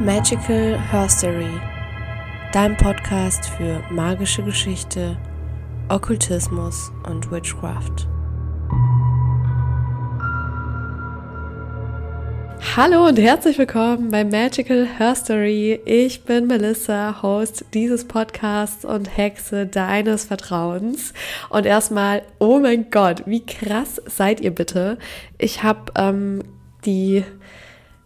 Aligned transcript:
Magical 0.00 0.78
Herstory, 0.78 1.60
dein 2.52 2.76
Podcast 2.76 3.46
für 3.46 3.82
magische 3.90 4.44
Geschichte, 4.44 5.16
Okkultismus 5.88 6.92
und 7.02 7.32
Witchcraft. 7.32 8.06
Hallo 12.76 13.08
und 13.08 13.18
herzlich 13.18 13.58
willkommen 13.58 14.12
bei 14.12 14.24
Magical 14.24 14.86
Herstory. 14.86 15.80
Ich 15.84 16.22
bin 16.22 16.46
Melissa, 16.46 17.20
Host 17.20 17.64
dieses 17.74 18.06
Podcasts 18.06 18.84
und 18.84 19.16
Hexe 19.16 19.66
deines 19.66 20.26
Vertrauens. 20.26 21.12
Und 21.50 21.66
erstmal, 21.66 22.22
oh 22.38 22.60
mein 22.60 22.90
Gott, 22.92 23.24
wie 23.26 23.44
krass 23.44 24.00
seid 24.06 24.40
ihr 24.42 24.54
bitte? 24.54 24.96
Ich 25.38 25.64
habe 25.64 25.90
ähm, 25.96 26.44
die 26.84 27.24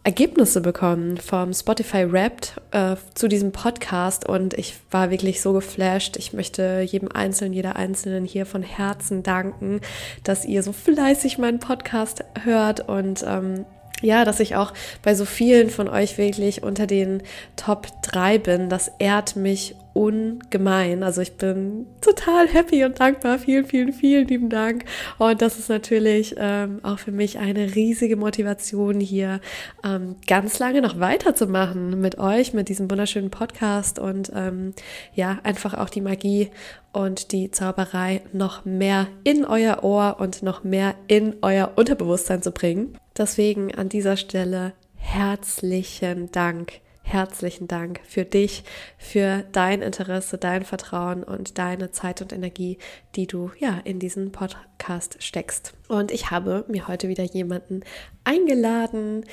Ergebnisse 0.05 0.61
bekommen 0.61 1.17
vom 1.17 1.55
Spotify 1.55 2.11
Wrapped 2.13 2.61
äh, 2.73 2.97
zu 3.15 3.29
diesem 3.29 3.53
Podcast 3.53 4.29
und 4.29 4.55
ich 4.55 4.75
war 4.91 5.11
wirklich 5.11 5.41
so 5.41 5.53
geflasht. 5.53 6.17
Ich 6.17 6.33
möchte 6.33 6.81
jedem 6.85 7.13
Einzelnen, 7.13 7.53
jeder 7.53 7.77
Einzelnen 7.77 8.25
hier 8.25 8.45
von 8.45 8.65
Herzen 8.65 9.23
danken, 9.23 9.81
dass 10.25 10.45
ihr 10.45 10.65
so 10.65 10.73
fleißig 10.73 11.39
meinen 11.39 11.61
Podcast 11.61 12.25
hört 12.43 12.89
und 12.89 13.25
ähm, 13.25 13.65
ja, 14.01 14.25
dass 14.25 14.41
ich 14.41 14.57
auch 14.57 14.73
bei 15.03 15.15
so 15.15 15.25
vielen 15.25 15.71
von 15.71 15.89
euch 15.89 16.19
wirklich 16.19 16.65
unter 16.65 16.89
den 16.89 17.23
Top 17.55 17.87
3 18.03 18.39
bin. 18.39 18.69
Das 18.69 18.91
ehrt 18.99 19.37
mich 19.37 19.77
ungemein. 19.95 21.03
Also 21.03 21.21
ich 21.21 21.37
bin 21.37 21.87
total 22.01 22.49
happy 22.49 22.85
und 22.85 22.99
dankbar. 22.99 23.39
Vielen, 23.39 23.65
vielen, 23.65 23.93
vielen 23.93 24.27
lieben 24.27 24.49
Dank. 24.49 24.85
Und 25.19 25.43
das 25.43 25.59
ist 25.59 25.69
natürlich 25.69 26.35
ähm, 26.39 26.81
auch 26.83 26.99
für 26.99 27.13
mich 27.13 27.39
eine 27.39 27.75
riesige 27.75 28.17
Motivation 28.17 29.01
hier 29.01 29.41
ähm, 29.85 30.17
ganz 30.27 30.59
lange 30.59 30.83
noch 30.83 30.99
weiterzumachen 30.99 32.01
mit 32.01 32.19
euch, 32.19 32.55
mit 32.55 32.69
diesem 32.69 32.91
wunderschönen 32.91 33.31
Podcast 33.31 33.99
und 33.99 34.33
ähm, 34.35 34.75
ja, 35.15 35.39
einfach 35.43 35.75
auch 35.75 35.91
die 35.91 36.01
Magie 36.01 36.51
und 36.93 37.33
die 37.33 37.51
Zauberei 37.51 38.23
noch 38.33 38.65
mehr 38.65 39.09
in 39.25 39.45
euer 39.45 39.83
Ohr 39.83 40.17
und 40.19 40.43
noch 40.43 40.63
mehr 40.65 40.95
in 41.07 41.37
euer 41.43 41.73
Unterbewusstsein 41.77 42.43
zu 42.43 42.53
bringen. 42.53 42.99
Deswegen 43.17 43.75
an 43.75 43.89
dieser 43.89 44.17
Stelle 44.17 44.73
herzlichen 44.97 46.31
Dank 46.33 46.81
herzlichen 47.03 47.69
Dank 47.69 48.01
für 48.07 48.25
dich, 48.25 48.65
für 48.97 49.45
dein 49.53 49.83
Interesse, 49.83 50.39
dein 50.39 50.65
Vertrauen 50.65 51.23
und 51.25 51.59
deine 51.59 51.91
Zeit 51.91 52.23
und 52.23 52.33
Energie, 52.33 52.79
die 53.17 53.27
du 53.27 53.51
ja 53.59 53.81
in 53.85 53.99
diesen 53.99 54.33
Podcast 54.33 55.23
steckst. 55.23 55.75
Und 55.89 56.11
ich 56.11 56.31
habe 56.31 56.65
mir 56.69 56.89
heute 56.89 57.09
wieder 57.09 57.25
jemanden 57.25 57.83
eingeladen 58.25 59.25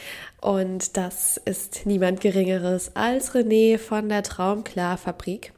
und 0.41 0.97
das 0.97 1.37
ist 1.37 1.85
niemand 1.85 2.21
Geringeres 2.21 2.95
als 2.95 3.33
René 3.33 3.77
von 3.77 4.09
der 4.09 4.23
Traumklar 4.23 4.97
Fabrik. 4.97 5.53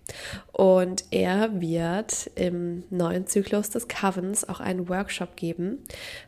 Und 0.52 1.06
er 1.12 1.59
wird 1.59 2.30
im 2.36 2.84
neuen 2.89 3.26
Zyklus 3.26 3.70
des 3.70 3.88
Covens 3.88 4.48
auch 4.48 4.59
einen 4.59 4.89
Workshop 4.89 5.36
geben 5.36 5.80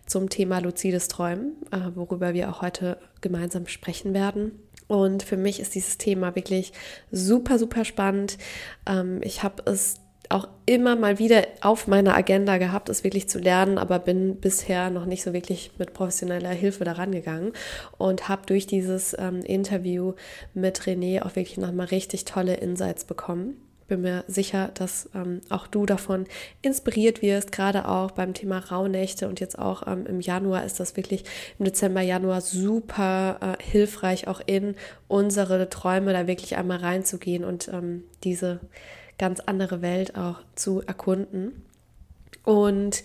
zum 0.07 0.29
Thema 0.29 0.59
luzides 0.59 1.07
Träumen, 1.07 1.57
äh, 1.71 1.91
worüber 1.93 2.33
wir 2.33 2.49
auch 2.49 2.61
heute 2.61 2.97
gemeinsam 3.21 3.67
sprechen 3.67 4.13
werden. 4.13 4.59
Und 4.93 5.23
für 5.23 5.37
mich 5.37 5.59
ist 5.59 5.73
dieses 5.73 5.97
Thema 5.97 6.35
wirklich 6.35 6.71
super, 7.11 7.57
super 7.57 7.83
spannend. 7.83 8.37
Ähm, 8.85 9.21
ich 9.23 9.41
habe 9.41 9.63
es 9.65 9.95
auch 10.29 10.47
immer 10.67 10.95
mal 10.95 11.17
wieder 11.17 11.47
auf 11.61 11.87
meiner 11.87 12.15
Agenda 12.15 12.59
gehabt, 12.59 12.89
es 12.89 13.03
wirklich 13.03 13.27
zu 13.27 13.39
lernen, 13.39 13.79
aber 13.79 13.97
bin 13.97 14.35
bisher 14.35 14.91
noch 14.91 15.07
nicht 15.07 15.23
so 15.23 15.33
wirklich 15.33 15.71
mit 15.79 15.93
professioneller 15.93 16.51
Hilfe 16.51 16.83
daran 16.83 17.11
gegangen 17.11 17.53
und 17.97 18.29
habe 18.29 18.43
durch 18.45 18.67
dieses 18.67 19.15
ähm, 19.17 19.39
Interview 19.41 20.13
mit 20.53 20.81
René 20.81 21.23
auch 21.23 21.35
wirklich 21.35 21.57
nochmal 21.57 21.87
richtig 21.87 22.25
tolle 22.25 22.53
Insights 22.53 23.03
bekommen 23.03 23.55
bin 23.87 24.01
mir 24.01 24.23
sicher, 24.27 24.69
dass 24.73 25.09
ähm, 25.13 25.41
auch 25.49 25.67
du 25.67 25.85
davon 25.85 26.25
inspiriert 26.61 27.21
wirst, 27.21 27.51
gerade 27.51 27.87
auch 27.87 28.11
beim 28.11 28.33
Thema 28.33 28.59
Rauhnächte 28.59 29.27
und 29.27 29.39
jetzt 29.39 29.57
auch 29.57 29.87
ähm, 29.87 30.05
im 30.05 30.21
Januar 30.21 30.63
ist 30.63 30.79
das 30.79 30.95
wirklich 30.95 31.23
im 31.59 31.65
Dezember, 31.65 32.01
Januar 32.01 32.41
super 32.41 33.37
äh, 33.41 33.63
hilfreich, 33.63 34.27
auch 34.27 34.41
in 34.45 34.75
unsere 35.07 35.69
Träume 35.69 36.13
da 36.13 36.27
wirklich 36.27 36.55
einmal 36.55 36.77
reinzugehen 36.77 37.43
und 37.43 37.67
ähm, 37.67 38.03
diese 38.23 38.59
ganz 39.17 39.39
andere 39.39 39.81
Welt 39.81 40.15
auch 40.17 40.39
zu 40.55 40.81
erkunden. 40.81 41.63
Und 42.43 43.03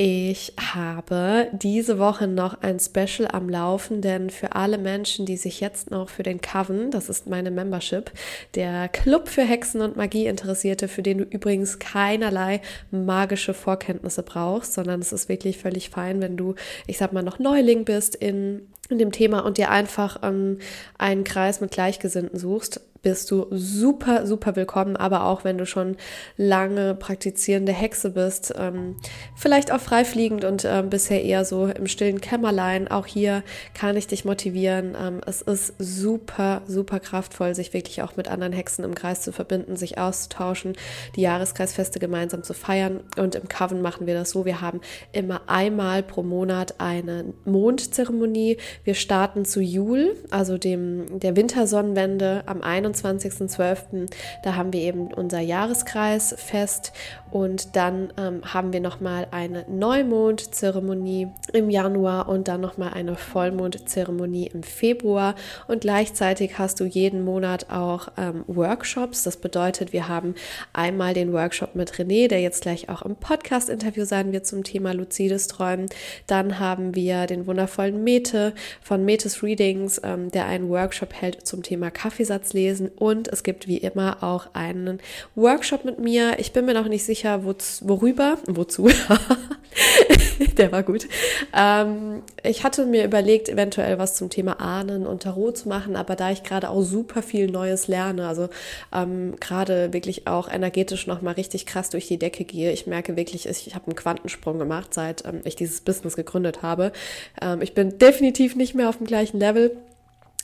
ich 0.00 0.52
habe 0.60 1.48
diese 1.50 1.98
Woche 1.98 2.28
noch 2.28 2.62
ein 2.62 2.78
Special 2.78 3.28
am 3.32 3.48
Laufen, 3.48 4.00
denn 4.00 4.30
für 4.30 4.54
alle 4.54 4.78
Menschen, 4.78 5.26
die 5.26 5.36
sich 5.36 5.58
jetzt 5.58 5.90
noch 5.90 6.08
für 6.08 6.22
den 6.22 6.40
Coven, 6.40 6.92
das 6.92 7.08
ist 7.08 7.26
meine 7.26 7.50
Membership, 7.50 8.12
der 8.54 8.88
Club 8.88 9.28
für 9.28 9.42
Hexen 9.42 9.80
und 9.80 9.96
Magie 9.96 10.26
Interessierte, 10.26 10.86
für 10.86 11.02
den 11.02 11.18
du 11.18 11.24
übrigens 11.24 11.80
keinerlei 11.80 12.60
magische 12.92 13.54
Vorkenntnisse 13.54 14.22
brauchst, 14.22 14.74
sondern 14.74 15.00
es 15.00 15.12
ist 15.12 15.28
wirklich 15.28 15.58
völlig 15.58 15.90
fein, 15.90 16.20
wenn 16.20 16.36
du, 16.36 16.54
ich 16.86 16.96
sag 16.96 17.12
mal, 17.12 17.24
noch 17.24 17.40
Neuling 17.40 17.84
bist 17.84 18.14
in 18.14 18.68
in 18.90 18.96
dem 18.96 19.12
Thema 19.12 19.40
und 19.40 19.58
dir 19.58 19.70
einfach 19.70 20.20
ähm, 20.22 20.60
einen 20.96 21.22
Kreis 21.22 21.60
mit 21.60 21.72
Gleichgesinnten 21.72 22.38
suchst, 22.38 22.80
bist 23.08 23.30
du 23.30 23.46
super, 23.50 24.26
super 24.26 24.54
willkommen. 24.54 24.94
Aber 24.94 25.24
auch 25.24 25.42
wenn 25.42 25.56
du 25.56 25.64
schon 25.64 25.96
lange 26.36 26.94
praktizierende 26.94 27.72
Hexe 27.72 28.10
bist, 28.10 28.52
ähm, 28.54 28.96
vielleicht 29.34 29.72
auch 29.72 29.80
freifliegend 29.80 30.44
und 30.44 30.66
ähm, 30.66 30.90
bisher 30.90 31.24
eher 31.24 31.46
so 31.46 31.68
im 31.68 31.86
stillen 31.86 32.20
Kämmerlein, 32.20 32.86
auch 32.88 33.06
hier 33.06 33.42
kann 33.72 33.96
ich 33.96 34.08
dich 34.08 34.26
motivieren. 34.26 34.94
Ähm, 35.00 35.22
es 35.24 35.40
ist 35.40 35.72
super, 35.78 36.60
super 36.66 37.00
kraftvoll, 37.00 37.54
sich 37.54 37.72
wirklich 37.72 38.02
auch 38.02 38.16
mit 38.16 38.28
anderen 38.28 38.52
Hexen 38.52 38.84
im 38.84 38.94
Kreis 38.94 39.22
zu 39.22 39.32
verbinden, 39.32 39.76
sich 39.76 39.96
auszutauschen, 39.96 40.76
die 41.16 41.22
Jahreskreisfeste 41.22 42.00
gemeinsam 42.00 42.42
zu 42.42 42.52
feiern. 42.52 43.00
Und 43.16 43.36
im 43.36 43.48
Coven 43.48 43.80
machen 43.80 44.06
wir 44.06 44.12
das 44.12 44.32
so. 44.32 44.44
Wir 44.44 44.60
haben 44.60 44.82
immer 45.12 45.40
einmal 45.46 46.02
pro 46.02 46.22
Monat 46.22 46.74
eine 46.76 47.32
Mondzeremonie. 47.46 48.58
Wir 48.84 48.94
starten 48.94 49.46
zu 49.46 49.62
Jul, 49.62 50.14
also 50.28 50.58
dem, 50.58 51.20
der 51.20 51.36
Wintersonnenwende 51.36 52.42
am 52.44 52.60
21. 52.60 52.97
21.12. 53.04 54.10
Da 54.42 54.54
haben 54.54 54.72
wir 54.72 54.80
eben 54.80 55.12
unser 55.12 55.40
Jahreskreisfest 55.40 56.92
und 57.30 57.76
dann 57.76 58.12
ähm, 58.16 58.40
haben 58.42 58.72
wir 58.72 58.80
nochmal 58.80 59.26
eine 59.30 59.64
Neumondzzeremonie 59.68 61.28
im 61.52 61.70
Januar 61.70 62.28
und 62.28 62.48
dann 62.48 62.60
nochmal 62.60 62.94
eine 62.94 63.16
Vollmondzzeremonie 63.16 64.50
im 64.52 64.62
Februar. 64.62 65.34
Und 65.66 65.82
gleichzeitig 65.82 66.58
hast 66.58 66.80
du 66.80 66.84
jeden 66.84 67.24
Monat 67.24 67.70
auch 67.70 68.08
ähm, 68.16 68.44
Workshops. 68.46 69.22
Das 69.24 69.36
bedeutet, 69.36 69.92
wir 69.92 70.08
haben 70.08 70.34
einmal 70.72 71.14
den 71.14 71.32
Workshop 71.32 71.74
mit 71.74 71.92
René, 71.92 72.28
der 72.28 72.40
jetzt 72.40 72.62
gleich 72.62 72.88
auch 72.88 73.02
im 73.02 73.16
Podcast-Interview 73.16 74.04
sein 74.04 74.32
wird 74.32 74.46
zum 74.46 74.64
Thema 74.64 74.92
luzides 74.92 75.48
Träumen. 75.48 75.86
Dann 76.26 76.58
haben 76.58 76.94
wir 76.94 77.26
den 77.26 77.46
wundervollen 77.46 78.02
Mete 78.02 78.54
von 78.80 79.04
Metes 79.04 79.42
Readings, 79.42 80.00
ähm, 80.02 80.30
der 80.30 80.46
einen 80.46 80.68
Workshop 80.70 81.12
hält 81.12 81.46
zum 81.46 81.62
Thema 81.62 81.90
Kaffeesatz 81.90 82.52
lesen. 82.52 82.88
Und 82.96 83.28
es 83.28 83.42
gibt 83.42 83.68
wie 83.68 83.78
immer 83.78 84.22
auch 84.22 84.54
einen 84.54 85.00
Workshop 85.34 85.84
mit 85.84 85.98
mir. 85.98 86.38
Ich 86.38 86.52
bin 86.52 86.64
mir 86.64 86.74
noch 86.74 86.88
nicht 86.88 87.04
sicher, 87.04 87.17
sicher, 87.18 87.44
wo, 87.44 87.54
worüber, 87.80 88.38
wozu. 88.46 88.88
Der 90.56 90.70
war 90.70 90.82
gut. 90.82 91.08
Ähm, 91.54 92.22
ich 92.44 92.62
hatte 92.62 92.86
mir 92.86 93.04
überlegt, 93.04 93.48
eventuell 93.48 93.98
was 93.98 94.14
zum 94.14 94.30
Thema 94.30 94.60
Ahnen 94.60 95.06
und 95.06 95.22
Tarot 95.24 95.58
zu 95.58 95.68
machen, 95.68 95.96
aber 95.96 96.14
da 96.14 96.30
ich 96.30 96.42
gerade 96.44 96.70
auch 96.70 96.82
super 96.82 97.22
viel 97.22 97.50
Neues 97.50 97.88
lerne, 97.88 98.28
also 98.28 98.48
ähm, 98.92 99.34
gerade 99.40 99.92
wirklich 99.92 100.26
auch 100.26 100.48
energetisch 100.48 101.06
nochmal 101.06 101.34
richtig 101.34 101.66
krass 101.66 101.90
durch 101.90 102.06
die 102.06 102.18
Decke 102.18 102.44
gehe, 102.44 102.72
ich 102.72 102.86
merke 102.86 103.16
wirklich, 103.16 103.48
ich, 103.48 103.66
ich 103.66 103.74
habe 103.74 103.86
einen 103.86 103.96
Quantensprung 103.96 104.58
gemacht, 104.58 104.94
seit 104.94 105.24
ähm, 105.24 105.40
ich 105.44 105.56
dieses 105.56 105.80
Business 105.80 106.16
gegründet 106.16 106.62
habe. 106.62 106.92
Ähm, 107.40 107.60
ich 107.62 107.74
bin 107.74 107.98
definitiv 107.98 108.54
nicht 108.54 108.74
mehr 108.74 108.88
auf 108.88 108.98
dem 108.98 109.06
gleichen 109.06 109.38
Level. 109.38 109.76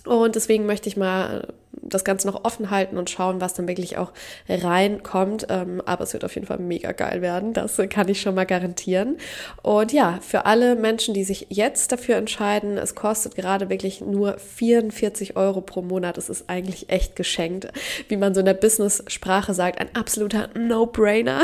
Und 0.04 0.34
deswegen 0.34 0.66
möchte 0.66 0.88
ich 0.88 0.96
mal 0.96 1.48
das 1.82 2.04
Ganze 2.04 2.26
noch 2.26 2.44
offen 2.44 2.70
halten 2.70 2.98
und 2.98 3.10
schauen, 3.10 3.40
was 3.40 3.54
dann 3.54 3.68
wirklich 3.68 3.98
auch 3.98 4.12
reinkommt. 4.48 5.46
Ähm, 5.50 5.82
aber 5.84 6.04
es 6.04 6.12
wird 6.12 6.24
auf 6.24 6.34
jeden 6.34 6.46
Fall 6.46 6.58
mega 6.58 6.92
geil 6.92 7.22
werden. 7.22 7.52
Das 7.52 7.80
kann 7.90 8.08
ich 8.08 8.20
schon 8.20 8.34
mal 8.34 8.46
garantieren. 8.46 9.18
Und 9.62 9.92
ja, 9.92 10.18
für 10.22 10.46
alle 10.46 10.76
Menschen, 10.76 11.14
die 11.14 11.24
sich 11.24 11.46
jetzt 11.50 11.92
dafür 11.92 12.16
entscheiden, 12.16 12.78
es 12.78 12.94
kostet 12.94 13.34
gerade 13.34 13.70
wirklich 13.70 14.00
nur 14.00 14.38
44 14.38 15.36
Euro 15.36 15.60
pro 15.60 15.82
Monat. 15.82 16.18
Es 16.18 16.28
ist 16.28 16.48
eigentlich 16.48 16.90
echt 16.90 17.16
geschenkt. 17.16 17.68
Wie 18.08 18.16
man 18.16 18.34
so 18.34 18.40
in 18.40 18.46
der 18.46 18.54
Business-Sprache 18.54 19.54
sagt, 19.54 19.80
ein 19.80 19.94
absoluter 19.94 20.48
No-Brainer. 20.54 21.42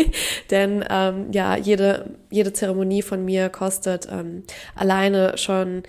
Denn 0.50 0.84
ähm, 0.88 1.28
ja, 1.32 1.56
jede, 1.56 2.10
jede 2.30 2.52
Zeremonie 2.52 3.02
von 3.02 3.24
mir 3.24 3.48
kostet 3.48 4.08
ähm, 4.10 4.44
alleine 4.74 5.36
schon 5.36 5.82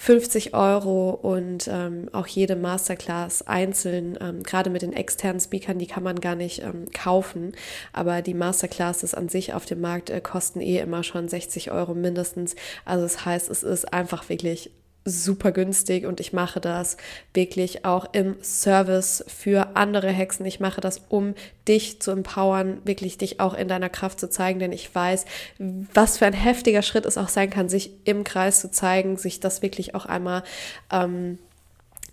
50 0.00 0.54
Euro 0.54 1.10
und 1.10 1.68
ähm, 1.68 2.08
auch 2.12 2.28
jede 2.28 2.54
Masterclass 2.54 3.44
einzeln, 3.48 4.16
ähm, 4.20 4.44
gerade 4.44 4.70
mit 4.70 4.82
den 4.82 4.92
externen 4.92 5.40
Speakern, 5.40 5.80
die 5.80 5.88
kann 5.88 6.04
man 6.04 6.20
gar 6.20 6.36
nicht 6.36 6.62
ähm, 6.62 6.86
kaufen, 6.94 7.52
aber 7.92 8.22
die 8.22 8.32
Masterclasses 8.32 9.12
an 9.14 9.28
sich 9.28 9.54
auf 9.54 9.66
dem 9.66 9.80
Markt 9.80 10.08
äh, 10.10 10.20
kosten 10.20 10.60
eh 10.60 10.78
immer 10.78 11.02
schon 11.02 11.28
60 11.28 11.72
Euro 11.72 11.94
mindestens. 11.94 12.54
Also 12.84 13.02
das 13.02 13.24
heißt, 13.24 13.50
es 13.50 13.64
ist 13.64 13.92
einfach 13.92 14.28
wirklich 14.28 14.70
super 15.08 15.52
günstig 15.52 16.06
und 16.06 16.20
ich 16.20 16.32
mache 16.32 16.60
das 16.60 16.96
wirklich 17.34 17.84
auch 17.84 18.06
im 18.12 18.36
Service 18.42 19.24
für 19.26 19.76
andere 19.76 20.10
Hexen. 20.10 20.46
Ich 20.46 20.60
mache 20.60 20.80
das, 20.80 21.02
um 21.08 21.34
dich 21.66 22.00
zu 22.00 22.10
empowern, 22.10 22.80
wirklich 22.84 23.18
dich 23.18 23.40
auch 23.40 23.54
in 23.54 23.68
deiner 23.68 23.88
Kraft 23.88 24.20
zu 24.20 24.30
zeigen, 24.30 24.58
denn 24.58 24.72
ich 24.72 24.94
weiß, 24.94 25.24
was 25.94 26.18
für 26.18 26.26
ein 26.26 26.32
heftiger 26.32 26.82
Schritt 26.82 27.06
es 27.06 27.18
auch 27.18 27.28
sein 27.28 27.50
kann, 27.50 27.68
sich 27.68 27.92
im 28.04 28.24
Kreis 28.24 28.60
zu 28.60 28.70
zeigen, 28.70 29.16
sich 29.16 29.40
das 29.40 29.62
wirklich 29.62 29.94
auch 29.94 30.06
einmal 30.06 30.42
ähm, 30.90 31.38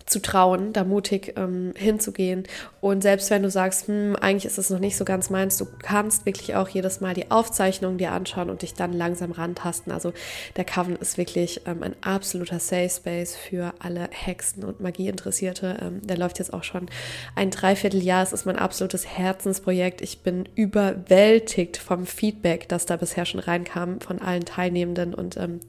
zu 0.06 0.22
trauen, 0.22 0.72
da 0.72 0.84
mutig 0.84 1.34
ähm, 1.36 1.74
hinzugehen. 1.76 2.44
Und 2.80 3.02
selbst 3.02 3.32
wenn 3.32 3.42
du 3.42 3.50
sagst, 3.50 3.88
hm, 3.88 4.16
eigentlich 4.16 4.46
ist 4.46 4.60
es 4.60 4.70
noch 4.70 4.80
nicht 4.80 4.98
so 4.98 5.06
ganz 5.06 5.32
meins, 5.32 5.58
du 5.58 5.66
kannst 5.80 6.28
wirklich 6.28 6.56
auch 6.56 6.70
jedes 6.70 7.02
Mal 7.02 7.16
die 7.16 7.32
Aufzeichnung 7.32 7.98
dir 7.98 8.12
anschauen 8.12 8.52
und 8.52 8.62
dich 8.62 8.76
dann 8.76 8.94
langsam 8.94 9.32
rantasten. 9.32 9.92
Also 9.92 10.14
der 10.58 10.66
Coven 10.66 10.96
ist 10.96 11.18
wirklich 11.18 11.62
ähm, 11.66 11.82
ein 11.82 11.96
absoluter 12.02 12.60
Safe 12.60 12.90
Space 12.90 13.36
für 13.36 13.74
alle 13.80 14.08
Hexen 14.12 14.64
und 14.64 14.80
Magieinteressierte. 14.80 15.78
Ähm, 15.82 16.06
der 16.06 16.18
läuft 16.18 16.38
jetzt 16.38 16.54
auch 16.54 16.64
schon 16.64 16.88
ein 17.36 17.50
Dreivierteljahr. 17.50 18.22
Es 18.22 18.32
ist 18.32 18.46
mein 18.46 18.58
absolutes 18.58 19.08
Herzensprojekt. 19.08 20.02
Ich 20.02 20.22
bin 20.22 20.48
überwältigt 20.54 21.78
vom 21.78 22.06
Feedback, 22.06 22.70
das 22.70 22.86
da 22.86 22.96
bisher 22.98 23.26
schon 23.26 23.40
reinkam 23.40 24.00
von 24.02 24.22
allen 24.22 24.46
Teilnehmenden 24.46 25.16
und 25.16 25.38
ähm, 25.38 25.62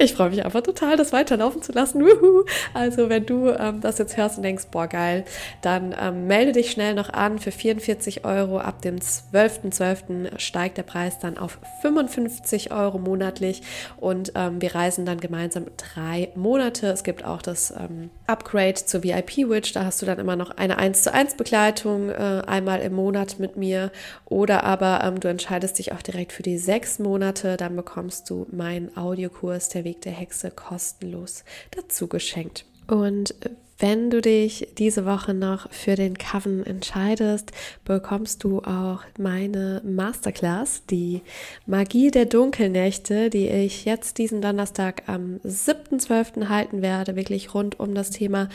ich 0.00 0.14
freue 0.14 0.30
mich 0.30 0.44
einfach 0.44 0.62
total, 0.62 0.96
das 0.96 1.12
weiterlaufen 1.12 1.60
zu 1.60 1.72
lassen. 1.72 2.00
Wuhu. 2.02 2.44
Also 2.72 3.08
wenn 3.08 3.26
du 3.26 3.48
ähm, 3.48 3.80
das 3.80 3.98
jetzt 3.98 4.16
hörst 4.16 4.36
und 4.36 4.44
denkst, 4.44 4.66
boah 4.70 4.86
geil, 4.86 5.24
dann 5.60 5.94
ähm, 6.00 6.28
melde 6.28 6.52
dich 6.52 6.70
schnell 6.70 6.94
noch 6.94 7.10
an 7.10 7.40
für 7.40 7.50
44 7.50 8.24
Euro. 8.24 8.58
Ab 8.58 8.80
dem 8.82 8.96
12.12. 8.96 9.72
.12. 9.72 10.38
steigt 10.38 10.78
der 10.78 10.84
Preis 10.84 11.18
dann 11.18 11.36
auf 11.36 11.58
55 11.82 12.70
Euro 12.70 12.98
monatlich 12.98 13.62
und 13.96 14.32
ähm, 14.36 14.62
wir 14.62 14.74
reisen 14.74 15.04
dann 15.04 15.18
gemeinsam 15.18 15.66
drei 15.76 16.28
Monate. 16.36 16.86
Es 16.88 17.02
gibt 17.02 17.24
auch 17.24 17.42
das 17.42 17.72
ähm, 17.72 18.10
Upgrade 18.26 18.74
zur 18.74 19.02
VIP-Witch. 19.02 19.72
Da 19.72 19.84
hast 19.84 20.00
du 20.00 20.06
dann 20.06 20.20
immer 20.20 20.36
noch 20.36 20.50
eine 20.50 20.78
1 20.78 21.02
zu 21.02 21.12
1 21.12 21.36
Begleitung 21.36 22.10
äh, 22.10 22.42
einmal 22.46 22.80
im 22.80 22.94
Monat 22.94 23.40
mit 23.40 23.56
mir 23.56 23.90
oder 24.26 24.62
aber 24.62 25.02
ähm, 25.02 25.18
du 25.18 25.28
entscheidest 25.28 25.78
dich 25.78 25.92
auch 25.92 26.02
direkt 26.02 26.32
für 26.32 26.44
die 26.44 26.58
sechs 26.58 27.00
Monate. 27.00 27.56
Dann 27.56 27.74
bekommst 27.74 28.30
du 28.30 28.46
meinen 28.52 28.96
Audiokurs, 28.96 29.68
der 29.70 29.87
Weg 29.88 30.02
der 30.02 30.12
Hexe 30.12 30.50
kostenlos 30.50 31.44
dazu 31.70 32.08
geschenkt. 32.08 32.64
Und 32.86 33.34
wenn 33.78 34.10
du 34.10 34.20
dich 34.20 34.68
diese 34.76 35.06
Woche 35.06 35.34
noch 35.34 35.70
für 35.72 35.94
den 35.94 36.18
Coven 36.18 36.66
entscheidest, 36.66 37.52
bekommst 37.84 38.42
du 38.42 38.58
auch 38.58 39.02
meine 39.18 39.80
Masterclass, 39.84 40.82
die 40.90 41.22
Magie 41.64 42.10
der 42.10 42.26
Dunkelnächte, 42.26 43.30
die 43.30 43.48
ich 43.48 43.84
jetzt 43.84 44.18
diesen 44.18 44.42
Donnerstag 44.42 45.04
am 45.06 45.36
7.12. 45.44 46.48
halten 46.48 46.82
werde, 46.82 47.14
wirklich 47.14 47.54
rund 47.54 47.78
um 47.78 47.94
das 47.94 48.10
Thema 48.10 48.48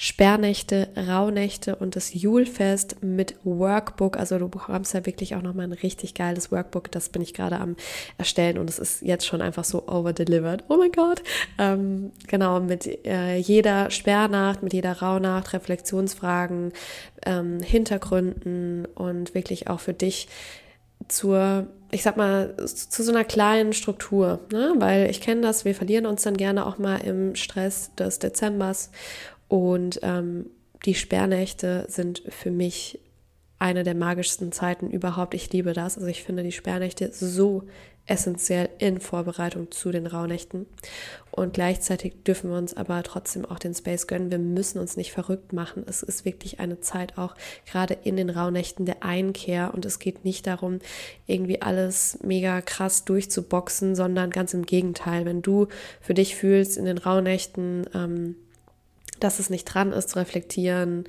Sperrnächte, 0.00 0.90
Rauhnächte 0.96 1.74
und 1.74 1.96
das 1.96 2.14
Julfest 2.14 3.02
mit 3.02 3.34
Workbook. 3.42 4.16
Also 4.16 4.38
du 4.38 4.48
bekommst 4.48 4.94
ja 4.94 5.04
wirklich 5.04 5.34
auch 5.34 5.42
nochmal 5.42 5.64
ein 5.64 5.72
richtig 5.72 6.14
geiles 6.14 6.52
Workbook. 6.52 6.92
Das 6.92 7.08
bin 7.08 7.20
ich 7.20 7.34
gerade 7.34 7.58
am 7.58 7.74
erstellen 8.16 8.58
und 8.58 8.70
es 8.70 8.78
ist 8.78 9.02
jetzt 9.02 9.26
schon 9.26 9.42
einfach 9.42 9.64
so 9.64 9.88
overdelivered. 9.88 10.62
Oh 10.68 10.76
mein 10.76 10.92
Gott. 10.92 11.24
Ähm, 11.58 12.12
genau, 12.28 12.60
mit 12.60 12.86
äh, 13.04 13.38
jeder 13.38 13.90
Sperrnacht, 13.90 14.62
mit 14.62 14.72
jeder 14.72 14.92
Rauhnacht, 14.92 15.52
Reflexionsfragen, 15.52 16.72
ähm, 17.26 17.58
Hintergründen 17.58 18.86
und 18.94 19.34
wirklich 19.34 19.66
auch 19.66 19.80
für 19.80 19.94
dich 19.94 20.28
zur, 21.08 21.66
ich 21.90 22.04
sag 22.04 22.16
mal, 22.16 22.54
zu 22.66 23.02
so 23.02 23.10
einer 23.10 23.24
kleinen 23.24 23.72
Struktur, 23.72 24.38
ne? 24.52 24.74
weil 24.78 25.10
ich 25.10 25.20
kenne 25.20 25.40
das, 25.40 25.64
wir 25.64 25.74
verlieren 25.74 26.06
uns 26.06 26.22
dann 26.22 26.36
gerne 26.36 26.66
auch 26.66 26.78
mal 26.78 26.98
im 26.98 27.34
Stress 27.34 27.90
des 27.96 28.20
Dezembers 28.20 28.90
und 29.48 30.00
ähm, 30.02 30.46
die 30.84 30.94
Sperrnächte 30.94 31.86
sind 31.88 32.22
für 32.28 32.50
mich 32.50 33.00
eine 33.58 33.82
der 33.82 33.94
magischsten 33.94 34.52
Zeiten 34.52 34.90
überhaupt. 34.90 35.34
Ich 35.34 35.52
liebe 35.52 35.72
das. 35.72 35.96
Also 35.96 36.06
ich 36.08 36.22
finde 36.22 36.44
die 36.44 36.52
Sperrnächte 36.52 37.10
so 37.12 37.64
essentiell 38.06 38.70
in 38.78 39.00
Vorbereitung 39.00 39.70
zu 39.70 39.90
den 39.90 40.06
Rauhnächten. 40.06 40.66
Und 41.30 41.54
gleichzeitig 41.54 42.24
dürfen 42.24 42.50
wir 42.50 42.56
uns 42.56 42.74
aber 42.74 43.02
trotzdem 43.02 43.44
auch 43.44 43.58
den 43.58 43.74
Space 43.74 44.06
gönnen. 44.06 44.30
Wir 44.30 44.38
müssen 44.38 44.78
uns 44.78 44.96
nicht 44.96 45.12
verrückt 45.12 45.52
machen. 45.52 45.84
Es 45.86 46.02
ist 46.02 46.24
wirklich 46.24 46.58
eine 46.58 46.80
Zeit 46.80 47.18
auch 47.18 47.34
gerade 47.70 47.94
in 48.04 48.16
den 48.16 48.30
Rauhnächten 48.30 48.86
der 48.86 49.02
Einkehr. 49.02 49.72
Und 49.74 49.84
es 49.84 49.98
geht 49.98 50.24
nicht 50.24 50.46
darum, 50.46 50.78
irgendwie 51.26 51.60
alles 51.60 52.18
mega 52.22 52.62
krass 52.62 53.04
durchzuboxen, 53.04 53.94
sondern 53.94 54.30
ganz 54.30 54.54
im 54.54 54.64
Gegenteil. 54.64 55.24
Wenn 55.24 55.42
du 55.42 55.66
für 56.00 56.14
dich 56.14 56.34
fühlst 56.34 56.78
in 56.78 56.86
den 56.86 56.98
Rauhnächten, 56.98 57.86
ähm, 57.94 58.36
dass 59.20 59.38
es 59.38 59.50
nicht 59.50 59.64
dran 59.64 59.92
ist, 59.92 60.10
zu 60.10 60.18
reflektieren 60.18 61.04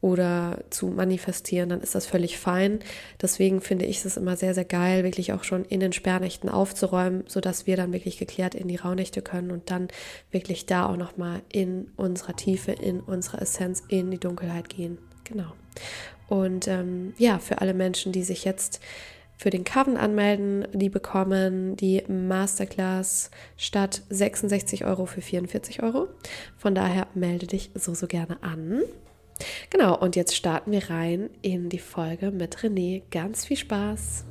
oder 0.00 0.58
zu 0.70 0.86
manifestieren, 0.86 1.68
dann 1.68 1.80
ist 1.80 1.94
das 1.94 2.06
völlig 2.06 2.38
fein. 2.38 2.80
Deswegen 3.20 3.60
finde 3.60 3.84
ich 3.84 4.02
es 4.04 4.16
immer 4.16 4.36
sehr, 4.36 4.54
sehr 4.54 4.64
geil, 4.64 5.04
wirklich 5.04 5.32
auch 5.32 5.44
schon 5.44 5.64
in 5.66 5.80
den 5.80 5.92
Sperrnächten 5.92 6.48
aufzuräumen, 6.48 7.24
sodass 7.26 7.66
wir 7.66 7.76
dann 7.76 7.92
wirklich 7.92 8.18
geklärt 8.18 8.54
in 8.54 8.68
die 8.68 8.76
Rauhnächte 8.76 9.20
können 9.20 9.50
und 9.50 9.70
dann 9.70 9.88
wirklich 10.30 10.64
da 10.64 10.86
auch 10.86 10.96
nochmal 10.96 11.42
in 11.52 11.90
unserer 11.96 12.34
Tiefe, 12.34 12.72
in 12.72 13.00
unserer 13.00 13.42
Essenz, 13.42 13.82
in 13.88 14.10
die 14.10 14.18
Dunkelheit 14.18 14.70
gehen. 14.70 14.98
Genau. 15.24 15.52
Und 16.28 16.66
ähm, 16.68 17.12
ja, 17.18 17.38
für 17.38 17.60
alle 17.60 17.74
Menschen, 17.74 18.12
die 18.12 18.22
sich 18.22 18.44
jetzt 18.44 18.80
für 19.40 19.48
den 19.48 19.64
Coven 19.64 19.96
anmelden. 19.96 20.68
Die 20.74 20.90
bekommen 20.90 21.74
die 21.74 22.02
Masterclass 22.08 23.30
statt 23.56 24.02
66 24.10 24.84
Euro 24.84 25.06
für 25.06 25.22
44 25.22 25.82
Euro. 25.82 26.08
Von 26.58 26.74
daher 26.74 27.06
melde 27.14 27.46
dich 27.46 27.70
so, 27.74 27.94
so 27.94 28.06
gerne 28.06 28.42
an. 28.42 28.82
Genau, 29.70 29.96
und 29.96 30.14
jetzt 30.14 30.36
starten 30.36 30.72
wir 30.72 30.90
rein 30.90 31.30
in 31.40 31.70
die 31.70 31.78
Folge 31.78 32.30
mit 32.30 32.58
René. 32.58 33.00
Ganz 33.10 33.46
viel 33.46 33.56
Spaß! 33.56 34.26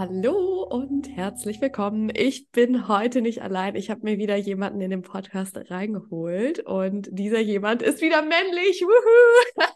Hallo 0.00 0.62
und 0.62 1.14
herzlich 1.14 1.60
willkommen. 1.60 2.10
Ich 2.16 2.50
bin 2.52 2.88
heute 2.88 3.20
nicht 3.20 3.42
allein. 3.42 3.76
Ich 3.76 3.90
habe 3.90 4.00
mir 4.04 4.16
wieder 4.16 4.34
jemanden 4.34 4.80
in 4.80 4.88
den 4.88 5.02
Podcast 5.02 5.58
reingeholt 5.70 6.60
und 6.60 7.10
dieser 7.12 7.40
jemand 7.40 7.82
ist 7.82 8.00
wieder 8.00 8.22
männlich. 8.22 8.80
Wuhu! 8.80 9.66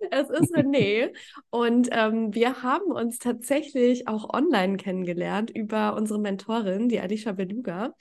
es 0.10 0.28
ist 0.28 0.54
René 0.54 1.14
und 1.48 1.88
ähm, 1.92 2.34
wir 2.34 2.62
haben 2.62 2.92
uns 2.92 3.20
tatsächlich 3.20 4.06
auch 4.06 4.34
online 4.34 4.76
kennengelernt 4.76 5.48
über 5.48 5.96
unsere 5.96 6.20
Mentorin, 6.20 6.90
die 6.90 7.00
Alicia 7.00 7.32
Beluga. 7.32 7.94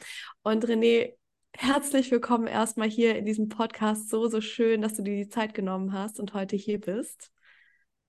Und 0.44 0.66
René, 0.66 1.14
herzlich 1.54 2.12
willkommen 2.12 2.48
erstmal 2.48 2.90
hier 2.90 3.16
in 3.16 3.24
diesem 3.24 3.48
Podcast. 3.48 4.10
So, 4.10 4.28
so 4.28 4.42
schön, 4.42 4.82
dass 4.82 4.96
du 4.96 5.02
dir 5.02 5.16
die 5.16 5.30
Zeit 5.30 5.54
genommen 5.54 5.94
hast 5.94 6.20
und 6.20 6.34
heute 6.34 6.58
hier 6.58 6.82
bist. 6.82 7.32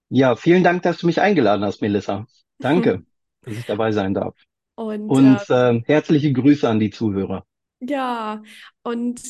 Ja, 0.08 0.34
vielen 0.34 0.64
Dank, 0.64 0.82
dass 0.82 0.98
du 0.98 1.06
mich 1.06 1.20
eingeladen 1.20 1.62
hast, 1.62 1.82
Melissa. 1.82 2.26
Danke 2.58 3.04
dass 3.48 3.58
ich 3.58 3.66
dabei 3.66 3.92
sein 3.92 4.14
darf. 4.14 4.34
Und, 4.76 5.10
Und 5.10 5.50
äh, 5.50 5.80
herzliche 5.86 6.32
Grüße 6.32 6.68
an 6.68 6.80
die 6.80 6.90
Zuhörer. 6.90 7.44
Ja, 7.80 8.42
und 8.82 9.20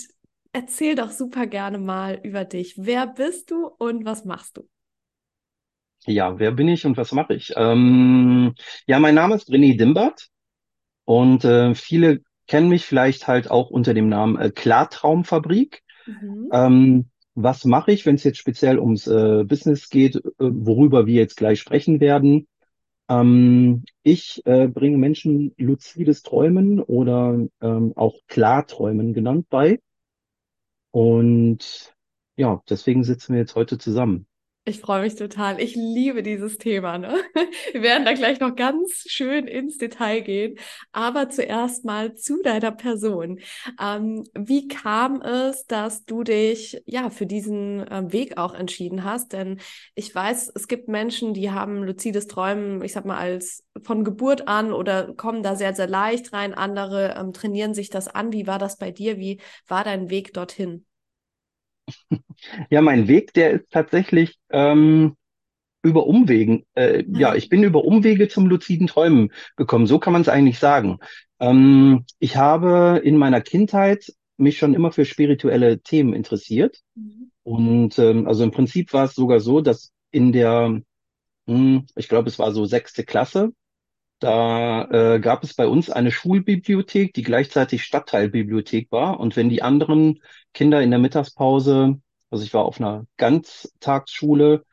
erzähl 0.53 0.95
doch 0.95 1.11
super 1.11 1.47
gerne 1.47 1.79
mal 1.79 2.21
über 2.23 2.45
dich. 2.45 2.75
Wer 2.77 3.07
bist 3.07 3.51
du 3.51 3.67
und 3.79 4.05
was 4.05 4.25
machst 4.25 4.57
du? 4.57 4.69
Ja, 6.07 6.39
wer 6.39 6.53
bin 6.53 6.69
ich 6.69 6.87
und 6.87 6.97
was 6.97 7.13
mache 7.13 7.35
ich? 7.35 7.53
Ähm, 7.57 8.55
ja, 8.87 8.99
mein 8.99 9.15
Name 9.15 9.35
ist 9.35 9.51
René 9.51 9.77
Dimbert 9.77 10.29
und 11.05 11.45
äh, 11.45 11.75
viele 11.75 12.23
kennen 12.47 12.69
mich 12.69 12.87
vielleicht 12.87 13.29
halt 13.29 13.51
auch 13.51 13.71
unter 13.71 13.95
dem 13.95 14.09
Namen 14.09 14.39
äh, 14.39 14.51
Klartraumfabrik. 14.51 15.83
Mhm. 16.07 16.49
Ähm, 16.53 17.11
was 17.35 17.65
mache 17.65 17.93
ich, 17.93 18.07
wenn 18.07 18.17
es 18.17 18.25
jetzt 18.25 18.39
speziell 18.39 18.79
ums 18.79 19.07
äh, 19.07 19.45
Business 19.45 19.91
geht, 19.91 20.17
äh, 20.17 20.21
worüber 20.39 21.07
wir 21.07 21.15
jetzt 21.15 21.37
gleich 21.37 21.61
sprechen 21.61 22.01
werden? 22.01 22.49
Ähm, 23.09 23.85
ich 24.03 24.43
äh, 24.47 24.69
bringe 24.69 24.99
Menschen 24.99 25.53
luzides 25.57 26.23
Träumen 26.23 26.81
oder 26.81 27.49
ähm, 27.61 27.93
auch 27.97 28.15
Klarträumen 28.29 29.15
genannt 29.15 29.47
bei. 29.51 29.81
Und 30.93 31.95
ja, 32.37 32.63
deswegen 32.69 33.03
sitzen 33.05 33.33
wir 33.33 33.41
jetzt 33.41 33.57
heute 33.57 33.79
zusammen. 33.79 34.28
Ich 34.69 34.81
freue 34.81 35.01
mich 35.01 35.15
total. 35.15 35.61
Ich 35.63 35.77
liebe 35.77 36.23
dieses 36.23 36.59
Thema. 36.59 36.99
Ne? 36.99 37.15
Wir 37.73 37.81
werden 37.81 38.05
da 38.05 38.13
gleich 38.13 38.39
noch 38.39 38.55
ganz 38.55 39.07
schön 39.09 39.47
ins 39.47 39.79
Detail 39.79 40.21
gehen. 40.21 40.59
Aber 40.93 41.31
zuerst 41.31 41.87
mal 41.87 42.15
zu 42.15 42.43
deiner 42.43 42.73
Person. 42.73 43.41
Ähm, 43.81 44.25
wie 44.35 44.69
kam 44.69 45.23
es, 45.23 45.65
dass 45.65 46.05
du 46.05 46.23
dich 46.23 46.83
ja 46.85 47.09
für 47.09 47.25
diesen 47.25 47.81
äh, 47.89 48.13
Weg 48.13 48.37
auch 48.37 48.53
entschieden 48.53 49.05
hast? 49.05 49.33
Denn 49.33 49.59
ich 49.95 50.15
weiß, 50.15 50.53
es 50.55 50.69
gibt 50.69 50.87
Menschen, 50.87 51.33
die 51.33 51.51
haben 51.51 51.83
luzides 51.83 52.27
Träumen, 52.27 52.85
ich 52.85 52.93
sag 52.93 53.07
mal, 53.07 53.17
als 53.17 53.65
von 53.83 54.05
Geburt 54.05 54.49
an 54.49 54.75
oder 54.75 55.15
kommen 55.15 55.43
da 55.43 55.57
sehr, 55.57 55.75
sehr 55.75 55.89
leicht 55.89 56.35
rein. 56.35 56.53
Andere 56.53 57.15
ähm, 57.19 57.33
trainieren 57.33 57.73
sich 57.73 57.89
das 57.89 58.07
an. 58.07 58.35
Wie 58.35 58.47
war 58.47 58.59
das 58.59 58.77
bei 58.77 58.91
dir? 58.91 59.17
Wie 59.17 59.41
war 59.67 59.83
dein 59.83 60.11
Weg 60.11 60.35
dorthin? 60.35 60.85
Ja, 62.71 62.83
mein 62.83 63.09
Weg, 63.09 63.35
der 63.35 63.51
ist 63.51 63.71
tatsächlich 63.71 64.39
ähm, 64.51 65.17
über 65.83 66.07
Umwegen. 66.07 66.65
Äh, 66.75 67.05
ja, 67.09 67.35
ich 67.35 67.49
bin 67.49 67.63
über 67.63 67.85
Umwege 67.85 68.29
zum 68.29 68.47
luziden 68.47 68.87
Träumen 68.87 69.33
gekommen. 69.57 69.87
So 69.87 69.99
kann 69.99 70.13
man 70.13 70.23
es 70.23 70.29
eigentlich 70.29 70.59
sagen. 70.59 70.99
Ähm, 71.41 72.05
ich 72.19 72.37
habe 72.37 73.01
in 73.03 73.17
meiner 73.17 73.41
Kindheit 73.41 74.13
mich 74.37 74.59
schon 74.59 74.75
immer 74.75 74.93
für 74.93 75.05
spirituelle 75.05 75.81
Themen 75.81 76.15
interessiert. 76.15 76.79
Mhm. 76.95 77.31
Und 77.43 77.99
ähm, 77.99 78.27
also 78.27 78.45
im 78.45 78.51
Prinzip 78.51 78.93
war 78.93 79.05
es 79.05 79.15
sogar 79.15 79.41
so, 79.41 79.61
dass 79.61 79.93
in 80.11 80.33
der, 80.33 80.81
hm, 81.47 81.87
ich 81.97 82.09
glaube, 82.09 82.29
es 82.29 82.39
war 82.39 82.53
so 82.53 82.65
sechste 82.65 83.05
Klasse, 83.05 83.53
da 84.21 84.85
äh, 85.17 85.21
gab 85.21 85.45
es 85.45 85.55
bei 85.55 85.67
uns 85.67 85.91
eine 85.91 86.11
Schulbibliothek, 86.13 87.15
die 87.15 87.23
gleichzeitig 87.23 87.85
Stadtteilbibliothek 87.85 88.91
war. 88.93 89.21
Und 89.21 89.37
wenn 89.37 89.49
die 89.49 89.63
anderen 89.63 90.21
Kinder 90.55 90.83
in 90.83 90.91
der 90.91 90.99
Mittagspause, 90.99 92.01
also 92.31 92.45
ich 92.45 92.53
war 92.55 92.65
auf 92.65 92.81
einer 92.81 93.07
Ganztagsschule, 93.17 94.65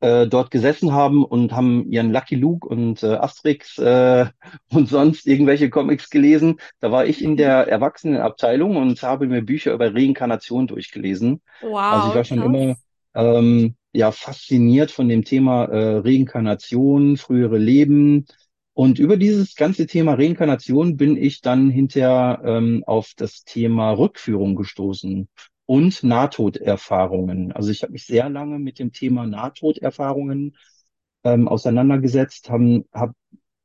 äh, 0.00 0.26
dort 0.26 0.50
gesessen 0.50 0.92
haben 0.92 1.24
und 1.24 1.52
haben 1.52 1.90
ihren 1.90 2.12
Lucky 2.12 2.34
Luke 2.36 2.66
und 2.68 3.02
äh, 3.02 3.14
Asterix 3.14 3.78
äh, 3.78 4.26
und 4.72 4.88
sonst 4.88 5.26
irgendwelche 5.26 5.70
Comics 5.70 6.10
gelesen. 6.10 6.58
Da 6.80 6.90
war 6.92 7.06
ich 7.06 7.22
in 7.22 7.36
der 7.36 7.68
Erwachsenenabteilung 7.68 8.76
und 8.76 9.02
habe 9.02 9.26
mir 9.26 9.42
Bücher 9.42 9.72
über 9.74 9.94
Reinkarnation 9.94 10.66
durchgelesen. 10.66 11.42
Also 11.88 12.08
ich 12.08 12.14
Wow, 12.14 12.14
war 12.14 12.24
schon 12.24 12.42
immer 12.42 12.74
krass. 12.74 12.84
ähm, 13.14 13.76
ja 13.92 14.10
fasziniert 14.12 14.90
von 14.90 15.08
dem 15.08 15.24
Thema 15.24 15.64
äh, 15.66 15.96
Reinkarnation, 15.98 17.16
frühere 17.16 17.58
Leben. 17.58 18.26
Und 18.74 18.98
über 18.98 19.16
dieses 19.16 19.54
ganze 19.54 19.86
Thema 19.86 20.14
Reinkarnation 20.14 20.96
bin 20.96 21.16
ich 21.16 21.40
dann 21.40 21.70
hinterher 21.70 22.42
ähm, 22.44 22.82
auf 22.86 23.12
das 23.16 23.44
Thema 23.44 23.92
Rückführung 23.92 24.56
gestoßen 24.56 25.28
und 25.66 26.02
Nahtoderfahrungen. 26.02 27.52
Also 27.52 27.70
ich 27.70 27.82
habe 27.82 27.92
mich 27.92 28.04
sehr 28.04 28.28
lange 28.28 28.58
mit 28.58 28.80
dem 28.80 28.92
Thema 28.92 29.26
Nahtoderfahrungen 29.26 30.56
ähm, 31.22 31.46
auseinandergesetzt, 31.46 32.50
haben, 32.50 32.84
hab, 32.92 33.12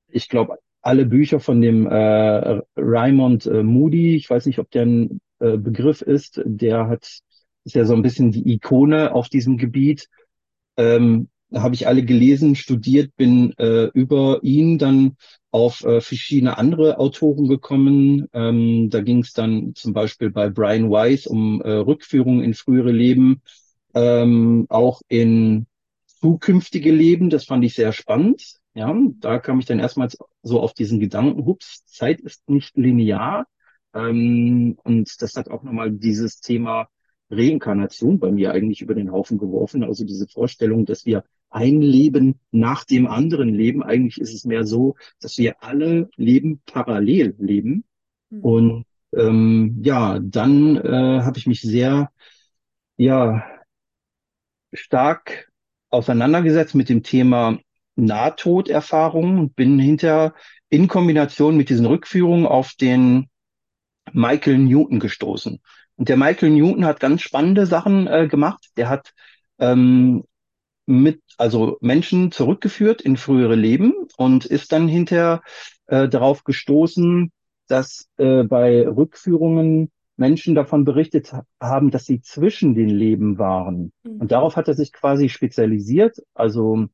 ich 0.07 0.29
glaube, 0.29 0.57
alle 0.81 1.07
Bücher 1.07 1.39
von 1.39 1.59
dem 1.59 1.87
äh, 1.87 2.61
Raymond 2.77 3.47
äh, 3.47 3.63
Moody, 3.63 4.15
ich 4.15 4.29
weiß 4.29 4.45
nicht, 4.45 4.59
ob 4.59 4.69
der 4.69 4.85
ein 4.85 5.21
äh, 5.39 5.57
Begriff 5.57 6.01
ist, 6.01 6.39
der 6.45 6.87
hat, 6.87 7.19
ist 7.65 7.75
ja 7.75 7.83
so 7.83 7.95
ein 7.95 8.03
bisschen 8.03 8.31
die 8.31 8.53
Ikone 8.53 9.13
auf 9.13 9.27
diesem 9.27 9.57
Gebiet. 9.57 10.07
Ähm, 10.77 11.29
habe 11.53 11.75
ich 11.75 11.87
alle 11.87 12.03
gelesen, 12.03 12.55
studiert, 12.55 13.15
bin 13.15 13.53
äh, 13.57 13.85
über 13.93 14.39
ihn 14.43 14.77
dann 14.77 15.15
auf 15.51 15.83
äh, 15.83 16.01
verschiedene 16.01 16.57
andere 16.57 16.99
Autoren 16.99 17.47
gekommen. 17.47 18.27
Ähm, 18.33 18.89
da 18.89 19.01
ging 19.01 19.19
es 19.19 19.33
dann 19.33 19.73
zum 19.75 19.93
Beispiel 19.93 20.29
bei 20.29 20.49
Brian 20.49 20.91
Weiss 20.91 21.25
um 21.25 21.61
äh, 21.61 21.71
Rückführung 21.71 22.43
in 22.43 22.53
frühere 22.53 22.91
Leben, 22.91 23.41
ähm, 23.95 24.67
auch 24.69 25.01
in 25.07 25.65
zukünftige 26.05 26.91
Leben. 26.91 27.29
Das 27.29 27.45
fand 27.45 27.63
ich 27.63 27.73
sehr 27.73 27.93
spannend. 27.93 28.59
Ja, 28.75 28.95
da 29.19 29.39
kam 29.39 29.59
ich 29.59 29.65
dann 29.65 29.79
erstmals 29.79 30.17
so 30.43 30.59
auf 30.59 30.73
diesen 30.73 30.99
Gedanken, 30.99 31.45
hups, 31.45 31.85
Zeit 31.85 32.21
ist 32.21 32.47
nicht 32.49 32.77
linear. 32.77 33.47
Ähm, 33.93 34.77
und 34.83 35.21
das 35.21 35.35
hat 35.35 35.49
auch 35.49 35.63
nochmal 35.63 35.91
dieses 35.91 36.39
Thema 36.41 36.87
Reinkarnation 37.31 38.19
bei 38.19 38.31
mir 38.31 38.51
eigentlich 38.51 38.81
über 38.81 38.95
den 38.95 39.11
Haufen 39.11 39.37
geworfen. 39.37 39.83
Also 39.83 40.03
diese 40.05 40.27
Vorstellung, 40.27 40.85
dass 40.85 41.05
wir 41.05 41.23
ein 41.49 41.81
Leben 41.81 42.39
nach 42.51 42.83
dem 42.83 43.07
anderen 43.07 43.49
leben. 43.49 43.83
Eigentlich 43.83 44.19
ist 44.19 44.33
es 44.33 44.45
mehr 44.45 44.65
so, 44.65 44.95
dass 45.19 45.37
wir 45.37 45.63
alle 45.63 46.09
Leben 46.15 46.61
parallel 46.65 47.35
leben. 47.39 47.83
Mhm. 48.29 48.41
Und 48.41 48.85
ähm, 49.13 49.79
ja, 49.83 50.19
dann 50.19 50.77
äh, 50.77 51.21
habe 51.21 51.37
ich 51.37 51.47
mich 51.47 51.61
sehr, 51.61 52.11
ja, 52.97 53.43
stark 54.73 55.49
auseinandergesetzt 55.89 56.75
mit 56.75 56.89
dem 56.89 57.01
Thema 57.03 57.57
Nahtoderfahrungen 57.95 59.39
und 59.39 59.55
bin 59.55 59.79
hinter 59.79 60.35
in 60.69 60.87
Kombination 60.87 61.57
mit 61.57 61.69
diesen 61.69 61.85
Rückführungen 61.85 62.45
auf 62.45 62.73
den 62.73 63.27
Michael 64.13 64.59
Newton 64.59 64.99
gestoßen. 64.99 65.59
Und 65.95 66.09
der 66.09 66.17
Michael 66.17 66.51
Newton 66.51 66.85
hat 66.85 66.99
ganz 66.99 67.21
spannende 67.21 67.65
Sachen 67.65 68.07
äh, 68.07 68.27
gemacht. 68.27 68.69
Der 68.77 68.89
hat 68.89 69.13
ähm, 69.59 70.23
mit, 70.85 71.21
also 71.39 71.77
Menschen 71.81 72.31
zurückgeführt 72.31 73.01
in 73.01 73.17
frühere 73.17 73.55
Leben 73.55 73.93
und 74.17 74.45
ist 74.45 74.71
dann 74.71 74.87
hinterher 74.87 75.41
äh, 75.87 76.07
darauf 76.09 76.43
gestoßen, 76.43 77.31
dass 77.67 78.07
äh, 78.17 78.43
bei 78.43 78.87
Rückführungen 78.87 79.91
Menschen 80.17 80.53
davon 80.55 80.83
berichtet 80.83 81.33
haben, 81.61 81.91
dass 81.91 82.05
sie 82.05 82.21
zwischen 82.21 82.75
den 82.75 82.89
Leben 82.89 83.37
waren. 83.37 83.93
Und 84.17 84.25
Mhm. 84.25 84.27
darauf 84.27 84.55
hat 84.57 84.67
er 84.67 84.73
sich 84.73 84.91
quasi 84.91 85.29
spezialisiert, 85.29 86.17
also 86.33 86.87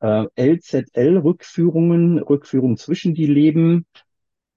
äh, 0.00 0.26
LZL-Rückführungen, 0.36 2.18
Rückführung 2.18 2.76
zwischen 2.76 3.14
die 3.14 3.26
Leben. 3.26 3.86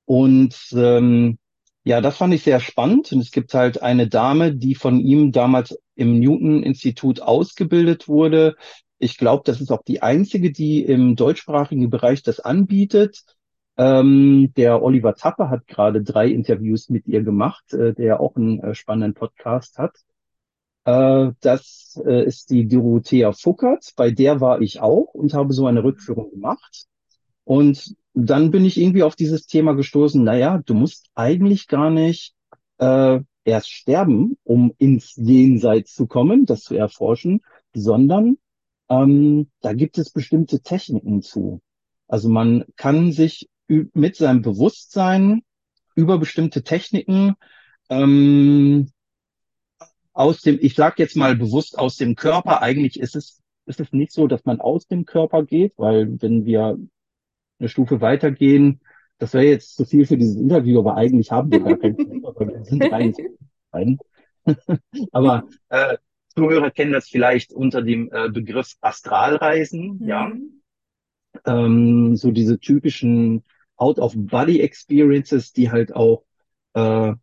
Und 0.06 0.58
ähm, 0.74 1.38
ja, 1.84 2.02
das 2.02 2.18
fand 2.18 2.34
ich 2.34 2.44
sehr 2.44 2.60
spannend. 2.60 3.12
Und 3.12 3.20
es 3.20 3.32
gibt 3.32 3.54
halt 3.54 3.82
eine 3.82 4.08
Dame, 4.08 4.56
die 4.56 4.76
von 4.76 5.00
ihm 5.00 5.32
damals 5.32 5.78
im 5.96 6.20
Newton-Institut 6.20 7.22
ausgebildet 7.22 8.08
wurde. 8.08 8.56
Ich 9.00 9.18
glaube, 9.18 9.44
das 9.46 9.62
ist 9.62 9.72
auch 9.72 9.84
die 9.84 10.02
einzige, 10.02 10.52
die 10.52 10.84
im 10.84 11.16
deutschsprachigen 11.16 11.90
Bereich 11.90 12.22
das 12.22 12.40
anbietet. 12.40 13.24
Ähm, 13.78 14.52
der 14.58 14.84
Oliver 14.84 15.16
Tappe 15.16 15.50
hat 15.50 15.66
gerade 15.68 16.04
drei 16.04 16.28
Interviews 16.28 16.90
mit 16.90 17.08
ihr 17.08 17.24
gemacht, 17.24 17.74
äh, 17.74 17.94
der 17.94 18.20
auch 18.20 18.36
einen 18.36 18.60
äh, 18.60 18.76
spannenden 18.76 19.14
Podcast 19.14 19.78
hat. 19.78 19.96
Äh, 20.84 21.32
das 21.40 22.02
äh, 22.06 22.26
ist 22.26 22.50
die 22.50 22.68
Dorothea 22.68 23.32
Fuckert. 23.32 23.94
Bei 23.96 24.12
der 24.12 24.42
war 24.42 24.62
ich 24.62 24.82
auch 24.82 25.14
und 25.14 25.34
habe 25.34 25.54
so 25.54 25.66
eine 25.66 25.84
Rückführung 25.84 26.32
gemacht. 26.32 26.86
Und 27.46 27.96
dann 28.14 28.52
bin 28.52 28.66
ich 28.66 28.78
irgendwie 28.78 29.04
auf 29.04 29.16
dieses 29.16 29.48
Thema 29.48 29.74
gestoßen, 29.74 30.24
naja, 30.24 30.62
du 30.66 30.74
musst 30.74 31.10
eigentlich 31.16 31.68
gar 31.68 31.90
nicht 31.90 32.34
äh, 32.80 33.20
erst 33.46 33.72
sterben, 33.72 34.38
um 34.44 34.74
ins 34.78 35.16
Jenseits 35.16 35.94
zu 35.94 36.06
kommen, 36.06 36.46
das 36.46 36.62
zu 36.62 36.76
erforschen, 36.76 37.42
sondern 37.74 38.38
ähm, 38.90 39.50
da 39.62 39.74
gibt 39.74 39.98
es 39.98 40.12
bestimmte 40.12 40.62
Techniken 40.62 41.22
zu. 41.22 41.62
Also 42.08 42.30
man 42.30 42.66
kann 42.76 43.12
sich 43.12 43.50
mit 43.68 44.16
seinem 44.16 44.42
Bewusstsein 44.42 45.44
über 45.96 46.18
bestimmte 46.18 46.64
Techniken 46.64 47.36
ähm, 47.90 48.92
aus 50.14 50.42
dem, 50.42 50.58
ich 50.62 50.76
sage 50.76 50.96
jetzt 50.98 51.16
mal 51.16 51.36
bewusst 51.36 51.78
aus 51.78 51.98
dem 51.98 52.16
Körper, 52.16 52.62
eigentlich 52.62 53.00
ist 53.00 53.16
es, 53.16 53.42
ist 53.66 53.80
es 53.80 53.92
nicht 53.94 54.12
so, 54.12 54.28
dass 54.28 54.46
man 54.46 54.60
aus 54.60 54.88
dem 54.88 55.06
Körper 55.06 55.44
geht, 55.44 55.74
weil 55.78 56.22
wenn 56.22 56.46
wir 56.46 56.78
eine 57.60 57.70
Stufe 57.70 58.02
weitergehen. 58.02 58.82
Das 59.18 59.34
wäre 59.34 59.46
jetzt 59.46 59.76
zu 59.76 59.86
viel 59.86 60.06
für 60.06 60.18
dieses 60.18 60.38
Interview, 60.38 60.80
aber 60.80 60.96
eigentlich 60.96 61.32
haben 61.32 61.52
wir 61.52 61.60
gar 61.60 61.78
keinen 61.78 62.22
Körper, 62.22 62.40
weil 62.40 62.48
wir 62.54 62.64
sind 62.64 62.80
Bewusstsein. 63.72 64.00
Aber 65.12 65.48
äh, 65.68 65.98
Zuhörer 66.40 66.72
kennen 66.72 66.94
das 66.94 67.08
vielleicht 67.10 67.54
unter 67.54 67.82
dem 67.82 68.10
äh, 68.12 68.30
Begriff 68.30 68.76
Astralreisen, 68.82 70.00
ja. 70.06 70.30
Mhm. 70.30 70.62
Ähm, 71.46 72.16
so 72.16 72.32
diese 72.32 72.60
typischen 72.60 73.44
Out-of-Body-Experiences, 73.76 75.54
die 75.54 75.72
halt 75.72 75.96
auch 75.96 76.24
äh, 76.74 77.14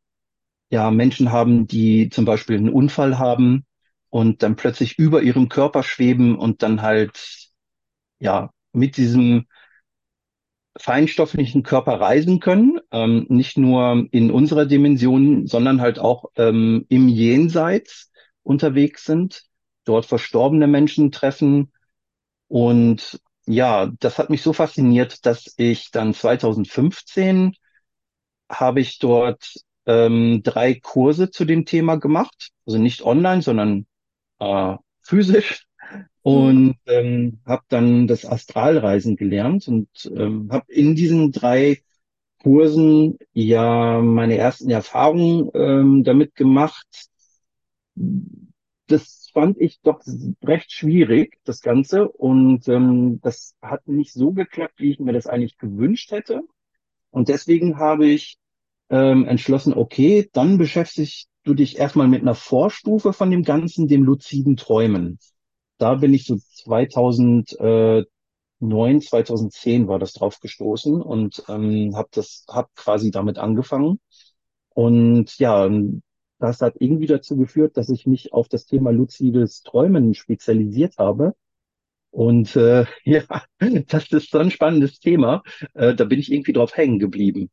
ja 0.71 0.91
Menschen 0.91 1.33
haben, 1.33 1.67
die 1.67 2.09
zum 2.09 2.25
Beispiel 2.25 2.57
einen 2.57 2.71
Unfall 2.71 3.19
haben 3.19 3.67
und 4.11 4.43
dann 4.43 4.57
plötzlich 4.57 4.99
über 4.99 5.23
ihrem 5.23 5.49
Körper 5.49 5.83
schweben 5.83 6.39
und 6.39 6.63
dann 6.63 6.83
halt 6.83 7.51
ja 8.19 8.51
mit 8.73 8.97
diesem 8.97 9.47
feinstofflichen 10.79 11.63
Körper 11.63 12.01
reisen 12.01 12.41
können, 12.41 12.79
ähm, 12.93 13.27
nicht 13.29 13.57
nur 13.57 14.07
in 14.11 14.31
unserer 14.31 14.67
Dimension, 14.67 15.47
sondern 15.47 15.81
halt 15.81 15.99
auch 15.99 16.27
ähm, 16.37 16.85
im 16.89 17.09
Jenseits 17.09 18.11
unterwegs 18.47 19.05
sind, 19.05 19.45
dort 19.85 20.07
verstorbene 20.07 20.67
Menschen 20.67 21.13
treffen. 21.13 21.73
Und 22.49 23.21
ja, 23.47 23.87
das 24.01 24.19
hat 24.19 24.31
mich 24.31 24.43
so 24.43 24.53
fasziniert, 24.53 25.27
dass 25.27 25.55
ich 25.57 25.91
dann 25.93 26.15
2015 26.15 27.55
habe 28.51 28.81
ich 28.81 28.99
dort 28.99 29.55
ähm, 29.87 30.43
drei 30.43 30.75
Kurse 30.81 31.31
zu 31.31 31.45
dem 31.45 31.65
Thema 31.65 31.97
gemacht, 31.97 32.51
also 32.67 32.79
nicht 32.79 33.03
online, 33.03 33.43
sondern 33.43 33.87
äh, 34.41 34.77
physisch 35.03 35.67
Mhm. 36.25 36.33
und 36.33 36.77
ähm, 36.87 37.41
habe 37.47 37.65
dann 37.69 38.07
das 38.09 38.27
Astralreisen 38.27 39.17
gelernt 39.17 39.69
und 39.69 39.89
ähm, 40.17 40.49
habe 40.53 40.73
in 40.73 40.95
diesen 40.97 41.33
drei 41.33 41.83
Kursen 42.43 43.19
ja 43.33 44.01
meine 44.01 44.37
ersten 44.39 44.71
Erfahrungen 44.71 45.51
ähm, 45.55 46.05
damit 46.05 46.35
gemacht. 46.35 46.87
Das 48.87 49.31
fand 49.33 49.61
ich 49.61 49.81
doch 49.81 50.01
recht 50.45 50.71
schwierig, 50.73 51.39
das 51.45 51.61
Ganze. 51.61 52.09
Und 52.09 52.69
ähm, 52.69 53.21
das 53.23 53.57
hat 53.61 53.87
nicht 53.89 54.13
so 54.13 54.33
geklappt, 54.33 54.75
wie 54.79 54.93
ich 54.93 55.01
mir 55.01 55.13
das 55.13 55.27
eigentlich 55.27 55.59
gewünscht 55.59 56.13
hätte. 56.13 56.43
Und 57.11 57.29
deswegen 57.29 57.79
habe 57.79 58.07
ich 58.07 58.39
ähm, 58.91 59.27
entschlossen, 59.27 59.75
okay, 59.75 60.29
dann 60.33 60.59
beschäftige 60.59 61.11
du 61.47 61.55
dich 61.55 61.79
erstmal 61.79 62.09
mit 62.09 62.23
einer 62.23 62.35
Vorstufe 62.35 63.13
von 63.13 63.31
dem 63.31 63.43
Ganzen, 63.43 63.89
dem 63.89 64.03
luziden 64.03 64.57
Träumen. 64.57 65.19
Da 65.79 65.95
bin 65.95 66.13
ich 66.13 66.25
so 66.27 66.37
2009, 66.37 68.07
2010 69.01 69.89
war 69.89 69.99
das 69.99 70.13
drauf 70.13 70.41
gestoßen 70.41 71.01
und 71.01 71.45
ähm, 71.49 71.95
habe 71.97 72.09
das, 72.13 72.45
hab 72.49 72.75
quasi 72.75 73.11
damit 73.11 73.39
angefangen. 73.39 74.01
Und 74.75 75.39
ja, 75.39 75.69
das 76.39 76.61
hat 76.61 76.75
irgendwie 76.79 77.07
dazu 77.07 77.37
geführt, 77.37 77.77
dass 77.77 77.89
ich 77.89 78.07
mich 78.07 78.33
auf 78.33 78.49
das 78.49 78.67
Thema 78.67 78.91
luzides 78.91 79.63
Träumen 79.63 80.15
spezialisiert 80.15 80.99
habe. 80.99 81.35
Und 82.11 82.57
äh, 82.57 82.87
ja, 83.05 83.23
das 83.89 84.11
ist 84.11 84.31
so 84.31 84.39
ein 84.39 84.51
spannendes 84.51 85.01
Thema. 85.01 85.43
Äh, 85.75 85.95
da 85.95 86.05
bin 86.05 86.19
ich 86.19 86.33
irgendwie 86.33 86.53
drauf 86.53 86.77
hängen 86.77 86.99
geblieben, 86.99 87.51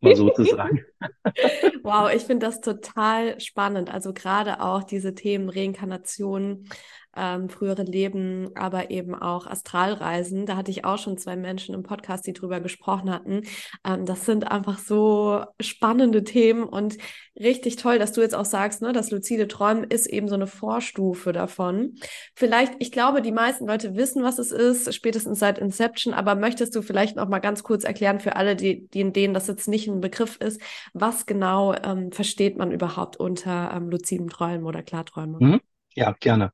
mal 0.00 0.16
sozusagen. 0.16 0.84
wow, 1.82 2.10
ich 2.14 2.22
finde 2.22 2.46
das 2.46 2.60
total 2.60 3.38
spannend. 3.40 3.92
Also 3.92 4.12
gerade 4.12 4.60
auch 4.60 4.84
diese 4.84 5.14
Themen 5.14 5.50
Reinkarnation, 5.50 6.68
ähm, 7.16 7.48
frühere 7.48 7.82
Leben, 7.82 8.50
aber 8.54 8.90
eben 8.90 9.14
auch 9.14 9.46
Astralreisen. 9.46 10.46
Da 10.46 10.56
hatte 10.56 10.70
ich 10.70 10.84
auch 10.84 10.98
schon 10.98 11.18
zwei 11.18 11.36
Menschen 11.36 11.74
im 11.74 11.82
Podcast, 11.82 12.26
die 12.26 12.32
drüber 12.32 12.60
gesprochen 12.60 13.10
hatten. 13.10 13.42
Ähm, 13.84 14.06
das 14.06 14.24
sind 14.24 14.50
einfach 14.50 14.78
so 14.78 15.44
spannende 15.60 16.24
Themen 16.24 16.64
und 16.64 16.98
richtig 17.38 17.76
toll, 17.76 17.98
dass 17.98 18.12
du 18.12 18.20
jetzt 18.20 18.34
auch 18.34 18.44
sagst, 18.44 18.82
ne, 18.82 18.92
das 18.92 19.10
luzide 19.10 19.48
Träumen 19.48 19.84
ist 19.84 20.06
eben 20.06 20.28
so 20.28 20.34
eine 20.34 20.46
Vorstufe 20.46 21.32
davon. 21.32 21.94
Vielleicht, 22.34 22.74
ich 22.78 22.92
glaube, 22.92 23.22
die 23.22 23.32
meisten 23.32 23.66
Leute 23.66 23.96
wissen, 23.96 24.22
was 24.22 24.38
es 24.38 24.52
ist, 24.52 24.94
spätestens 24.94 25.38
seit 25.38 25.58
Inception, 25.58 26.14
aber 26.14 26.34
möchtest 26.34 26.74
du 26.74 26.82
vielleicht 26.82 27.16
noch 27.16 27.28
mal 27.28 27.40
ganz 27.40 27.62
kurz 27.62 27.84
erklären 27.84 28.20
für 28.20 28.36
alle, 28.36 28.56
die, 28.56 28.88
die 28.88 29.12
denen 29.12 29.34
das 29.34 29.46
jetzt 29.46 29.68
nicht 29.68 29.88
ein 29.88 30.00
Begriff 30.00 30.36
ist, 30.36 30.60
was 30.94 31.26
genau 31.26 31.74
ähm, 31.74 32.12
versteht 32.12 32.56
man 32.56 32.72
überhaupt 32.72 33.16
unter 33.18 33.72
ähm, 33.74 33.90
luzidem 33.90 34.28
Träumen 34.28 34.64
oder 34.64 34.82
Klarträumen? 34.82 35.36
Mhm. 35.38 35.60
Ja, 35.94 36.12
gerne. 36.20 36.52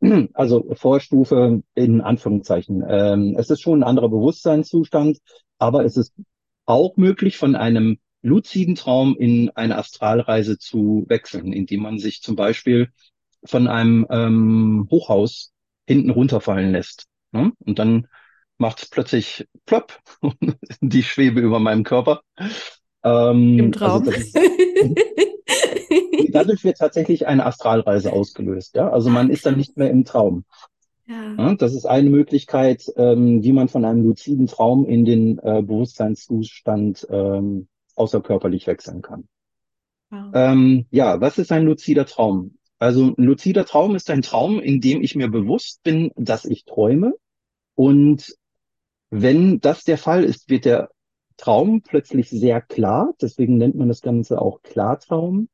Also 0.34 0.66
Vorstufe 0.74 1.62
in 1.74 2.00
Anführungszeichen. 2.00 2.82
Ähm, 2.88 3.36
es 3.38 3.50
ist 3.50 3.60
schon 3.60 3.80
ein 3.80 3.88
anderer 3.88 4.08
Bewusstseinszustand, 4.08 5.18
aber 5.58 5.84
es 5.84 5.96
ist 5.96 6.14
auch 6.64 6.96
möglich, 6.96 7.36
von 7.36 7.54
einem 7.54 7.98
luziden 8.22 8.74
Traum 8.74 9.16
in 9.18 9.50
eine 9.50 9.78
Astralreise 9.78 10.58
zu 10.58 11.04
wechseln, 11.08 11.52
indem 11.52 11.82
man 11.82 11.98
sich 11.98 12.22
zum 12.22 12.36
Beispiel 12.36 12.90
von 13.44 13.68
einem 13.68 14.06
ähm, 14.10 14.88
Hochhaus 14.90 15.52
hinten 15.86 16.10
runterfallen 16.10 16.72
lässt. 16.72 17.06
Ne? 17.32 17.52
Und 17.60 17.78
dann 17.78 18.06
macht 18.58 18.82
es 18.82 18.90
plötzlich 18.90 19.48
plopp, 19.64 19.98
die 20.80 21.02
Schwebe 21.02 21.40
über 21.40 21.58
meinem 21.58 21.82
Körper. 21.82 22.20
Ähm, 23.02 23.58
Im 23.58 23.72
also 23.74 23.78
Traum. 23.78 24.08
Also 24.08 24.38
dadurch 26.30 26.64
wird 26.64 26.78
tatsächlich 26.78 27.26
eine 27.26 27.46
Astralreise 27.46 28.12
ausgelöst. 28.12 28.74
Ja? 28.74 28.90
Also 28.90 29.10
man 29.10 29.30
ist 29.30 29.46
dann 29.46 29.56
nicht 29.56 29.76
mehr 29.76 29.90
im 29.90 30.04
Traum. 30.04 30.44
Ja. 31.06 31.34
ja 31.36 31.54
das 31.54 31.74
ist 31.74 31.86
eine 31.86 32.10
Möglichkeit, 32.10 32.84
ähm, 32.96 33.42
wie 33.42 33.52
man 33.52 33.68
von 33.68 33.84
einem 33.84 34.02
luziden 34.02 34.46
Traum 34.46 34.86
in 34.86 35.04
den 35.04 35.38
äh, 35.38 35.62
Bewusstseinszustand 35.62 37.06
ähm, 37.10 37.68
außerkörperlich 37.96 38.66
wechseln 38.66 39.02
kann. 39.02 39.28
Wow. 40.10 40.30
Ähm, 40.34 40.86
ja, 40.90 41.20
was 41.20 41.38
ist 41.38 41.52
ein 41.52 41.64
luzider 41.64 42.06
Traum? 42.06 42.56
Also 42.78 43.14
ein 43.16 43.24
luzider 43.24 43.66
Traum 43.66 43.94
ist 43.94 44.10
ein 44.10 44.22
Traum, 44.22 44.58
in 44.58 44.80
dem 44.80 45.02
ich 45.02 45.14
mir 45.14 45.28
bewusst 45.28 45.82
bin, 45.82 46.12
dass 46.16 46.44
ich 46.44 46.64
träume. 46.64 47.14
Und 47.74 48.34
wenn 49.10 49.60
das 49.60 49.84
der 49.84 49.98
Fall 49.98 50.24
ist, 50.24 50.48
wird 50.48 50.64
der 50.64 50.90
Traum 51.36 51.82
plötzlich 51.82 52.30
sehr 52.30 52.60
klar. 52.60 53.12
Deswegen 53.20 53.58
nennt 53.58 53.74
man 53.74 53.88
das 53.88 54.00
Ganze 54.00 54.40
auch 54.40 54.62
Klartraum. 54.62 55.48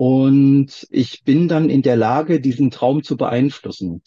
Und 0.00 0.86
ich 0.88 1.24
bin 1.24 1.46
dann 1.46 1.68
in 1.68 1.82
der 1.82 1.96
Lage, 1.96 2.40
diesen 2.40 2.70
Traum 2.70 3.02
zu 3.02 3.18
beeinflussen. 3.18 4.02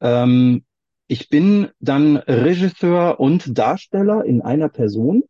Ähm, 0.00 0.64
ich 1.06 1.28
bin 1.28 1.68
dann 1.80 2.16
Regisseur 2.16 3.20
und 3.20 3.58
Darsteller 3.58 4.24
in 4.24 4.40
einer 4.40 4.70
Person 4.70 5.24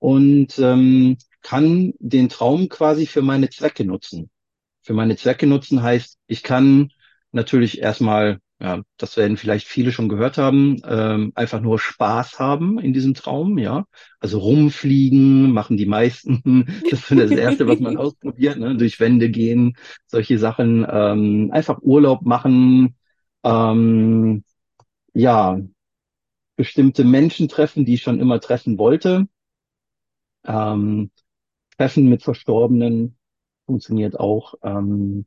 und 0.00 0.58
ähm, 0.58 1.18
kann 1.40 1.94
den 2.00 2.30
Traum 2.30 2.68
quasi 2.68 3.06
für 3.06 3.22
meine 3.22 3.48
Zwecke 3.48 3.84
nutzen. 3.84 4.28
Für 4.80 4.92
meine 4.92 5.14
Zwecke 5.14 5.46
nutzen 5.46 5.84
heißt, 5.84 6.18
ich 6.26 6.42
kann 6.42 6.90
natürlich 7.30 7.80
erstmal 7.80 8.40
ja, 8.62 8.80
das 8.96 9.16
werden 9.16 9.36
vielleicht 9.36 9.66
viele 9.66 9.90
schon 9.90 10.08
gehört 10.08 10.38
haben, 10.38 10.80
ähm, 10.86 11.32
einfach 11.34 11.60
nur 11.60 11.80
Spaß 11.80 12.38
haben 12.38 12.78
in 12.78 12.92
diesem 12.92 13.12
Traum, 13.14 13.58
ja. 13.58 13.86
Also 14.20 14.38
rumfliegen 14.38 15.50
machen 15.50 15.76
die 15.76 15.86
meisten. 15.86 16.42
Das 16.90 17.10
ist 17.10 17.18
das 17.18 17.30
Erste, 17.32 17.66
was 17.66 17.80
man 17.80 17.96
ausprobiert, 17.98 18.58
ne? 18.58 18.76
durch 18.76 19.00
Wände 19.00 19.30
gehen, 19.30 19.76
solche 20.06 20.38
Sachen. 20.38 20.86
Ähm, 20.88 21.50
einfach 21.52 21.80
Urlaub 21.82 22.22
machen, 22.22 22.94
ähm, 23.42 24.44
ja, 25.12 25.58
bestimmte 26.56 27.02
Menschen 27.04 27.48
treffen, 27.48 27.84
die 27.84 27.94
ich 27.94 28.02
schon 28.02 28.20
immer 28.20 28.40
treffen 28.40 28.78
wollte. 28.78 29.26
Ähm, 30.44 31.10
Treffen 31.76 32.08
mit 32.08 32.22
Verstorbenen 32.22 33.18
funktioniert 33.66 34.20
auch. 34.20 34.54
Ähm, 34.62 35.26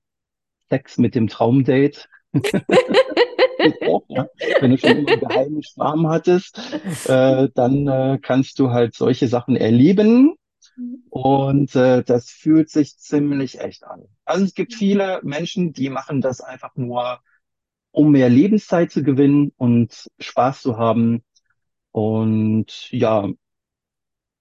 Sex 0.70 0.98
mit 0.98 1.16
dem 1.16 1.28
Traumdate 1.28 2.08
auch, 3.88 4.04
ja. 4.08 4.28
Wenn 4.60 4.72
du 4.72 4.78
schon 4.78 4.90
einen 4.90 5.06
geheimen 5.06 5.64
Schwarm 5.64 6.08
hattest, 6.08 6.60
äh, 7.08 7.50
dann 7.54 7.88
äh, 7.88 8.20
kannst 8.22 8.60
du 8.60 8.72
halt 8.72 8.96
solche 8.96 9.28
Sachen 9.28 9.56
erleben. 9.56 10.36
Und 11.10 11.76
äh, 11.76 12.04
das 12.04 12.30
fühlt 12.30 12.70
sich 12.70 12.98
ziemlich 12.98 13.62
echt 13.62 13.86
an. 13.86 14.04
Also 14.26 14.44
es 14.44 14.54
gibt 14.54 14.74
viele 14.74 15.22
Menschen, 15.24 15.72
die 15.72 15.90
machen 15.90 16.20
das 16.20 16.42
einfach 16.42 16.76
nur, 16.76 17.20
um 17.92 18.12
mehr 18.12 18.30
Lebenszeit 18.30 18.92
zu 18.92 19.04
gewinnen 19.04 19.54
und 19.56 20.08
Spaß 20.20 20.62
zu 20.62 20.78
haben. 20.78 21.24
Und 21.92 22.92
ja, 22.92 23.30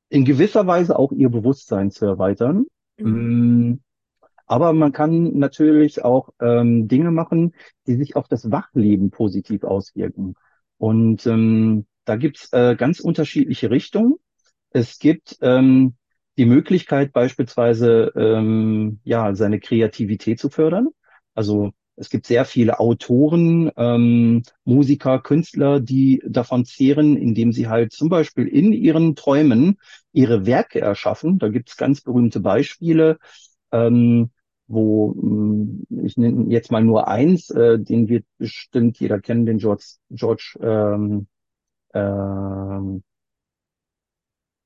in 0.09 0.25
gewisser 0.25 0.67
Weise 0.67 0.99
auch 0.99 1.13
ihr 1.13 1.29
Bewusstsein 1.29 1.93
zu 1.93 2.05
erweitern. 2.05 2.67
Mhm. 2.99 3.84
Aber 4.47 4.73
man 4.73 4.93
kann 4.93 5.37
natürlich 5.39 6.05
auch 6.05 6.31
ähm, 6.41 6.89
Dinge 6.89 7.11
machen, 7.11 7.55
die 7.87 7.97
sich 7.97 8.17
auf 8.17 8.29
das 8.29 8.51
Wachleben 8.51 9.11
positiv 9.11 9.65
auswirken. 9.65 10.35
Und 10.79 11.27
ähm, 11.27 11.87
da 12.05 12.17
gibt's 12.17 12.53
äh, 12.53 12.77
ganz 12.77 13.01
unterschiedliche 13.01 13.71
Richtungen. 13.71 14.15
Es 14.71 14.99
gibt 14.99 15.39
ähm, 15.41 15.95
die 16.37 16.47
Möglichkeit 16.47 17.13
beispielsweise, 17.13 18.13
ähm, 18.17 19.01
ja, 19.05 19.35
seine 19.35 19.61
Kreativität 19.61 20.39
zu 20.41 20.51
fördern. 20.51 20.89
Also 21.35 21.73
es 21.97 22.11
gibt 22.11 22.27
sehr 22.27 22.45
viele 22.45 22.81
Autoren, 22.81 23.71
ähm, 23.77 24.43
Musiker, 24.65 25.21
Künstler, 25.21 25.81
die 25.81 26.23
davon 26.27 26.65
zehren, 26.65 27.17
indem 27.17 27.53
sie 27.53 27.69
halt 27.69 27.93
zum 27.93 28.09
Beispiel 28.09 28.49
in 28.49 28.73
ihren 28.73 29.15
Träumen 29.15 29.79
ihre 30.13 30.45
Werke 30.45 30.81
erschaffen. 30.81 31.39
Da 31.39 31.49
gibt's 31.49 31.77
ganz 31.77 32.01
berühmte 32.01 32.41
Beispiele 32.41 33.19
ähm, 33.71 34.31
wo 34.67 35.15
hm, 35.15 35.87
ich 36.05 36.17
nenne 36.17 36.51
jetzt 36.53 36.71
mal 36.71 36.83
nur 36.83 37.09
eins, 37.09 37.51
äh, 37.51 37.79
den 37.79 38.09
wird 38.09 38.25
bestimmt 38.39 38.99
jeder 38.99 39.21
kennen, 39.21 39.47
den 39.47 39.59
George, 39.59 39.85
George 40.11 40.57
ähm, 40.61 41.27
ähm, 41.95 43.03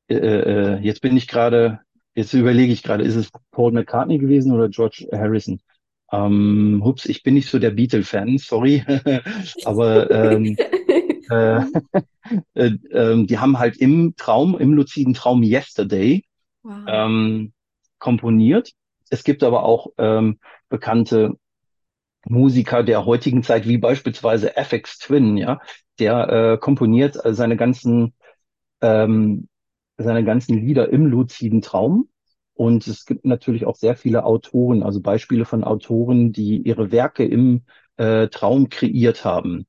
äh, 0.09 0.15
äh, 0.15 0.79
jetzt 0.81 1.03
bin 1.03 1.17
ich 1.17 1.29
gerade, 1.29 1.81
jetzt 2.15 2.33
überlege 2.33 2.73
ich 2.73 2.83
gerade, 2.83 3.05
ist 3.05 3.17
es 3.17 3.31
Paul 3.51 3.73
McCartney 3.73 4.19
gewesen 4.19 4.53
oder 4.53 4.69
George 4.69 5.07
Harrison? 5.13 5.61
Ähm, 6.11 6.81
hups, 6.83 7.05
ich 7.05 7.23
bin 7.23 7.35
nicht 7.35 7.51
so 7.51 7.59
der 7.59 7.71
Beatle-Fan, 7.71 8.39
sorry, 8.39 8.83
aber 9.65 10.11
ähm, 10.11 10.57
äh, 11.31 11.61
äh, 12.55 12.67
äh, 12.67 13.27
die 13.27 13.39
haben 13.39 13.59
halt 13.59 13.77
im 13.77 14.15
Traum, 14.17 14.59
im 14.59 14.73
luziden 14.73 15.13
Traum 15.13 15.43
Yesterday 15.43 16.25
wow. 16.63 16.85
ähm, 16.87 17.53
komponiert 17.99 18.73
es 19.11 19.25
gibt 19.25 19.43
aber 19.43 19.65
auch 19.65 19.89
ähm, 19.99 20.39
bekannte 20.69 21.35
Musiker 22.27 22.83
der 22.83 23.07
heutigen 23.07 23.43
Zeit, 23.43 23.67
wie 23.67 23.79
beispielsweise 23.79 24.57
FX 24.57 24.99
Twin, 24.99 25.37
ja, 25.37 25.61
der 25.99 26.29
äh, 26.29 26.59
komponiert 26.59 27.25
äh, 27.25 27.35
seine 27.35 27.57
ganzen 27.57 28.15
ähm, 28.81 29.49
seine 29.97 30.25
ganzen 30.25 30.59
Lieder 30.59 30.91
im 30.91 31.07
luziden 31.07 31.63
Traum. 31.63 32.09
Und 32.55 32.87
es 32.87 33.05
gibt 33.05 33.25
natürlich 33.25 33.67
auch 33.67 33.77
sehr 33.77 33.97
viele 33.97 34.25
Autoren, 34.25 34.83
also 34.83 35.01
Beispiele 35.01 35.45
von 35.45 35.65
Autoren, 35.65 36.33
die 36.33 36.59
ihre 36.59 36.91
Werke 36.91 37.25
im 37.25 37.65
äh, 37.97 38.29
Traum 38.29 38.69
kreiert 38.69 39.25
haben. 39.25 39.67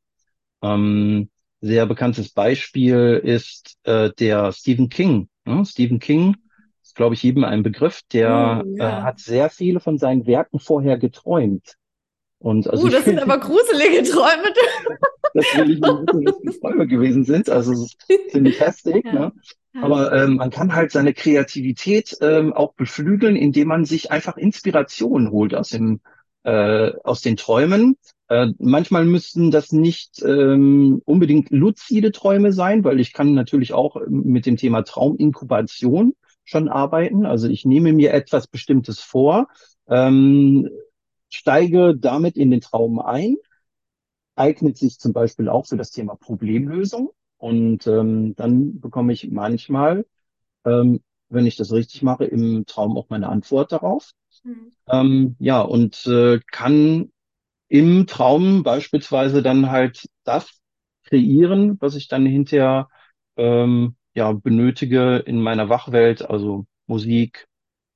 Ähm, 0.61 1.29
sehr 1.61 1.85
bekanntes 1.85 2.31
Beispiel 2.31 3.21
ist 3.23 3.77
äh, 3.83 4.11
der 4.17 4.51
Stephen 4.53 4.89
King. 4.89 5.29
Ne? 5.45 5.65
Stephen 5.65 5.99
King 5.99 6.37
glaube 6.99 7.15
ich, 7.15 7.23
jedem 7.23 7.45
ein 7.45 7.63
Begriff, 7.63 8.01
der 8.11 8.61
oh, 8.65 8.69
ja. 8.75 8.99
äh, 8.99 9.01
hat 9.03 9.19
sehr 9.21 9.49
viele 9.49 9.79
von 9.79 9.97
seinen 9.97 10.27
Werken 10.27 10.59
vorher 10.59 10.97
geträumt. 10.97 11.77
Und 12.39 12.67
also 12.67 12.87
uh, 12.87 12.89
das 12.89 13.05
sind 13.05 13.19
aber 13.19 13.37
gruselige 13.37 14.03
Träume. 14.03 14.53
das 15.33 15.45
will 15.55 15.71
ich 15.71 15.79
nicht 15.79 15.87
wissen, 15.87 16.25
dass 16.25 16.39
die 16.41 16.59
Träume 16.59 16.87
gewesen 16.87 17.23
sind. 17.23 17.49
Also 17.49 17.71
es 17.71 17.83
ist 17.83 18.31
ziemlich 18.31 18.59
heftig. 18.59 19.05
Ja. 19.05 19.13
Ne? 19.13 19.31
Aber 19.81 20.11
ähm, 20.11 20.35
man 20.35 20.49
kann 20.49 20.75
halt 20.75 20.91
seine 20.91 21.13
Kreativität 21.13 22.17
ähm, 22.19 22.51
auch 22.51 22.73
beflügeln, 22.73 23.37
indem 23.37 23.69
man 23.69 23.85
sich 23.85 24.11
einfach 24.11 24.35
Inspiration 24.35 25.31
holt 25.31 25.55
aus 25.55 25.69
dem 25.69 26.01
äh, 26.43 26.91
aus 27.05 27.21
den 27.21 27.37
Träumen. 27.37 27.95
Äh, 28.27 28.47
manchmal 28.59 29.05
müssten 29.05 29.51
das 29.51 29.71
nicht 29.71 30.21
ähm, 30.21 31.01
unbedingt 31.05 31.49
luzide 31.49 32.11
Träume 32.11 32.51
sein, 32.51 32.83
weil 32.83 32.99
ich 32.99 33.13
kann 33.13 33.33
natürlich 33.33 33.71
auch 33.71 33.95
mit 34.09 34.45
dem 34.45 34.57
Thema 34.57 34.81
Trauminkubation 34.81 36.13
schon 36.49 36.67
arbeiten. 36.67 37.25
Also 37.25 37.47
ich 37.47 37.65
nehme 37.65 37.93
mir 37.93 38.13
etwas 38.13 38.47
Bestimmtes 38.47 38.99
vor, 38.99 39.47
ähm, 39.87 40.69
steige 41.29 41.95
damit 41.95 42.37
in 42.37 42.51
den 42.51 42.61
Traum 42.61 42.99
ein, 42.99 43.37
eignet 44.35 44.77
sich 44.77 44.99
zum 44.99 45.13
Beispiel 45.13 45.49
auch 45.49 45.67
für 45.67 45.77
das 45.77 45.91
Thema 45.91 46.15
Problemlösung. 46.15 47.11
Und 47.37 47.87
ähm, 47.87 48.35
dann 48.35 48.79
bekomme 48.79 49.13
ich 49.13 49.29
manchmal, 49.31 50.05
ähm, 50.65 51.01
wenn 51.29 51.45
ich 51.45 51.55
das 51.55 51.71
richtig 51.71 52.01
mache, 52.01 52.25
im 52.25 52.65
Traum 52.65 52.97
auch 52.97 53.09
meine 53.09 53.29
Antwort 53.29 53.71
darauf. 53.71 54.11
Mhm. 54.43 54.71
Ähm, 54.87 55.35
ja, 55.39 55.61
und 55.61 56.05
äh, 56.07 56.39
kann 56.51 57.11
im 57.67 58.07
Traum 58.07 58.63
beispielsweise 58.63 59.43
dann 59.43 59.69
halt 59.69 60.09
das 60.23 60.49
kreieren, 61.03 61.77
was 61.79 61.95
ich 61.95 62.07
dann 62.07 62.25
hinterher 62.25 62.89
ähm, 63.37 63.95
ja 64.19 64.33
benötige 64.33 65.17
in 65.25 65.41
meiner 65.41 65.69
Wachwelt, 65.69 66.29
also 66.29 66.65
Musik, 66.87 67.47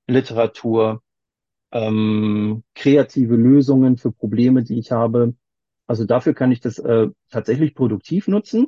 Literatur, 0.07 1.01
ähm, 1.71 2.63
kreative 2.75 3.35
Lösungen 3.35 3.97
für 3.97 4.11
Probleme, 4.11 4.63
die 4.63 4.79
ich 4.79 4.91
habe. 4.91 5.35
Also 5.87 6.05
dafür 6.05 6.33
kann 6.33 6.51
ich 6.51 6.61
das 6.61 6.79
äh, 6.79 7.07
tatsächlich 7.29 7.75
produktiv 7.75 8.27
nutzen. 8.27 8.67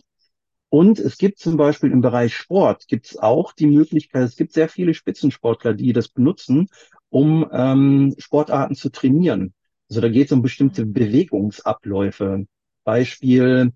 Und 0.69 0.99
es 0.99 1.17
gibt 1.17 1.39
zum 1.39 1.57
Beispiel 1.57 1.91
im 1.91 2.01
Bereich 2.01 2.35
Sport 2.35 2.87
gibt 2.87 3.05
es 3.05 3.17
auch 3.17 3.53
die 3.53 3.67
Möglichkeit, 3.67 4.23
es 4.23 4.35
gibt 4.35 4.51
sehr 4.51 4.67
viele 4.67 4.93
Spitzensportler, 4.93 5.73
die 5.73 5.93
das 5.93 6.09
benutzen, 6.09 6.67
um 7.09 7.47
ähm, 7.51 8.15
Sportarten 8.17 8.75
zu 8.75 8.89
trainieren. 8.89 9.53
Also 9.89 10.01
da 10.01 10.09
geht 10.09 10.25
es 10.25 10.31
um 10.33 10.41
bestimmte 10.41 10.85
Bewegungsabläufe. 10.85 12.47
Beispiel 12.83 13.71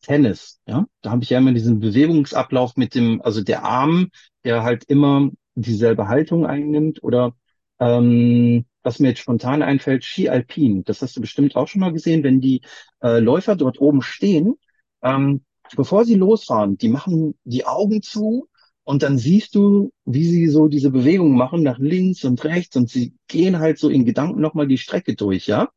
Tennis, 0.00 0.60
ja. 0.66 0.86
Da 1.02 1.10
habe 1.10 1.22
ich 1.22 1.30
ja 1.30 1.38
immer 1.38 1.52
diesen 1.52 1.80
Bewegungsablauf 1.80 2.76
mit 2.76 2.94
dem, 2.94 3.20
also 3.22 3.42
der 3.42 3.64
Arm, 3.64 4.10
der 4.44 4.62
halt 4.62 4.84
immer 4.84 5.30
dieselbe 5.54 6.08
Haltung 6.08 6.46
einnimmt 6.46 7.02
oder 7.02 7.34
ähm, 7.78 8.64
was 8.82 8.98
mir 8.98 9.08
jetzt 9.08 9.20
spontan 9.20 9.62
einfällt, 9.62 10.04
Ski 10.04 10.28
Alpin. 10.28 10.84
Das 10.84 11.02
hast 11.02 11.16
du 11.16 11.20
bestimmt 11.20 11.56
auch 11.56 11.68
schon 11.68 11.80
mal 11.80 11.92
gesehen, 11.92 12.22
wenn 12.24 12.40
die 12.40 12.62
äh, 13.02 13.18
Läufer 13.20 13.56
dort 13.56 13.80
oben 13.80 14.02
stehen, 14.02 14.54
ähm, 15.02 15.44
bevor 15.76 16.04
sie 16.04 16.14
losfahren, 16.14 16.76
die 16.78 16.88
machen 16.88 17.34
die 17.44 17.64
Augen 17.66 18.02
zu 18.02 18.48
und 18.84 19.02
dann 19.02 19.18
siehst 19.18 19.54
du, 19.54 19.92
wie 20.04 20.24
sie 20.24 20.48
so 20.48 20.68
diese 20.68 20.90
Bewegung 20.90 21.36
machen 21.36 21.62
nach 21.62 21.78
links 21.78 22.24
und 22.24 22.42
rechts 22.44 22.76
und 22.76 22.88
sie 22.90 23.14
gehen 23.28 23.58
halt 23.60 23.78
so 23.78 23.88
in 23.88 24.04
Gedanken 24.04 24.40
nochmal 24.40 24.66
die 24.66 24.78
Strecke 24.78 25.14
durch, 25.14 25.46
ja. 25.46 25.68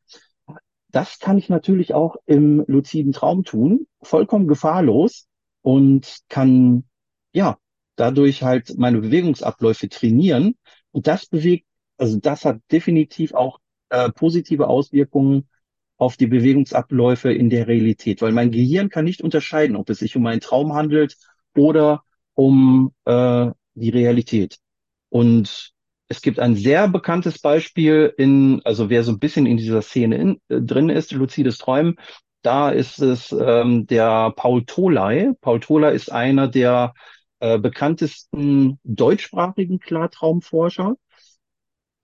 Das 0.96 1.18
kann 1.18 1.36
ich 1.36 1.50
natürlich 1.50 1.92
auch 1.92 2.16
im 2.24 2.64
luziden 2.68 3.12
Traum 3.12 3.44
tun, 3.44 3.86
vollkommen 4.00 4.48
gefahrlos 4.48 5.28
und 5.60 6.20
kann, 6.30 6.84
ja, 7.34 7.58
dadurch 7.96 8.42
halt 8.42 8.78
meine 8.78 9.02
Bewegungsabläufe 9.02 9.90
trainieren. 9.90 10.54
Und 10.92 11.06
das 11.06 11.26
bewegt, 11.26 11.66
also 11.98 12.18
das 12.18 12.46
hat 12.46 12.60
definitiv 12.72 13.34
auch 13.34 13.58
äh, 13.90 14.10
positive 14.10 14.68
Auswirkungen 14.68 15.46
auf 15.98 16.16
die 16.16 16.28
Bewegungsabläufe 16.28 17.30
in 17.30 17.50
der 17.50 17.68
Realität, 17.68 18.22
weil 18.22 18.32
mein 18.32 18.50
Gehirn 18.50 18.88
kann 18.88 19.04
nicht 19.04 19.20
unterscheiden, 19.20 19.76
ob 19.76 19.90
es 19.90 19.98
sich 19.98 20.16
um 20.16 20.24
einen 20.24 20.40
Traum 20.40 20.72
handelt 20.72 21.18
oder 21.54 22.04
um 22.32 22.94
äh, 23.04 23.50
die 23.74 23.90
Realität. 23.90 24.56
Und 25.10 25.74
es 26.08 26.22
gibt 26.22 26.38
ein 26.38 26.54
sehr 26.54 26.88
bekanntes 26.88 27.38
Beispiel 27.38 28.12
in, 28.16 28.60
also 28.64 28.90
wer 28.90 29.02
so 29.02 29.12
ein 29.12 29.18
bisschen 29.18 29.46
in 29.46 29.56
dieser 29.56 29.82
Szene 29.82 30.16
in, 30.16 30.40
äh, 30.48 30.60
drin 30.60 30.88
ist, 30.88 31.12
luzides 31.12 31.58
Träumen, 31.58 31.96
da 32.42 32.70
ist 32.70 33.00
es 33.00 33.32
ähm, 33.32 33.86
der 33.86 34.32
Paul 34.36 34.64
Toley. 34.64 35.32
Paul 35.40 35.60
Toley 35.60 35.94
ist 35.96 36.12
einer 36.12 36.46
der 36.48 36.94
äh, 37.40 37.58
bekanntesten 37.58 38.78
deutschsprachigen 38.84 39.80
Klartraumforscher 39.80 40.94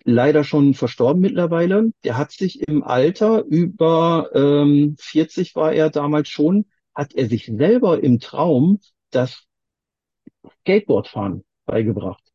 leider 0.05 0.45
schon 0.45 0.75
verstorben 0.75 1.21
mittlerweile. 1.21 1.93
Der 2.05 2.17
hat 2.17 2.33
sich 2.33 2.67
im 2.69 2.83
Alter 2.83 3.45
über 3.45 4.31
ähm, 4.35 4.97
40 4.99 5.55
war 5.55 5.73
er 5.73 5.91
damals 5.91 6.29
schon, 6.29 6.67
hat 6.95 7.15
er 7.15 7.29
sich 7.29 7.47
selber 7.47 8.03
im 8.03 8.19
Traum 8.19 8.81
das 9.11 9.47
Skateboardfahren 10.61 11.45
beigebracht. 11.67 12.32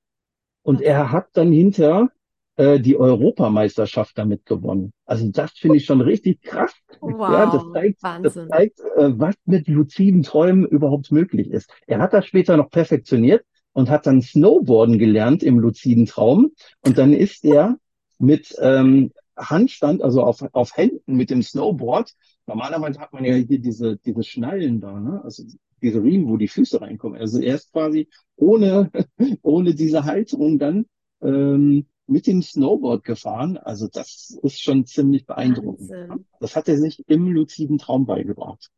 Und 0.67 0.81
er 0.81 1.13
hat 1.13 1.29
dann 1.31 1.53
hinter 1.53 2.09
äh, 2.57 2.81
die 2.81 2.97
Europameisterschaft 2.97 4.17
damit 4.17 4.45
gewonnen. 4.45 4.91
Also 5.05 5.29
das 5.29 5.53
finde 5.53 5.77
ich 5.77 5.85
schon 5.85 6.01
richtig 6.01 6.41
krass. 6.41 6.73
Wow, 6.99 7.31
ja, 7.31 7.51
das 7.51 7.63
zeigt, 7.71 8.03
das 8.03 8.33
zeigt 8.33 8.79
äh, 8.97 9.17
was 9.17 9.35
mit 9.45 9.69
luziden 9.69 10.23
Träumen 10.23 10.65
überhaupt 10.65 11.09
möglich 11.09 11.51
ist. 11.51 11.71
Er 11.87 11.99
hat 11.99 12.11
das 12.11 12.25
später 12.25 12.57
noch 12.57 12.69
perfektioniert 12.69 13.45
und 13.71 13.89
hat 13.89 14.07
dann 14.07 14.21
Snowboarden 14.21 14.99
gelernt 14.99 15.41
im 15.41 15.57
luziden 15.57 16.05
Traum. 16.05 16.51
Und 16.85 16.97
dann 16.97 17.13
ist 17.13 17.45
er 17.45 17.77
mit 18.19 18.53
ähm, 18.59 19.13
Handstand, 19.37 20.01
also 20.01 20.21
auf, 20.21 20.43
auf 20.51 20.75
Händen 20.75 21.15
mit 21.15 21.29
dem 21.29 21.43
Snowboard. 21.43 22.13
Normalerweise 22.45 22.99
hat 22.99 23.13
man 23.13 23.23
ja 23.23 23.35
hier 23.35 23.59
diese, 23.59 23.95
diese 23.95 24.23
Schnallen 24.23 24.81
da, 24.81 24.99
ne? 24.99 25.21
also 25.23 25.43
diese 25.81 26.01
Riemen, 26.01 26.27
wo 26.27 26.37
die 26.37 26.47
Füße 26.47 26.81
reinkommen. 26.81 27.19
Also 27.19 27.39
er 27.39 27.55
ist 27.55 27.71
quasi 27.71 28.09
ohne, 28.35 28.91
ohne 29.41 29.75
diese 29.75 30.05
Halterung 30.05 30.59
dann 30.59 30.85
ähm, 31.21 31.87
mit 32.07 32.27
dem 32.27 32.41
Snowboard 32.41 33.03
gefahren. 33.03 33.57
Also 33.57 33.87
das 33.87 34.37
ist 34.41 34.61
schon 34.61 34.85
ziemlich 34.85 35.25
beeindruckend. 35.25 35.89
Wahnsinn. 35.89 36.25
Das 36.39 36.55
hat 36.55 36.67
er 36.67 36.77
sich 36.77 37.03
im 37.07 37.27
luziden 37.31 37.77
Traum 37.77 38.05
beigebracht. 38.05 38.69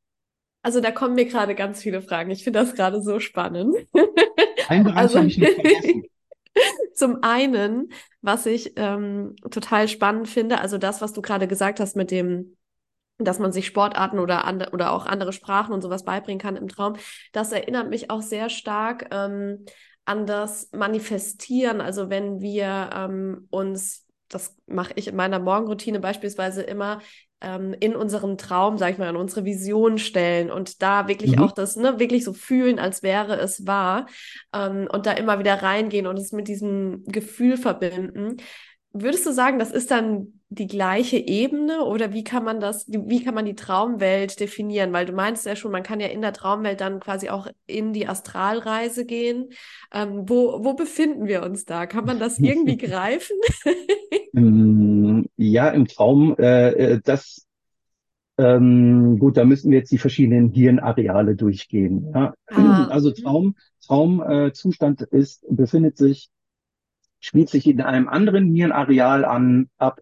Also 0.62 0.82
da 0.82 0.92
kommen 0.92 1.16
mir 1.16 1.26
gerade 1.26 1.56
ganz 1.56 1.82
viele 1.82 2.02
Fragen. 2.02 2.32
Ich 2.32 2.44
finde 2.44 2.60
das 2.60 2.76
gerade 2.76 3.02
so 3.02 3.20
spannend. 3.20 3.76
Ein 4.68 4.84
Bereich 4.84 4.98
also, 4.98 5.20
habe 5.20 5.28
ich 5.28 5.38
nicht 5.38 5.54
vergessen. 5.54 6.04
Zum 6.94 7.20
einen, 7.22 7.92
was 8.22 8.46
ich 8.46 8.74
ähm, 8.76 9.36
total 9.50 9.88
spannend 9.88 10.28
finde, 10.28 10.60
also 10.60 10.78
das, 10.78 11.02
was 11.02 11.14
du 11.14 11.22
gerade 11.22 11.48
gesagt 11.48 11.80
hast 11.80 11.96
mit 11.96 12.12
dem, 12.12 12.58
dass 13.20 13.40
man 13.40 13.52
sich 13.52 13.68
Sportarten 13.68 14.20
oder, 14.20 14.46
and 14.46 14.74
oder 14.74 14.92
auch 14.92 15.06
andere 15.06 15.34
Sprachen 15.34 15.74
und 15.74 15.82
sowas 15.82 16.04
beibringen 16.04 16.40
kann 16.40 16.56
im 16.56 16.68
Traum, 16.68 16.96
das 17.32 17.52
erinnert 17.52 17.90
mich 17.90 18.10
auch 18.10 18.22
sehr 18.22 18.50
stark 18.50 19.08
ähm, 19.12 19.66
an 20.06 20.26
das 20.26 20.70
Manifestieren. 20.72 21.82
Also 21.82 22.10
wenn 22.10 22.42
wir 22.42 22.90
ähm, 22.96 23.48
uns 23.50 24.06
das 24.30 24.56
mache 24.68 24.94
ich 24.96 25.08
in 25.08 25.16
meiner 25.16 25.40
Morgenroutine 25.40 26.00
beispielsweise 26.00 26.62
immer, 26.62 27.00
ähm, 27.42 27.76
in 27.80 27.96
unseren 27.96 28.38
Traum, 28.38 28.78
sag 28.78 28.92
ich 28.92 28.98
mal, 28.98 29.10
in 29.10 29.16
unsere 29.16 29.46
Vision 29.46 29.98
stellen 29.98 30.52
und 30.52 30.82
da 30.82 31.08
wirklich 31.08 31.38
mhm. 31.38 31.44
auch 31.44 31.52
das, 31.52 31.76
ne, 31.76 32.00
wirklich 32.00 32.24
so 32.24 32.34
fühlen, 32.34 32.80
als 32.80 33.02
wäre 33.02 33.40
es 33.40 33.66
wahr 33.66 34.08
ähm, 34.54 34.88
und 34.92 35.06
da 35.06 35.14
immer 35.14 35.40
wieder 35.40 35.62
reingehen 35.62 36.06
und 36.06 36.20
es 36.20 36.32
mit 36.32 36.48
diesem 36.48 37.04
Gefühl 37.06 37.58
verbinden. 37.58 38.38
Würdest 38.92 39.26
du 39.26 39.32
sagen, 39.32 39.60
das 39.60 39.72
ist 39.72 39.92
dann 39.92 40.40
die 40.50 40.66
gleiche 40.66 41.18
Ebene 41.18 41.86
oder 41.86 42.12
wie 42.12 42.24
kann 42.24 42.44
man 42.44 42.60
das, 42.60 42.88
wie 42.88 43.24
kann 43.24 43.36
man 43.36 43.46
die 43.46 43.54
Traumwelt 43.54 44.40
definieren? 44.40 44.92
Weil 44.92 45.06
du 45.06 45.14
meinst 45.14 45.46
ja 45.46 45.56
schon, 45.56 45.72
man 45.72 45.84
kann 45.84 46.00
ja 46.00 46.08
in 46.08 46.22
der 46.22 46.34
Traumwelt 46.34 46.82
dann 46.82 47.00
quasi 47.00 47.30
auch 47.30 47.48
in 47.68 47.94
die 47.94 48.08
Astralreise 48.08 49.06
gehen. 49.06 49.50
Ähm, 49.94 50.28
wo, 50.28 50.64
wo 50.64 50.74
befinden 50.74 51.28
wir 51.28 51.44
uns 51.44 51.66
da? 51.66 51.86
Kann 51.86 52.06
man 52.06 52.18
das 52.18 52.40
irgendwie 52.40 52.78
greifen? 52.88 53.38
Mm, 54.34 55.22
ja, 55.38 55.70
im 55.70 55.88
Traum, 55.88 56.36
äh, 56.40 56.70
äh, 56.70 57.02
das, 57.04 57.46
ähm, 58.40 59.20
gut, 59.20 59.38
da 59.38 59.46
müssen 59.46 59.70
wir 59.70 59.78
jetzt 59.78 59.92
die 59.92 60.00
verschiedenen 60.00 60.50
Hirnareale 60.50 61.36
durchgehen. 61.36 62.12
Ja? 62.12 62.34
Ah. 62.48 62.88
Also 62.88 63.12
Traum, 63.12 63.56
Traumzustand 63.86 65.02
äh, 65.12 65.18
ist, 65.18 65.46
befindet 65.48 65.98
sich, 65.98 66.32
spielt 67.20 67.50
sich 67.50 67.68
in 67.68 67.82
einem 67.82 68.08
anderen 68.08 68.54
Hirnareal 68.54 69.26
an, 69.26 69.70
ab, 69.78 70.02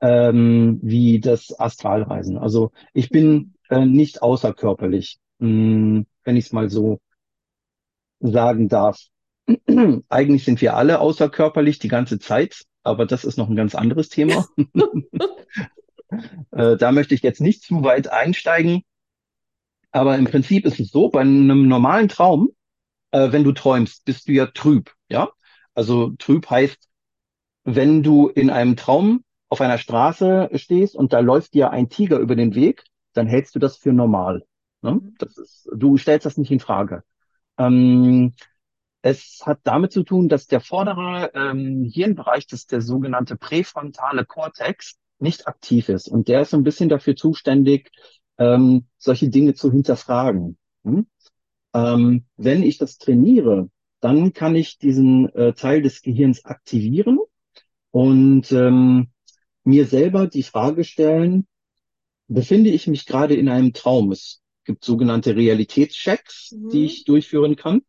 ähm, 0.00 0.78
wie 0.82 1.20
das 1.20 1.58
Astralreisen. 1.58 2.38
Also 2.38 2.72
ich 2.92 3.10
bin 3.10 3.54
äh, 3.68 3.84
nicht 3.86 4.22
außerkörperlich, 4.22 5.18
mh, 5.38 5.48
mm, 5.48 6.06
wenn 6.24 6.36
ich 6.36 6.46
es 6.46 6.52
mal 6.52 6.70
so 6.70 7.00
sagen 8.20 8.68
darf. 8.68 9.00
Eigentlich 10.08 10.44
sind 10.44 10.60
wir 10.60 10.76
alle 10.76 11.00
außerkörperlich 11.00 11.78
die 11.78 11.88
ganze 11.88 12.18
Zeit, 12.18 12.64
aber 12.82 13.06
das 13.06 13.24
ist 13.24 13.36
noch 13.36 13.48
ein 13.48 13.56
ganz 13.56 13.74
anderes 13.74 14.08
Thema. 14.08 14.46
äh, 16.52 16.76
da 16.76 16.92
möchte 16.92 17.14
ich 17.14 17.22
jetzt 17.22 17.40
nicht 17.40 17.62
zu 17.62 17.82
weit 17.82 18.08
einsteigen. 18.08 18.82
Aber 19.92 20.16
im 20.16 20.26
Prinzip 20.26 20.66
ist 20.66 20.78
es 20.78 20.90
so, 20.90 21.08
bei 21.08 21.20
einem 21.20 21.66
normalen 21.66 22.08
Traum, 22.08 22.50
äh, 23.10 23.32
wenn 23.32 23.44
du 23.44 23.52
träumst, 23.52 24.04
bist 24.04 24.28
du 24.28 24.32
ja 24.32 24.46
trüb, 24.46 24.94
ja? 25.08 25.30
Also 25.80 26.10
trüb 26.18 26.50
heißt, 26.50 26.90
wenn 27.64 28.02
du 28.02 28.28
in 28.28 28.50
einem 28.50 28.76
Traum 28.76 29.24
auf 29.48 29.62
einer 29.62 29.78
Straße 29.78 30.50
stehst 30.56 30.94
und 30.94 31.14
da 31.14 31.20
läuft 31.20 31.54
dir 31.54 31.70
ein 31.70 31.88
Tiger 31.88 32.18
über 32.18 32.36
den 32.36 32.54
Weg, 32.54 32.84
dann 33.14 33.26
hältst 33.26 33.54
du 33.54 33.58
das 33.58 33.78
für 33.78 33.92
normal. 33.92 34.44
Ne? 34.82 34.96
Mhm. 34.96 35.14
Das 35.18 35.38
ist, 35.38 35.70
du 35.74 35.96
stellst 35.96 36.26
das 36.26 36.36
nicht 36.36 36.50
in 36.50 36.60
Frage. 36.60 37.02
Ähm, 37.58 38.34
Es 39.02 39.42
hat 39.46 39.60
damit 39.64 39.92
zu 39.92 40.02
tun, 40.04 40.28
dass 40.28 40.46
der 40.48 40.60
vordere 40.60 41.30
ähm, 41.34 41.84
Hirnbereich, 41.84 42.46
das 42.46 42.60
ist 42.60 42.72
der 42.72 42.82
sogenannte 42.82 43.36
präfrontale 43.36 44.26
Kortex, 44.26 44.96
nicht 45.18 45.48
aktiv 45.48 45.88
ist. 45.88 46.08
Und 46.08 46.28
der 46.28 46.42
ist 46.42 46.50
so 46.50 46.58
ein 46.58 46.64
bisschen 46.64 46.90
dafür 46.90 47.16
zuständig, 47.16 47.90
ähm, 48.38 48.86
solche 48.98 49.30
Dinge 49.30 49.54
zu 49.54 49.72
hinterfragen. 49.72 50.58
Hm? 50.84 51.06
Ähm, 51.74 52.26
wenn 52.36 52.62
ich 52.62 52.78
das 52.78 52.98
trainiere, 52.98 53.70
dann 54.00 54.32
kann 54.32 54.56
ich 54.56 54.78
diesen 54.78 55.28
äh, 55.34 55.52
Teil 55.52 55.82
des 55.82 56.02
Gehirns 56.02 56.44
aktivieren 56.44 57.18
und 57.90 58.50
ähm, 58.52 59.08
mir 59.64 59.86
selber 59.86 60.26
die 60.26 60.42
Frage 60.42 60.84
stellen, 60.84 61.46
befinde 62.28 62.70
ich 62.70 62.86
mich 62.86 63.06
gerade 63.06 63.34
in 63.34 63.48
einem 63.48 63.72
Traum? 63.72 64.12
Es 64.12 64.40
gibt 64.64 64.84
sogenannte 64.84 65.36
Realitätschecks, 65.36 66.52
mhm. 66.52 66.68
die 66.70 66.84
ich 66.86 67.04
durchführen 67.04 67.56
kann. 67.56 67.82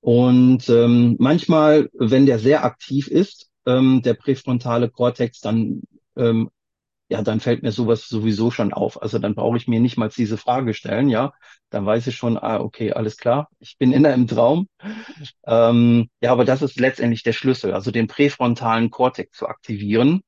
Und 0.00 0.68
ähm, 0.68 1.16
manchmal, 1.18 1.88
wenn 1.92 2.26
der 2.26 2.38
sehr 2.38 2.64
aktiv 2.64 3.08
ist, 3.08 3.50
ähm, 3.66 4.02
der 4.02 4.14
präfrontale 4.14 4.90
Kortex, 4.90 5.40
dann 5.40 5.82
ähm, 6.16 6.50
ja, 7.08 7.22
dann 7.22 7.40
fällt 7.40 7.62
mir 7.62 7.72
sowas 7.72 8.08
sowieso 8.08 8.50
schon 8.50 8.72
auf. 8.72 9.00
Also 9.00 9.18
dann 9.18 9.34
brauche 9.34 9.56
ich 9.56 9.66
mir 9.66 9.80
nicht 9.80 9.96
mal 9.96 10.10
diese 10.10 10.36
Frage 10.36 10.74
stellen, 10.74 11.08
ja. 11.08 11.32
Dann 11.70 11.86
weiß 11.86 12.06
ich 12.06 12.16
schon, 12.16 12.36
ah, 12.38 12.60
okay, 12.60 12.92
alles 12.92 13.16
klar, 13.16 13.48
ich 13.60 13.78
bin 13.78 13.92
in 13.92 14.06
einem 14.06 14.26
Traum. 14.26 14.68
Ähm, 15.46 16.10
ja, 16.20 16.32
aber 16.32 16.44
das 16.44 16.62
ist 16.62 16.78
letztendlich 16.78 17.22
der 17.22 17.32
Schlüssel, 17.32 17.72
also 17.72 17.90
den 17.90 18.08
präfrontalen 18.08 18.90
Kortex 18.90 19.36
zu 19.38 19.46
aktivieren. 19.48 20.22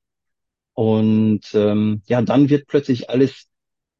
Und 0.73 1.53
ähm, 1.53 2.01
ja, 2.07 2.21
dann 2.21 2.49
wird 2.49 2.67
plötzlich 2.67 3.09
alles 3.09 3.47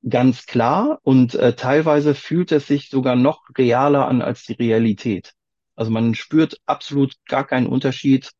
ganz 0.07 0.45
klar 0.47 0.99
und 1.03 1.35
äh, 1.35 1.55
teilweise 1.55 2.15
fühlt 2.15 2.51
es 2.51 2.67
sich 2.67 2.89
sogar 2.89 3.15
noch 3.15 3.43
realer 3.57 4.07
an 4.07 4.21
als 4.21 4.45
die 4.45 4.53
Realität. 4.53 5.33
Also 5.75 5.91
man 5.91 6.15
spürt 6.15 6.57
absolut 6.65 7.15
gar 7.27 7.45
keinen 7.45 7.67
Unterschied 7.67 8.31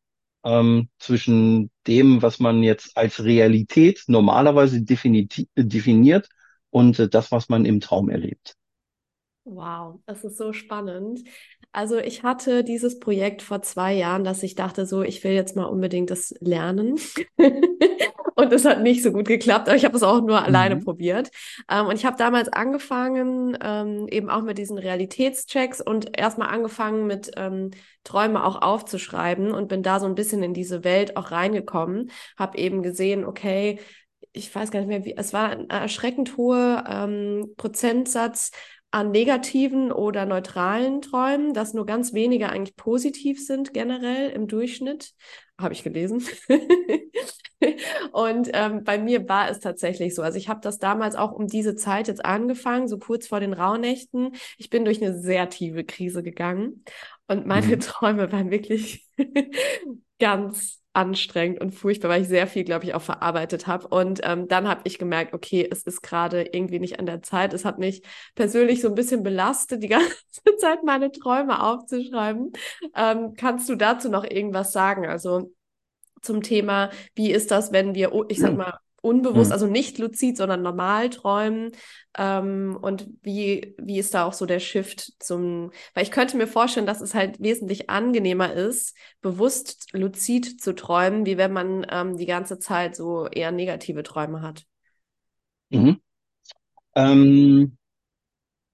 ähm, 0.44 0.88
zwischen 0.98 1.70
dem, 1.86 2.22
was 2.22 2.38
man 2.40 2.62
jetzt 2.62 2.96
als 2.96 3.22
Realität 3.24 4.04
normalerweise 4.06 4.82
definiert 4.82 6.28
und 6.70 6.98
äh, 6.98 7.08
das, 7.08 7.32
was 7.32 7.48
man 7.48 7.64
im 7.64 7.80
Traum 7.80 8.10
erlebt. 8.10 8.56
Wow, 9.44 10.00
das 10.06 10.22
ist 10.22 10.36
so 10.36 10.52
spannend. 10.52 11.24
Also 11.72 11.98
ich 11.98 12.22
hatte 12.22 12.62
dieses 12.62 13.00
Projekt 13.00 13.42
vor 13.42 13.62
zwei 13.62 13.92
Jahren, 13.94 14.24
dass 14.24 14.42
ich 14.42 14.54
dachte, 14.54 14.86
so, 14.86 15.02
ich 15.02 15.24
will 15.24 15.32
jetzt 15.32 15.56
mal 15.56 15.64
unbedingt 15.64 16.10
das 16.10 16.32
lernen. 16.40 17.00
und 18.36 18.52
es 18.52 18.64
hat 18.64 18.82
nicht 18.82 19.02
so 19.02 19.10
gut 19.10 19.26
geklappt, 19.26 19.68
aber 19.68 19.76
ich 19.76 19.84
habe 19.84 19.96
es 19.96 20.04
auch 20.04 20.20
nur 20.20 20.38
mhm. 20.38 20.46
alleine 20.46 20.76
probiert. 20.76 21.30
Ähm, 21.68 21.86
und 21.86 21.96
ich 21.96 22.04
habe 22.04 22.16
damals 22.16 22.50
angefangen, 22.50 23.58
ähm, 23.60 24.06
eben 24.10 24.30
auch 24.30 24.42
mit 24.42 24.58
diesen 24.58 24.78
Realitätschecks 24.78 25.80
und 25.80 26.16
erstmal 26.16 26.48
angefangen 26.48 27.06
mit 27.08 27.32
ähm, 27.36 27.70
Träume 28.04 28.44
auch 28.44 28.62
aufzuschreiben 28.62 29.50
und 29.50 29.68
bin 29.68 29.82
da 29.82 29.98
so 29.98 30.06
ein 30.06 30.14
bisschen 30.14 30.42
in 30.44 30.54
diese 30.54 30.84
Welt 30.84 31.16
auch 31.16 31.32
reingekommen. 31.32 32.12
Habe 32.36 32.58
eben 32.58 32.82
gesehen, 32.82 33.24
okay, 33.24 33.80
ich 34.32 34.54
weiß 34.54 34.70
gar 34.70 34.80
nicht 34.80 34.88
mehr, 34.88 35.04
wie, 35.04 35.16
es 35.16 35.32
war 35.32 35.50
ein 35.50 35.68
erschreckend 35.68 36.36
hoher 36.36 36.84
ähm, 36.88 37.54
Prozentsatz 37.56 38.50
an 38.92 39.10
negativen 39.10 39.90
oder 39.90 40.26
neutralen 40.26 41.00
Träumen, 41.00 41.54
dass 41.54 41.72
nur 41.72 41.86
ganz 41.86 42.12
wenige 42.12 42.50
eigentlich 42.50 42.76
positiv 42.76 43.44
sind 43.44 43.72
generell 43.72 44.30
im 44.30 44.46
Durchschnitt, 44.48 45.14
habe 45.58 45.72
ich 45.72 45.82
gelesen. 45.82 46.22
und 48.12 48.50
ähm, 48.52 48.84
bei 48.84 48.98
mir 48.98 49.26
war 49.30 49.48
es 49.48 49.60
tatsächlich 49.60 50.14
so. 50.14 50.20
Also 50.20 50.36
ich 50.36 50.50
habe 50.50 50.60
das 50.60 50.78
damals 50.78 51.16
auch 51.16 51.32
um 51.32 51.46
diese 51.46 51.74
Zeit 51.74 52.06
jetzt 52.06 52.24
angefangen, 52.24 52.86
so 52.86 52.98
kurz 52.98 53.26
vor 53.26 53.40
den 53.40 53.54
Rauhnächten. 53.54 54.34
Ich 54.58 54.68
bin 54.68 54.84
durch 54.84 55.02
eine 55.02 55.18
sehr 55.18 55.48
tiefe 55.48 55.84
Krise 55.84 56.22
gegangen 56.22 56.84
und 57.28 57.46
meine 57.46 57.76
mhm. 57.76 57.80
Träume 57.80 58.30
waren 58.30 58.50
wirklich 58.50 59.08
ganz 60.18 60.81
anstrengend 60.94 61.60
und 61.60 61.72
furchtbar, 61.72 62.10
weil 62.10 62.22
ich 62.22 62.28
sehr 62.28 62.46
viel, 62.46 62.64
glaube 62.64 62.84
ich, 62.84 62.94
auch 62.94 63.02
verarbeitet 63.02 63.66
habe. 63.66 63.88
Und 63.88 64.20
ähm, 64.24 64.48
dann 64.48 64.68
habe 64.68 64.82
ich 64.84 64.98
gemerkt, 64.98 65.32
okay, 65.32 65.66
es 65.70 65.82
ist 65.84 66.02
gerade 66.02 66.42
irgendwie 66.42 66.80
nicht 66.80 66.98
an 66.98 67.06
der 67.06 67.22
Zeit. 67.22 67.54
Es 67.54 67.64
hat 67.64 67.78
mich 67.78 68.02
persönlich 68.34 68.82
so 68.82 68.88
ein 68.88 68.94
bisschen 68.94 69.22
belastet, 69.22 69.82
die 69.82 69.88
ganze 69.88 70.16
Zeit 70.58 70.84
meine 70.84 71.10
Träume 71.10 71.62
aufzuschreiben. 71.62 72.52
Ähm, 72.94 73.34
kannst 73.34 73.68
du 73.68 73.76
dazu 73.76 74.10
noch 74.10 74.24
irgendwas 74.24 74.72
sagen? 74.72 75.06
Also 75.06 75.52
zum 76.20 76.42
Thema, 76.42 76.90
wie 77.14 77.30
ist 77.32 77.50
das, 77.50 77.72
wenn 77.72 77.94
wir, 77.94 78.12
ich 78.28 78.38
sag 78.38 78.54
mal, 78.56 78.78
unbewusst, 79.02 79.50
mhm. 79.50 79.52
also 79.52 79.66
nicht 79.66 79.98
luzid, 79.98 80.38
sondern 80.38 80.62
normal 80.62 81.10
träumen. 81.10 81.72
Ähm, 82.16 82.78
und 82.80 83.08
wie, 83.22 83.74
wie 83.78 83.98
ist 83.98 84.14
da 84.14 84.24
auch 84.24 84.32
so 84.32 84.46
der 84.46 84.60
Shift 84.60 85.12
zum, 85.22 85.72
weil 85.92 86.04
ich 86.04 86.10
könnte 86.10 86.36
mir 86.36 86.46
vorstellen, 86.46 86.86
dass 86.86 87.00
es 87.00 87.14
halt 87.14 87.40
wesentlich 87.40 87.90
angenehmer 87.90 88.52
ist, 88.52 88.96
bewusst 89.20 89.88
luzid 89.92 90.60
zu 90.60 90.74
träumen, 90.74 91.26
wie 91.26 91.36
wenn 91.36 91.52
man 91.52 91.84
ähm, 91.90 92.16
die 92.16 92.26
ganze 92.26 92.58
Zeit 92.58 92.96
so 92.96 93.26
eher 93.26 93.52
negative 93.52 94.02
Träume 94.02 94.40
hat. 94.40 94.64
Mhm. 95.70 96.00
Ähm, 96.94 97.76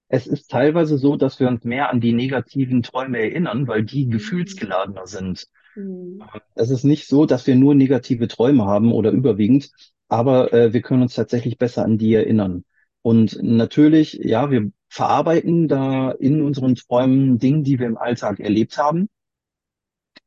es 0.09 0.27
ist 0.27 0.49
teilweise 0.49 0.97
so, 0.97 1.15
dass 1.15 1.39
wir 1.39 1.47
uns 1.47 1.63
mehr 1.63 1.89
an 1.89 2.01
die 2.01 2.13
negativen 2.13 2.83
Träume 2.83 3.19
erinnern, 3.19 3.67
weil 3.67 3.83
die 3.83 4.05
mhm. 4.05 4.11
gefühlsgeladener 4.11 5.07
sind. 5.07 5.47
Mhm. 5.75 6.21
Es 6.55 6.69
ist 6.69 6.83
nicht 6.83 7.07
so, 7.07 7.25
dass 7.25 7.47
wir 7.47 7.55
nur 7.55 7.73
negative 7.73 8.27
Träume 8.27 8.65
haben 8.65 8.91
oder 8.91 9.11
überwiegend, 9.11 9.71
aber 10.09 10.51
äh, 10.53 10.73
wir 10.73 10.81
können 10.81 11.03
uns 11.03 11.13
tatsächlich 11.13 11.57
besser 11.57 11.85
an 11.85 11.97
die 11.97 12.13
erinnern. 12.13 12.65
Und 13.01 13.41
natürlich, 13.41 14.13
ja, 14.23 14.51
wir 14.51 14.71
verarbeiten 14.89 15.67
da 15.67 16.11
in 16.11 16.41
unseren 16.41 16.75
Träumen 16.75 17.37
Dinge, 17.39 17.63
die 17.63 17.79
wir 17.79 17.87
im 17.87 17.97
Alltag 17.97 18.39
erlebt 18.39 18.77
haben. 18.77 19.07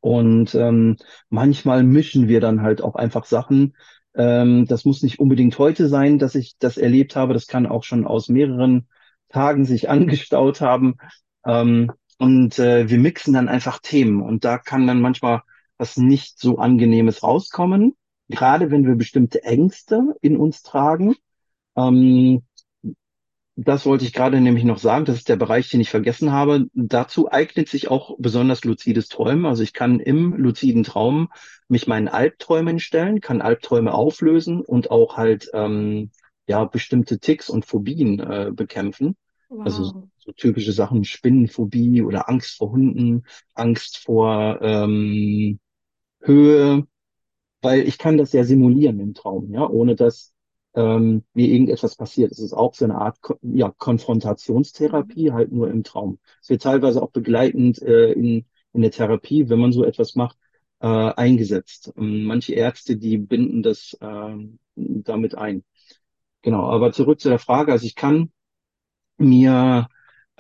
Und 0.01 0.55
ähm, 0.55 0.97
manchmal 1.29 1.83
mischen 1.83 2.29
wir 2.29 2.41
dann 2.41 2.63
halt 2.63 2.83
auch 2.83 2.95
einfach 2.95 3.25
Sachen. 3.25 3.77
Ähm, 4.15 4.67
das 4.67 4.85
muss 4.85 5.03
nicht 5.03 5.19
unbedingt 5.19 5.59
heute 5.59 5.89
sein, 5.89 6.19
dass 6.19 6.35
ich 6.35 6.57
das 6.59 6.79
erlebt 6.79 7.17
habe. 7.17 7.35
Das 7.35 7.47
kann 7.47 7.67
auch 7.67 7.85
schon 7.85 8.07
aus 8.07 8.29
mehreren 8.29 8.89
Tagen 9.29 9.65
sich 9.65 9.89
angestaut 9.91 10.61
haben. 10.61 10.97
Ähm, 11.45 11.93
und 12.19 12.59
äh, 12.59 12.89
wir 12.89 12.99
mixen 12.99 13.35
dann 13.35 13.49
einfach 13.49 13.81
Themen. 13.81 14.23
Und 14.23 14.45
da 14.45 14.59
kann 14.59 14.87
dann 14.87 15.01
manchmal 15.01 15.43
was 15.77 15.97
nicht 15.97 16.39
so 16.39 16.59
angenehmes 16.59 17.23
rauskommen 17.23 17.97
gerade 18.33 18.71
wenn 18.71 18.87
wir 18.87 18.97
bestimmte 18.97 19.45
Ängste 19.45 20.17
in 20.21 20.37
uns 20.37 20.63
tragen. 20.63 21.15
Ähm, 21.77 22.43
das 23.55 23.85
wollte 23.85 24.05
ich 24.05 24.15
gerade 24.15 24.41
nämlich 24.41 24.65
noch 24.65 24.79
sagen. 24.79 25.05
Das 25.05 25.17
ist 25.17 25.29
der 25.29 25.37
Bereich, 25.37 25.69
den 25.69 25.81
ich 25.81 25.91
vergessen 25.91 26.33
habe. 26.33 26.67
Dazu 26.73 27.31
eignet 27.31 27.69
sich 27.69 27.89
auch 27.89 28.17
besonders 28.19 28.65
luzides 28.65 29.09
Träumen. 29.09 29.45
Also 29.45 29.63
ich 29.63 29.75
kann 29.75 30.01
im 30.01 30.35
luziden 30.35 30.85
Traum 30.85 31.29
mich 31.69 31.87
meinen 31.87 32.09
Albträumen 32.09 32.79
stellen, 32.79 33.21
kann 33.21 33.43
Albträume 33.43 33.93
auflösen 33.93 34.63
und 34.63 34.91
auch 34.91 35.17
halt 35.19 35.51
ähm, 35.53 36.11
ja 36.47 36.65
bestimmte 36.65 37.19
Ticks 37.19 37.51
und 37.51 37.67
Phobien 37.67 38.21
äh, 38.21 38.51
bekämpfen. 38.53 39.17
Wow. 39.49 39.67
Also 39.67 40.09
so 40.19 40.33
typische 40.33 40.73
Sachen, 40.73 41.05
Spinnenphobie 41.05 42.01
oder 42.03 42.31
Angst 42.31 42.57
vor 42.57 42.71
Hunden, 42.71 43.25
Angst 43.55 43.99
vor 43.99 44.61
ähm, 44.63 45.61
Höhe, 46.21 46.87
weil 47.63 47.87
ich 47.89 47.99
kann 47.99 48.19
das 48.19 48.33
ja 48.33 48.45
simulieren 48.45 49.01
im 49.01 49.15
Traum, 49.15 49.53
ja, 49.53 49.69
ohne 49.69 49.97
dass 49.97 50.33
ähm, 50.75 51.25
mir 51.35 51.49
irgendetwas 51.49 51.97
passiert. 51.97 52.33
Es 52.33 52.39
ist 52.39 52.53
auch 52.53 52.75
so 52.75 52.85
eine 52.85 52.97
Art 52.97 53.19
ja, 53.43 53.71
Konfrontationstherapie, 53.77 55.33
halt 55.33 55.53
nur 55.53 55.71
im 55.71 55.85
Traum. 55.85 56.19
Es 56.43 56.49
wird 56.51 56.63
teilweise 56.63 57.03
auch 57.03 57.11
begleitend 57.11 57.81
äh, 57.83 58.13
in, 58.13 58.47
in 58.73 58.83
der 58.83 58.91
Therapie, 58.91 59.49
wenn 59.49 59.61
man 59.61 59.73
so 59.73 59.85
etwas 59.85 60.15
macht, 60.17 60.39
äh, 60.81 60.87
eingesetzt. 60.87 61.93
Manche 61.97 62.55
Ärzte, 62.55 62.97
die 62.97 63.19
binden 63.19 63.63
das 63.63 63.97
äh, 64.01 64.37
damit 64.77 65.35
ein. 65.37 65.65
Genau, 66.43 66.65
aber 66.71 66.93
zurück 66.93 67.21
zu 67.21 67.29
der 67.29 67.39
Frage. 67.39 67.73
Also 67.73 67.87
ich 67.87 67.95
kann 67.95 68.33
mir 69.19 69.89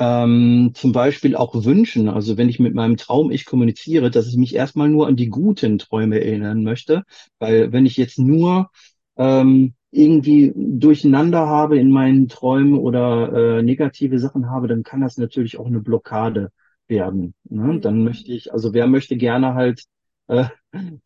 ähm, 0.02 0.72
zum 0.74 0.90
Beispiel 0.90 1.36
auch 1.36 1.54
wünschen, 1.64 2.08
also 2.08 2.36
wenn 2.36 2.48
ich 2.48 2.58
mit 2.58 2.74
meinem 2.74 2.96
Traum 2.96 3.30
ich 3.30 3.44
kommuniziere, 3.44 4.10
dass 4.10 4.26
ich 4.26 4.36
mich 4.36 4.52
erstmal 4.52 4.88
nur 4.88 5.06
an 5.06 5.14
die 5.14 5.28
guten 5.28 5.78
Träume 5.78 6.20
erinnern 6.20 6.64
möchte, 6.64 7.04
weil 7.38 7.70
wenn 7.72 7.86
ich 7.86 7.96
jetzt 7.96 8.18
nur 8.18 8.70
ähm, 9.16 9.74
irgendwie 9.92 10.52
durcheinander 10.56 11.46
habe 11.46 11.78
in 11.78 11.90
meinen 11.90 12.26
Träumen 12.28 12.78
oder 12.78 13.58
äh, 13.58 13.62
negative 13.62 14.18
Sachen 14.18 14.50
habe, 14.50 14.66
dann 14.66 14.82
kann 14.82 15.02
das 15.02 15.18
natürlich 15.18 15.56
auch 15.56 15.66
eine 15.66 15.80
Blockade 15.80 16.50
werden. 16.88 17.34
Ne? 17.48 17.74
Mhm. 17.74 17.80
Dann 17.80 18.02
möchte 18.02 18.32
ich, 18.32 18.52
also 18.52 18.74
wer 18.74 18.88
möchte 18.88 19.16
gerne 19.16 19.54
halt 19.54 19.84
äh, 20.26 20.46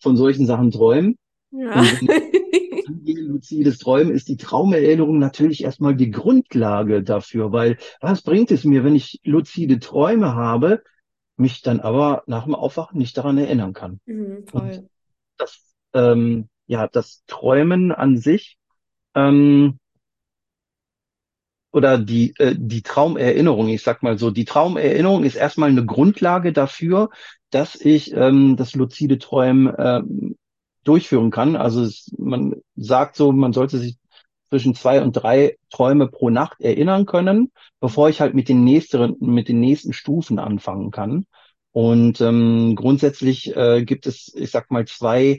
von 0.01 0.17
solchen 0.17 0.47
Sachen 0.47 0.71
träumen? 0.71 1.19
Ja. 1.59 1.83
luzides 3.05 3.79
Träumen 3.79 4.15
ist 4.15 4.29
die 4.29 4.37
Traumerinnerung 4.37 5.19
natürlich 5.19 5.65
erstmal 5.65 5.95
die 5.95 6.11
Grundlage 6.11 7.03
dafür, 7.03 7.53
weil 7.53 7.79
was 8.01 8.23
bringt 8.23 8.51
es 8.51 8.65
mir, 8.65 8.85
wenn 8.85 8.95
ich 8.95 9.21
luzide 9.25 9.79
Träume 9.79 10.35
habe, 10.35 10.83
mich 11.37 11.63
dann 11.63 11.81
aber 11.81 12.23
nach 12.27 12.45
dem 12.45 12.55
Aufwachen 12.55 12.99
nicht 12.99 13.17
daran 13.17 13.39
erinnern 13.39 13.73
kann. 13.73 14.01
Mhm, 14.07 14.47
voll. 14.47 14.89
das, 15.37 15.75
ähm, 15.93 16.49
ja, 16.67 16.89
das 16.89 17.25
Träumen 17.27 17.93
an 17.93 18.17
sich, 18.17 18.57
ähm, 19.15 19.79
oder 21.73 21.99
die, 21.99 22.35
äh, 22.39 22.55
die 22.57 22.83
Traumerinnerung, 22.83 23.69
ich 23.69 23.83
sag 23.83 24.03
mal 24.03 24.19
so, 24.19 24.31
die 24.31 24.47
Traumerinnerung 24.47 25.25
ist 25.25 25.37
erstmal 25.37 25.69
eine 25.69 25.85
Grundlage 25.85 26.55
dafür, 26.55 27.11
dass 27.51 27.75
ich 27.75 28.15
ähm, 28.15 28.57
das 28.57 28.75
luzide 28.75 29.19
Träumen 29.19 29.75
ähm, 29.77 30.37
durchführen 30.87 31.31
kann. 31.31 31.57
Also 31.57 31.83
es, 31.83 32.13
man 32.19 32.57
sagt 32.77 33.17
so, 33.17 33.33
man 33.33 33.53
sollte 33.53 33.79
sich 33.79 33.97
zwischen 34.49 34.75
zwei 34.75 35.03
und 35.03 35.13
drei 35.13 35.57
Träume 35.71 36.09
pro 36.09 36.31
Nacht 36.31 36.61
erinnern 36.61 37.07
können, 37.07 37.51
bevor 37.81 38.09
ich 38.09 38.21
halt 38.21 38.35
mit 38.35 38.49
den 38.49 38.65
nächsten, 38.65 39.17
mit 39.21 39.49
den 39.49 39.61
nächsten 39.61 39.93
Stufen 39.93 40.39
anfangen 40.39 40.91
kann. 40.91 41.27
Und 41.73 42.21
ähm, 42.21 42.75
grundsätzlich 42.75 43.55
äh, 43.55 43.85
gibt 43.85 44.07
es, 44.07 44.33
ich 44.35 44.51
sag 44.51 44.71
mal, 44.71 44.87
zwei 44.87 45.39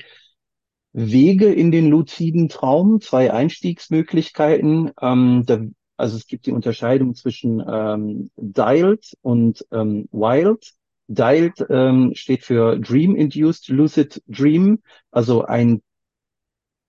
Wege 0.93 1.51
in 1.51 1.71
den 1.71 1.89
luziden 1.89 2.49
Traum, 2.49 3.01
zwei 3.01 3.33
Einstiegsmöglichkeiten. 3.33 4.91
Ähm, 5.01 5.43
da, 5.45 5.61
also 5.95 6.17
es 6.17 6.27
gibt 6.27 6.45
die 6.45 6.51
Unterscheidung 6.51 7.15
zwischen 7.15 7.63
ähm, 7.67 8.29
Dialed 8.35 9.15
und 9.21 9.65
ähm, 9.71 10.07
Wild. 10.11 10.73
Dialed 11.07 11.65
ähm, 11.69 12.11
steht 12.15 12.43
für 12.43 12.77
Dream 12.79 13.15
Induced 13.15 13.69
Lucid 13.69 14.21
Dream, 14.27 14.79
also 15.11 15.45
ein 15.45 15.81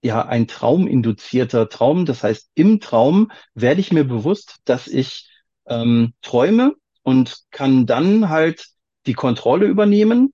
ja 0.03 0.25
ein 0.27 0.47
trauminduzierter 0.47 1.69
Traum. 1.69 2.07
Das 2.07 2.23
heißt, 2.23 2.51
im 2.55 2.81
Traum 2.81 3.31
werde 3.55 3.81
ich 3.81 3.93
mir 3.93 4.05
bewusst, 4.05 4.59
dass 4.65 4.87
ich 4.87 5.29
ähm, 5.67 6.15
träume 6.23 6.75
und 7.03 7.43
kann 7.51 7.87
dann 7.87 8.29
halt 8.29 8.67
die 9.07 9.15
Kontrolle 9.15 9.67
übernehmen. 9.67 10.33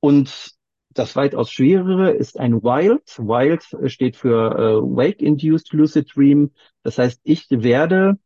Und 0.00 0.52
das 0.90 1.16
weitaus 1.16 1.50
schwerere 1.50 2.10
ist 2.10 2.38
ein 2.38 2.62
Wild. 2.62 3.18
Wild 3.18 3.64
steht 3.90 4.16
für 4.16 4.52
äh, 4.52 4.82
Wake-Induced 4.82 5.72
Lucid 5.72 6.14
Dream. 6.14 6.50
Das 6.82 6.98
heißt, 6.98 7.20
ich 7.24 7.46
werde 7.50 8.18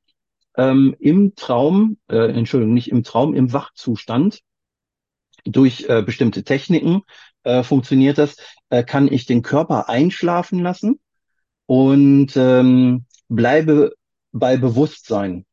ähm, 0.57 0.97
im 0.99 1.35
Traum, 1.37 1.99
äh, 2.09 2.33
Entschuldigung, 2.33 2.75
nicht 2.75 2.91
im 2.91 3.05
Traum, 3.05 3.35
im 3.35 3.53
Wachzustand 3.53 4.41
durch 5.47 5.87
äh, 5.89 6.03
bestimmte 6.03 6.45
Techniken 6.45 7.03
äh, 7.45 7.63
funktioniert 7.63 8.19
das, 8.19 8.37
äh, 8.71 8.83
kann 8.83 9.11
ich 9.11 9.27
den 9.27 9.43
Körper 9.43 9.89
einschlafen 9.89 10.61
lassen 10.61 11.01
und 11.67 12.37
ähm, 12.37 13.05
bleibe 13.29 13.95
bei 14.33 14.57
Bewusstsein. 14.57 15.45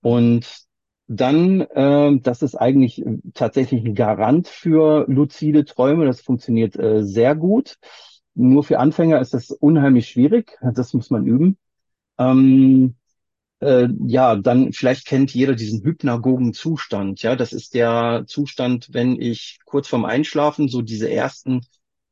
Und 0.00 0.46
dann, 1.06 1.60
äh, 1.60 2.18
das 2.20 2.42
ist 2.42 2.54
eigentlich 2.54 3.04
tatsächlich 3.34 3.84
ein 3.84 3.94
Garant 3.94 4.48
für 4.48 5.04
luzide 5.08 5.64
Träume. 5.64 6.06
Das 6.06 6.20
funktioniert 6.20 6.76
äh, 6.76 7.04
sehr 7.04 7.34
gut. 7.34 7.76
Nur 8.34 8.64
für 8.64 8.78
Anfänger 8.78 9.20
ist 9.20 9.34
das 9.34 9.50
unheimlich 9.50 10.08
schwierig. 10.08 10.58
Das 10.62 10.94
muss 10.94 11.10
man 11.10 11.26
üben. 11.26 11.58
Ähm, 12.18 12.96
äh, 13.62 13.88
ja, 14.06 14.36
dann 14.36 14.72
vielleicht 14.72 15.06
kennt 15.06 15.32
jeder 15.34 15.54
diesen 15.54 15.82
hypnagogen 15.82 16.52
Zustand. 16.52 17.22
Ja, 17.22 17.36
das 17.36 17.52
ist 17.52 17.74
der 17.74 18.24
Zustand, 18.26 18.88
wenn 18.92 19.20
ich 19.20 19.60
kurz 19.64 19.88
vorm 19.88 20.04
Einschlafen 20.04 20.68
so 20.68 20.82
diese 20.82 21.10
ersten 21.10 21.64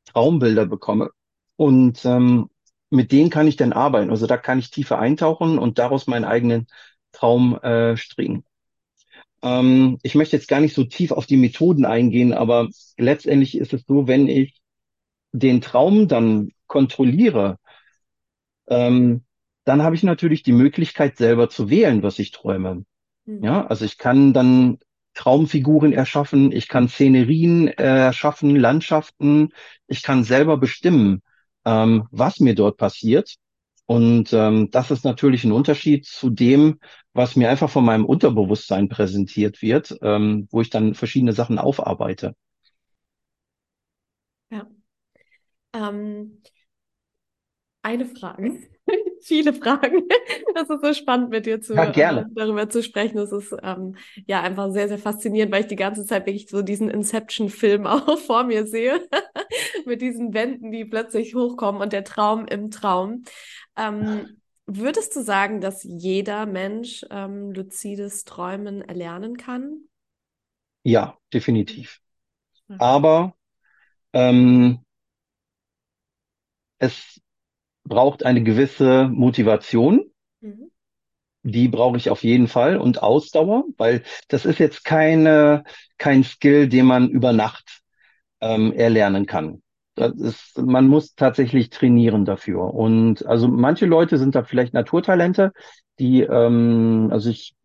Traumbilder 0.05 0.65
bekomme. 0.65 1.09
Und 1.57 2.05
ähm, 2.05 2.49
mit 2.89 3.11
denen 3.11 3.29
kann 3.29 3.47
ich 3.47 3.55
dann 3.57 3.73
arbeiten. 3.73 4.09
Also 4.09 4.27
da 4.27 4.37
kann 4.37 4.59
ich 4.59 4.71
tiefer 4.71 4.99
eintauchen 4.99 5.57
und 5.59 5.77
daraus 5.79 6.07
meinen 6.07 6.25
eigenen 6.25 6.67
Traum 7.11 7.55
äh, 7.61 7.97
stricken. 7.97 8.43
Ähm, 9.43 9.97
ich 10.03 10.15
möchte 10.15 10.35
jetzt 10.37 10.47
gar 10.47 10.59
nicht 10.61 10.75
so 10.75 10.83
tief 10.83 11.11
auf 11.11 11.25
die 11.25 11.37
Methoden 11.37 11.85
eingehen, 11.85 12.33
aber 12.33 12.69
letztendlich 12.97 13.57
ist 13.57 13.73
es 13.73 13.83
so, 13.87 14.07
wenn 14.07 14.27
ich 14.27 14.61
den 15.33 15.61
Traum 15.61 16.07
dann 16.07 16.51
kontrolliere, 16.67 17.57
ähm, 18.67 19.23
dann 19.63 19.83
habe 19.83 19.95
ich 19.95 20.03
natürlich 20.03 20.43
die 20.43 20.51
Möglichkeit, 20.53 21.17
selber 21.17 21.49
zu 21.49 21.69
wählen, 21.69 22.03
was 22.03 22.19
ich 22.19 22.31
träume. 22.31 22.85
Mhm. 23.25 23.43
Ja, 23.43 23.65
also 23.67 23.85
ich 23.85 23.97
kann 23.97 24.33
dann 24.33 24.79
Traumfiguren 25.13 25.93
erschaffen, 25.93 26.51
ich 26.51 26.67
kann 26.67 26.87
Szenerien 26.87 27.67
äh, 27.67 27.73
erschaffen, 27.83 28.55
Landschaften, 28.55 29.49
ich 29.87 30.03
kann 30.03 30.23
selber 30.23 30.57
bestimmen, 30.57 31.21
ähm, 31.65 32.07
was 32.11 32.39
mir 32.39 32.55
dort 32.55 32.77
passiert. 32.77 33.35
Und 33.85 34.31
ähm, 34.31 34.69
das 34.71 34.89
ist 34.89 35.03
natürlich 35.03 35.43
ein 35.43 35.51
Unterschied 35.51 36.05
zu 36.05 36.29
dem, 36.29 36.79
was 37.13 37.35
mir 37.35 37.49
einfach 37.49 37.69
von 37.69 37.83
meinem 37.83 38.05
Unterbewusstsein 38.05 38.87
präsentiert 38.87 39.61
wird, 39.61 39.97
ähm, 40.01 40.47
wo 40.49 40.61
ich 40.61 40.69
dann 40.69 40.95
verschiedene 40.95 41.33
Sachen 41.33 41.59
aufarbeite. 41.59 42.35
Ja. 44.49 44.67
Ähm, 45.73 46.41
eine 47.81 48.05
Frage 48.05 48.70
viele 49.23 49.53
Fragen. 49.53 50.03
Das 50.53 50.69
ist 50.69 50.81
so 50.83 50.93
spannend, 50.93 51.29
mit 51.29 51.45
dir 51.45 51.61
zu, 51.61 51.73
ja, 51.73 51.89
äh, 51.91 52.25
darüber 52.31 52.69
zu 52.69 52.83
sprechen. 52.83 53.17
Das 53.17 53.31
ist 53.31 53.55
ähm, 53.63 53.95
ja 54.27 54.41
einfach 54.41 54.69
sehr, 54.71 54.89
sehr 54.89 54.97
faszinierend, 54.97 55.51
weil 55.51 55.61
ich 55.61 55.67
die 55.67 55.77
ganze 55.77 56.05
Zeit 56.05 56.25
wirklich 56.25 56.49
so 56.49 56.61
diesen 56.61 56.89
Inception-Film 56.89 57.87
auch 57.87 58.17
vor 58.19 58.43
mir 58.43 58.67
sehe. 58.67 59.07
mit 59.85 60.01
diesen 60.01 60.33
Wänden, 60.33 60.71
die 60.71 60.85
plötzlich 60.85 61.35
hochkommen 61.35 61.81
und 61.81 61.93
der 61.93 62.03
Traum 62.03 62.45
im 62.45 62.69
Traum. 62.69 63.23
Ähm, 63.77 64.41
würdest 64.65 65.15
du 65.15 65.21
sagen, 65.21 65.61
dass 65.61 65.83
jeder 65.83 66.45
Mensch 66.45 67.05
ähm, 67.09 67.51
luzides 67.51 68.25
Träumen 68.25 68.81
erlernen 68.81 69.37
kann? 69.37 69.85
Ja, 70.83 71.17
definitiv. 71.33 72.01
Okay. 72.67 72.77
Aber 72.79 73.35
ähm, 74.13 74.83
es 76.79 77.21
braucht 77.91 78.25
eine 78.25 78.41
gewisse 78.41 79.09
Motivation. 79.09 80.05
Mhm. 80.39 80.71
Die 81.43 81.67
brauche 81.67 81.97
ich 81.97 82.09
auf 82.09 82.23
jeden 82.23 82.47
Fall 82.47 82.77
und 82.77 83.03
Ausdauer, 83.03 83.65
weil 83.77 84.03
das 84.29 84.45
ist 84.45 84.59
jetzt 84.59 84.85
keine, 84.85 85.65
kein 85.97 86.23
Skill, 86.23 86.69
den 86.69 86.85
man 86.85 87.09
über 87.09 87.33
Nacht 87.33 87.81
ähm, 88.39 88.71
erlernen 88.71 89.25
kann. 89.25 89.61
Das 89.95 90.13
ist, 90.13 90.57
man 90.57 90.87
muss 90.87 91.15
tatsächlich 91.15 91.69
trainieren 91.69 92.23
dafür. 92.23 92.73
Und 92.73 93.25
also 93.25 93.49
manche 93.49 93.87
Leute 93.87 94.17
sind 94.17 94.35
da 94.35 94.43
vielleicht 94.45 94.73
Naturtalente, 94.73 95.51
die, 95.99 96.21
ähm, 96.21 97.09
also 97.11 97.29
ich 97.29 97.55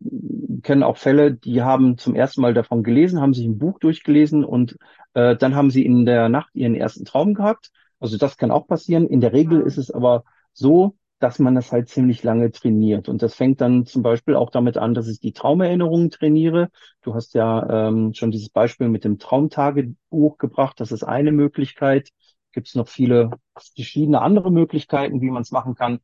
kenne 0.61 0.85
auch 0.85 0.97
Fälle, 0.97 1.33
die 1.33 1.61
haben 1.61 1.97
zum 1.97 2.15
ersten 2.15 2.41
Mal 2.41 2.53
davon 2.53 2.83
gelesen, 2.83 3.21
haben 3.21 3.33
sich 3.33 3.45
ein 3.45 3.57
Buch 3.57 3.79
durchgelesen 3.79 4.43
und 4.43 4.75
äh, 5.13 5.37
dann 5.37 5.55
haben 5.55 5.71
sie 5.71 5.85
in 5.85 6.05
der 6.05 6.27
Nacht 6.27 6.49
ihren 6.53 6.75
ersten 6.75 7.05
Traum 7.05 7.33
gehabt 7.33 7.71
also 7.99 8.17
das 8.17 8.37
kann 8.37 8.51
auch 8.51 8.67
passieren. 8.67 9.07
In 9.07 9.21
der 9.21 9.33
Regel 9.33 9.61
ist 9.61 9.77
es 9.77 9.91
aber 9.91 10.23
so, 10.53 10.95
dass 11.19 11.39
man 11.39 11.55
das 11.55 11.71
halt 11.71 11.89
ziemlich 11.89 12.23
lange 12.23 12.51
trainiert. 12.51 13.09
Und 13.09 13.21
das 13.23 13.33
fängt 13.33 13.59
dann 13.61 13.85
zum 13.85 14.03
Beispiel 14.03 14.35
auch 14.35 14.51
damit 14.51 14.77
an, 14.77 14.93
dass 14.93 15.07
ich 15.07 15.19
die 15.19 15.33
Traumerinnerungen 15.33 16.11
trainiere. 16.11 16.69
Du 17.01 17.15
hast 17.15 17.33
ja 17.33 17.87
ähm, 17.87 18.13
schon 18.13 18.31
dieses 18.31 18.49
Beispiel 18.49 18.87
mit 18.87 19.03
dem 19.03 19.17
Traumtagebuch 19.17 20.37
gebracht. 20.37 20.79
Das 20.79 20.91
ist 20.91 21.03
eine 21.03 21.31
Möglichkeit. 21.31 22.09
Gibt 22.51 22.67
es 22.67 22.75
noch 22.75 22.87
viele 22.87 23.31
verschiedene 23.75 24.21
andere 24.21 24.51
Möglichkeiten, 24.51 25.21
wie 25.21 25.31
man 25.31 25.41
es 25.41 25.51
machen 25.51 25.75
kann. 25.75 25.99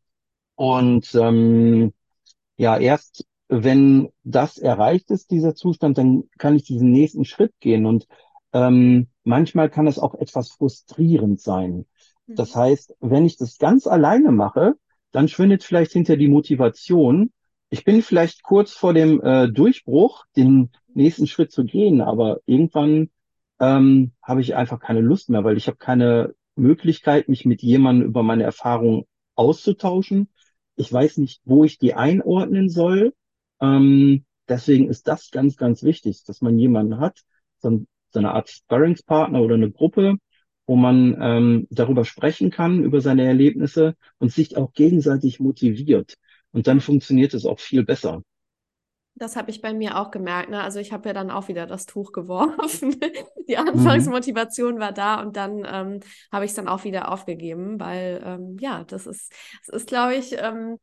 Und 0.56 1.14
ähm, 1.16 1.94
ja, 2.58 2.78
erst 2.78 3.26
wenn 3.50 4.10
das 4.24 4.58
erreicht 4.58 5.12
ist, 5.12 5.30
dieser 5.30 5.54
Zustand, 5.54 5.98
dann 5.98 6.24
kann 6.40 6.56
ich 6.56 6.64
diesen 6.64 6.92
nächsten 6.92 7.26
Schritt 7.26 7.54
gehen. 7.60 7.86
Und 7.86 8.08
ähm, 8.54 9.08
manchmal 9.24 9.70
kann 9.70 9.88
es 9.88 10.00
auch 10.00 10.16
etwas 10.16 10.52
frustrierend 10.52 11.42
sein. 11.42 11.86
Das 12.28 12.56
mhm. 12.56 12.60
heißt, 12.60 12.96
wenn 13.00 13.26
ich 13.26 13.38
das 13.38 13.58
ganz 13.58 13.88
alleine 13.88 14.32
mache, 14.32 14.76
dann 15.12 15.28
schwindet 15.28 15.64
vielleicht 15.64 15.92
hinter 15.92 16.18
die 16.18 16.28
Motivation. 16.28 17.32
Ich 17.70 17.84
bin 17.84 18.02
vielleicht 18.02 18.44
kurz 18.44 18.74
vor 18.74 18.94
dem 18.94 19.22
äh, 19.22 19.50
Durchbruch, 19.50 20.26
den 20.36 20.72
nächsten 20.94 21.28
Schritt 21.28 21.52
zu 21.52 21.66
gehen, 21.66 22.02
aber 22.02 22.40
irgendwann 22.46 23.10
ähm, 23.60 24.12
habe 24.22 24.42
ich 24.42 24.56
einfach 24.56 24.80
keine 24.80 25.02
Lust 25.02 25.30
mehr, 25.30 25.44
weil 25.44 25.58
ich 25.58 25.68
habe 25.68 25.78
keine 25.78 26.34
Möglichkeit, 26.56 27.30
mich 27.30 27.46
mit 27.46 27.62
jemandem 27.62 28.08
über 28.08 28.24
meine 28.24 28.44
Erfahrungen 28.44 29.06
auszutauschen. 29.36 30.30
Ich 30.76 30.92
weiß 30.92 31.18
nicht, 31.18 31.42
wo 31.46 31.64
ich 31.64 31.80
die 31.80 31.94
einordnen 31.94 32.70
soll. 32.70 33.14
Ähm, 33.60 34.26
deswegen 34.48 34.90
ist 34.90 35.08
das 35.08 35.32
ganz, 35.32 35.58
ganz 35.58 35.84
wichtig, 35.84 36.24
dass 36.26 36.42
man 36.42 36.58
jemanden 36.58 37.00
hat, 37.00 37.22
so 37.60 37.86
so 38.14 38.20
eine 38.20 38.34
Art 38.34 38.50
Sparringspartner 38.50 39.42
oder 39.42 39.56
eine 39.56 39.72
Gruppe, 39.72 40.18
wo 40.66 40.76
man 40.76 41.18
ähm, 41.20 41.68
darüber 41.72 42.06
sprechen 42.06 42.52
kann, 42.52 42.84
über 42.84 43.02
seine 43.02 43.26
Erlebnisse 43.26 43.96
und 44.20 44.32
sich 44.32 44.56
auch 44.56 44.74
gegenseitig 44.74 45.40
motiviert. 45.40 46.16
Und 46.52 46.68
dann 46.68 46.80
funktioniert 46.80 47.34
es 47.34 47.46
auch 47.46 47.60
viel 47.60 47.84
besser. 47.84 48.22
Das 49.16 49.36
habe 49.36 49.52
ich 49.52 49.62
bei 49.62 49.74
mir 49.74 49.98
auch 49.98 50.10
gemerkt. 50.10 50.50
Ne? 50.50 50.62
Also 50.62 50.80
ich 50.80 50.92
habe 50.92 51.10
ja 51.10 51.14
dann 51.14 51.30
auch 51.30 51.48
wieder 51.48 51.68
das 51.68 51.86
Tuch 51.86 52.14
geworfen. 52.14 52.96
Die 53.48 53.58
Anfangsmotivation 53.58 54.76
mhm. 54.76 54.80
war 54.80 54.92
da 54.92 55.22
und 55.22 55.36
dann 55.36 55.68
ähm, 55.70 56.00
habe 56.32 56.46
ich 56.46 56.52
es 56.52 56.56
dann 56.56 56.68
auch 56.68 56.84
wieder 56.84 57.12
aufgegeben, 57.12 57.80
weil 57.80 58.22
ähm, 58.26 58.58
ja, 58.60 58.84
das 58.86 59.06
ist, 59.06 59.34
das 59.68 59.82
ist, 59.82 59.88
glaube 59.88 60.16
ich, 60.16 60.36
ähm, 60.40 60.78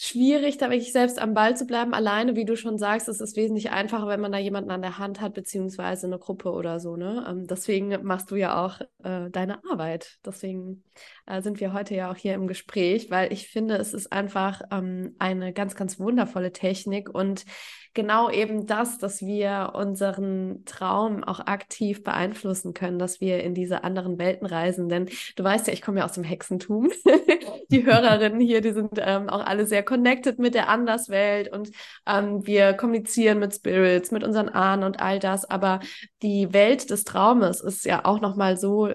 schwierig, 0.00 0.58
da 0.58 0.70
wirklich 0.70 0.92
selbst 0.92 1.18
am 1.18 1.34
Ball 1.34 1.56
zu 1.56 1.66
bleiben. 1.66 1.92
Alleine, 1.92 2.36
wie 2.36 2.44
du 2.44 2.56
schon 2.56 2.78
sagst, 2.78 3.08
es 3.08 3.20
ist 3.20 3.36
wesentlich 3.36 3.70
einfacher, 3.70 4.06
wenn 4.06 4.20
man 4.20 4.30
da 4.30 4.38
jemanden 4.38 4.70
an 4.70 4.80
der 4.80 4.98
Hand 4.98 5.20
hat, 5.20 5.34
beziehungsweise 5.34 6.06
eine 6.06 6.20
Gruppe 6.20 6.52
oder 6.52 6.78
so. 6.78 6.96
Ne? 6.96 7.26
Ähm, 7.28 7.48
deswegen 7.48 8.04
machst 8.04 8.30
du 8.30 8.36
ja 8.36 8.64
auch 8.64 8.80
äh, 9.02 9.28
deine 9.28 9.64
Arbeit. 9.68 10.18
Deswegen 10.24 10.84
äh, 11.26 11.42
sind 11.42 11.58
wir 11.58 11.72
heute 11.72 11.96
ja 11.96 12.12
auch 12.12 12.16
hier 12.16 12.34
im 12.34 12.46
Gespräch, 12.46 13.10
weil 13.10 13.32
ich 13.32 13.48
finde, 13.48 13.74
es 13.74 13.92
ist 13.92 14.12
einfach 14.12 14.62
ähm, 14.70 15.16
eine 15.18 15.52
ganz, 15.52 15.74
ganz 15.74 15.98
wundervolle 15.98 16.52
Technik 16.52 17.12
und 17.12 17.44
genau 17.94 18.30
eben 18.30 18.66
das, 18.66 18.98
dass 18.98 19.22
wir 19.22 19.72
unseren 19.74 20.64
Traum 20.64 21.24
auch 21.24 21.40
aktiv 21.40 22.02
beeinflussen 22.04 22.74
können, 22.74 22.98
dass 22.98 23.20
wir 23.20 23.42
in 23.42 23.54
diese 23.54 23.84
anderen 23.84 24.18
Welten 24.18 24.46
reisen. 24.46 24.88
Denn 24.88 25.08
du 25.36 25.44
weißt 25.44 25.66
ja, 25.66 25.72
ich 25.72 25.82
komme 25.82 26.00
ja 26.00 26.04
aus 26.04 26.12
dem 26.12 26.24
Hexentum. 26.24 26.90
die 27.70 27.84
Hörerinnen 27.84 28.40
hier, 28.40 28.60
die 28.60 28.72
sind 28.72 28.92
ähm, 28.98 29.28
auch 29.28 29.44
alle 29.44 29.66
sehr 29.66 29.82
connected 29.82 30.38
mit 30.38 30.54
der 30.54 30.68
Anderswelt 30.68 31.52
und 31.52 31.70
ähm, 32.06 32.46
wir 32.46 32.72
kommunizieren 32.74 33.38
mit 33.38 33.54
Spirits, 33.54 34.10
mit 34.10 34.24
unseren 34.24 34.48
Ahnen 34.48 34.84
und 34.84 35.00
all 35.00 35.18
das. 35.18 35.44
Aber 35.44 35.80
die 36.22 36.52
Welt 36.52 36.90
des 36.90 37.04
Traumes 37.04 37.60
ist 37.60 37.84
ja 37.84 38.04
auch 38.04 38.20
nochmal 38.20 38.56
so 38.56 38.92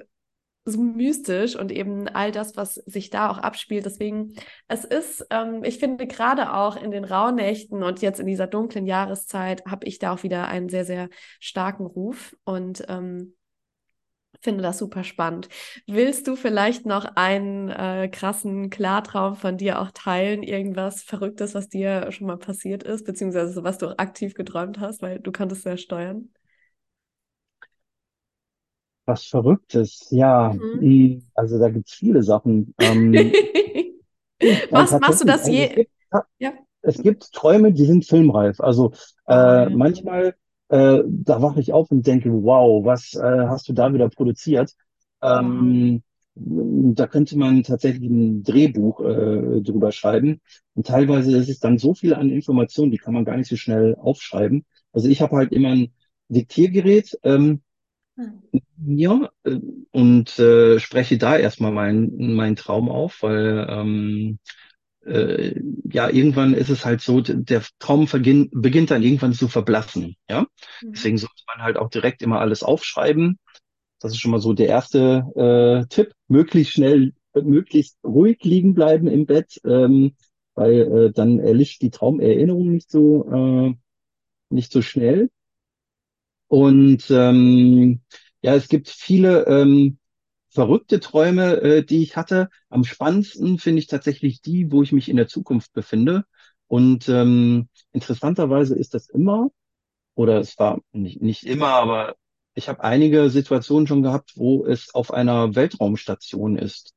so 0.66 0.82
mystisch 0.82 1.55
und 1.55 1.72
eben 1.72 2.07
all 2.07 2.32
das, 2.32 2.55
was 2.55 2.76
sich 2.76 3.09
da 3.09 3.30
auch 3.30 3.38
abspielt. 3.38 3.86
Deswegen, 3.86 4.36
es 4.68 4.86
ist, 4.86 5.26
ähm, 5.30 5.64
ich 5.64 5.80
finde 5.80 6.07
gerade 6.07 6.53
auch 6.53 6.76
in 6.76 6.91
den 6.91 7.03
Rauhnächten 7.03 7.84
und 7.84 8.01
jetzt 8.01 8.20
in 8.20 8.28
dieser 8.28 8.47
dunklen 8.47 8.86
Jahreszeit 8.86 9.66
habe 9.66 9.86
ich 9.86 9.99
da 9.99 10.14
auch 10.14 10.24
wieder 10.24 10.47
einen 10.47 10.70
sehr, 10.70 10.86
sehr 10.86 11.09
starken 11.39 11.86
Ruf 11.86 12.36
und 12.45 12.84
ähm, 12.88 13.36
finde 14.41 14.64
das 14.64 14.78
super 14.78 15.03
spannend. 15.03 15.49
Willst 15.88 16.28
du 16.28 16.36
vielleicht 16.36 16.86
noch 16.86 17.05
einen 17.16 17.70
äh, 17.70 18.09
krassen 18.09 18.70
Klartraum 18.70 19.36
von 19.36 19.57
dir 19.57 19.82
auch 19.82 19.91
teilen? 19.91 20.43
Irgendwas 20.43 21.01
Verrücktes, 21.03 21.55
was 21.55 21.70
dir 21.70 22.11
schon 22.11 22.28
mal 22.28 22.38
passiert 22.38 22.84
ist, 22.84 23.05
beziehungsweise 23.05 23.64
was 23.64 23.78
du 23.78 23.88
auch 23.88 23.97
aktiv 23.97 24.34
geträumt 24.34 24.80
hast, 24.80 25.01
weil 25.01 25.20
du 25.20 25.32
kanntest 25.32 25.66
ja 25.66 25.78
steuern? 25.78 26.30
Was 29.06 29.26
Verrücktes, 29.26 30.08
ja. 30.12 30.54
Mhm. 30.54 31.24
Also 31.36 31.60
da 31.60 31.70
gibt's 31.70 31.93
viele 31.93 32.24
Sachen. 32.24 32.74
Ähm, 32.80 33.14
nein, 34.72 34.72
Machst, 34.72 34.93
du 35.22 35.26
das 35.26 35.45
also 35.45 35.51
es 35.51 35.51
je? 35.51 35.76
gibt, 35.76 35.91
ja, 36.39 36.54
es 36.82 37.01
gibt 37.01 37.32
Träume, 37.34 37.74
die 37.74 37.86
sind 37.86 38.06
filmreif. 38.06 38.60
Also 38.60 38.93
Oh, 39.28 39.32
äh, 39.32 39.36
ja. 39.36 39.70
manchmal, 39.70 40.36
äh, 40.70 40.99
da 41.06 41.41
wache 41.41 41.60
ich 41.60 41.74
auf 41.74 41.91
und 41.91 42.06
denke, 42.06 42.30
wow, 42.32 42.84
was 42.86 43.14
äh, 43.16 43.47
hast 43.47 43.68
du 43.70 43.74
da 43.74 43.93
wieder 43.93 44.10
produziert? 44.10 44.74
Ähm, 45.22 46.04
da 46.36 47.08
könnte 47.08 47.38
man 47.38 47.64
tatsächlich 47.64 48.10
ein 48.10 48.43
Drehbuch 48.43 49.01
äh, 49.01 49.62
drüber 49.62 49.91
schreiben. 49.91 50.41
Und 50.74 50.88
teilweise 50.88 51.38
ist 51.38 51.49
es 51.49 51.60
dann 51.60 51.78
so 51.78 51.93
viel 51.93 52.14
an 52.14 52.30
Informationen, 52.30 52.91
die 52.91 52.97
kann 52.97 53.14
man 53.14 53.24
gar 53.26 53.38
nicht 53.38 53.49
so 53.49 53.56
schnell 53.56 53.95
aufschreiben. 53.95 54.66
Also 54.91 55.10
ich 55.10 55.22
habe 55.22 55.36
halt 55.36 55.51
immer 55.51 55.70
ein 55.70 55.93
Diktiergerät. 56.30 57.18
Ähm, 57.24 57.62
ja, 58.86 59.30
äh, 59.43 59.59
und 59.91 60.38
äh, 60.39 60.80
spreche 60.80 61.18
da 61.18 61.38
erstmal 61.38 61.72
meinen 61.72 62.36
meinen 62.36 62.55
Traum 62.55 62.89
auf, 62.89 63.22
weil 63.24 63.68
ähm, 63.70 64.39
äh, 65.05 65.55
ja, 65.91 66.09
irgendwann 66.09 66.53
ist 66.53 66.70
es 66.70 66.86
halt 66.86 67.01
so, 67.01 67.22
der 67.22 67.64
Traum 67.80 68.07
beginn, 68.11 68.49
beginnt 68.53 68.91
dann 68.91 69.03
irgendwann 69.03 69.34
zu 69.34 69.47
verblassen. 69.49 70.16
Ja, 70.30 70.47
Mhm. 70.82 70.93
deswegen 70.95 71.18
sollte 71.18 71.43
man 71.47 71.64
halt 71.66 71.78
auch 71.78 71.89
direkt 71.89 72.22
immer 72.22 72.41
alles 72.41 72.64
aufschreiben. 72.64 73.39
Das 74.01 74.11
ist 74.14 74.20
schon 74.20 74.32
mal 74.32 74.41
so 74.41 74.53
der 74.53 74.68
erste 74.70 75.24
äh, 75.86 75.88
Tipp. 75.89 76.14
Möglichst 76.28 76.74
schnell, 76.74 77.14
möglichst 77.36 77.97
ruhig 78.05 78.39
liegen 78.43 78.74
bleiben 78.76 79.07
im 79.07 79.26
Bett, 79.28 79.61
ähm, 79.66 80.16
weil 80.55 81.07
äh, 81.07 81.11
dann 81.14 81.39
erlischt 81.39 81.82
die 81.82 81.91
Traumerinnerung 81.91 82.72
nicht 82.72 82.91
so 82.91 83.26
äh, 83.32 83.76
nicht 84.49 84.72
so 84.72 84.82
schnell. 84.82 85.30
Und 86.54 87.10
ähm, 87.10 88.01
ja, 88.43 88.54
es 88.54 88.68
gibt 88.68 88.88
viele 88.88 89.47
ähm, 89.47 89.97
verrückte 90.49 90.99
Träume, 90.99 91.60
äh, 91.62 91.84
die 91.84 92.04
ich 92.04 92.16
hatte. 92.16 92.49
Am 92.70 92.84
spannendsten 92.84 93.58
finde 93.58 93.80
ich 93.80 93.88
tatsächlich 93.88 94.39
die, 94.39 94.72
wo 94.72 94.84
ich 94.84 94.91
mich 94.91 95.10
in 95.10 95.18
der 95.18 95.28
Zukunft 95.28 95.74
befinde. 95.74 96.26
Und 96.68 97.10
ähm, 97.10 97.70
interessanterweise 97.91 98.76
ist 98.76 98.93
das 98.93 99.10
immer, 99.10 99.49
oder 100.14 100.38
es 100.39 100.60
war 100.60 100.80
nicht, 100.91 101.24
nicht 101.24 101.43
immer, 101.43 101.70
aber 101.70 102.18
ich 102.54 102.70
habe 102.70 102.84
einige 102.84 103.32
Situationen 103.32 103.88
schon 103.88 104.04
gehabt, 104.04 104.34
wo 104.36 104.64
es 104.64 104.93
auf 104.93 105.12
einer 105.12 105.56
Weltraumstation 105.56 106.56
ist 106.56 106.93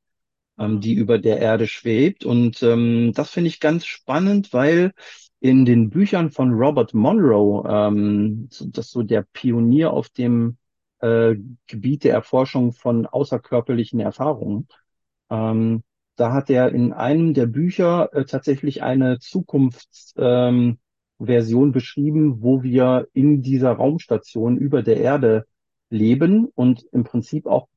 ähm, 0.59 0.81
die 0.81 0.95
über 0.95 1.19
der 1.19 1.39
Erde 1.39 1.67
schwebt. 1.67 2.25
Und 2.25 2.63
ähm, 2.63 3.13
das 3.15 3.31
finde 3.31 3.49
ich 3.49 3.61
ganz 3.61 3.87
spannend, 3.87 4.53
weil 4.53 4.93
in 5.41 5.65
den 5.65 5.91
Büchern 5.91 6.31
von 6.31 6.53
Robert 6.53 6.95
Monroe, 6.95 7.65
ähm, 7.69 8.49
das 8.49 8.87
ist 8.87 8.93
so 8.93 9.03
der 9.03 9.23
Pionier 9.33 9.93
auf 9.93 10.09
dem 10.09 10.57
äh, 11.01 11.37
Gebiet 11.67 12.05
der 12.05 12.15
Erforschung 12.15 12.73
von 12.73 13.07
außerkörperlichen 13.07 14.01
Erfahrungen, 14.01 14.69
ähm, 15.31 15.83
da 16.17 16.33
hat 16.33 16.49
er 16.51 16.73
in 16.73 16.93
einem 16.93 17.35
der 17.35 17.47
Bücher 17.47 18.13
äh, 18.15 18.25
tatsächlich 18.25 18.83
eine 18.83 19.19
Zukunftsversion 19.19 20.79
ähm, 21.19 21.73
beschrieben, 21.73 22.43
wo 22.43 22.63
wir 22.63 23.07
in 23.13 23.43
dieser 23.43 23.73
Raumstation 23.73 24.57
über 24.57 24.83
der 24.83 24.97
Erde 24.99 25.47
leben 25.91 26.47
und 26.55 26.85
im 26.93 27.05
Prinzip 27.05 27.47
auch 27.47 27.69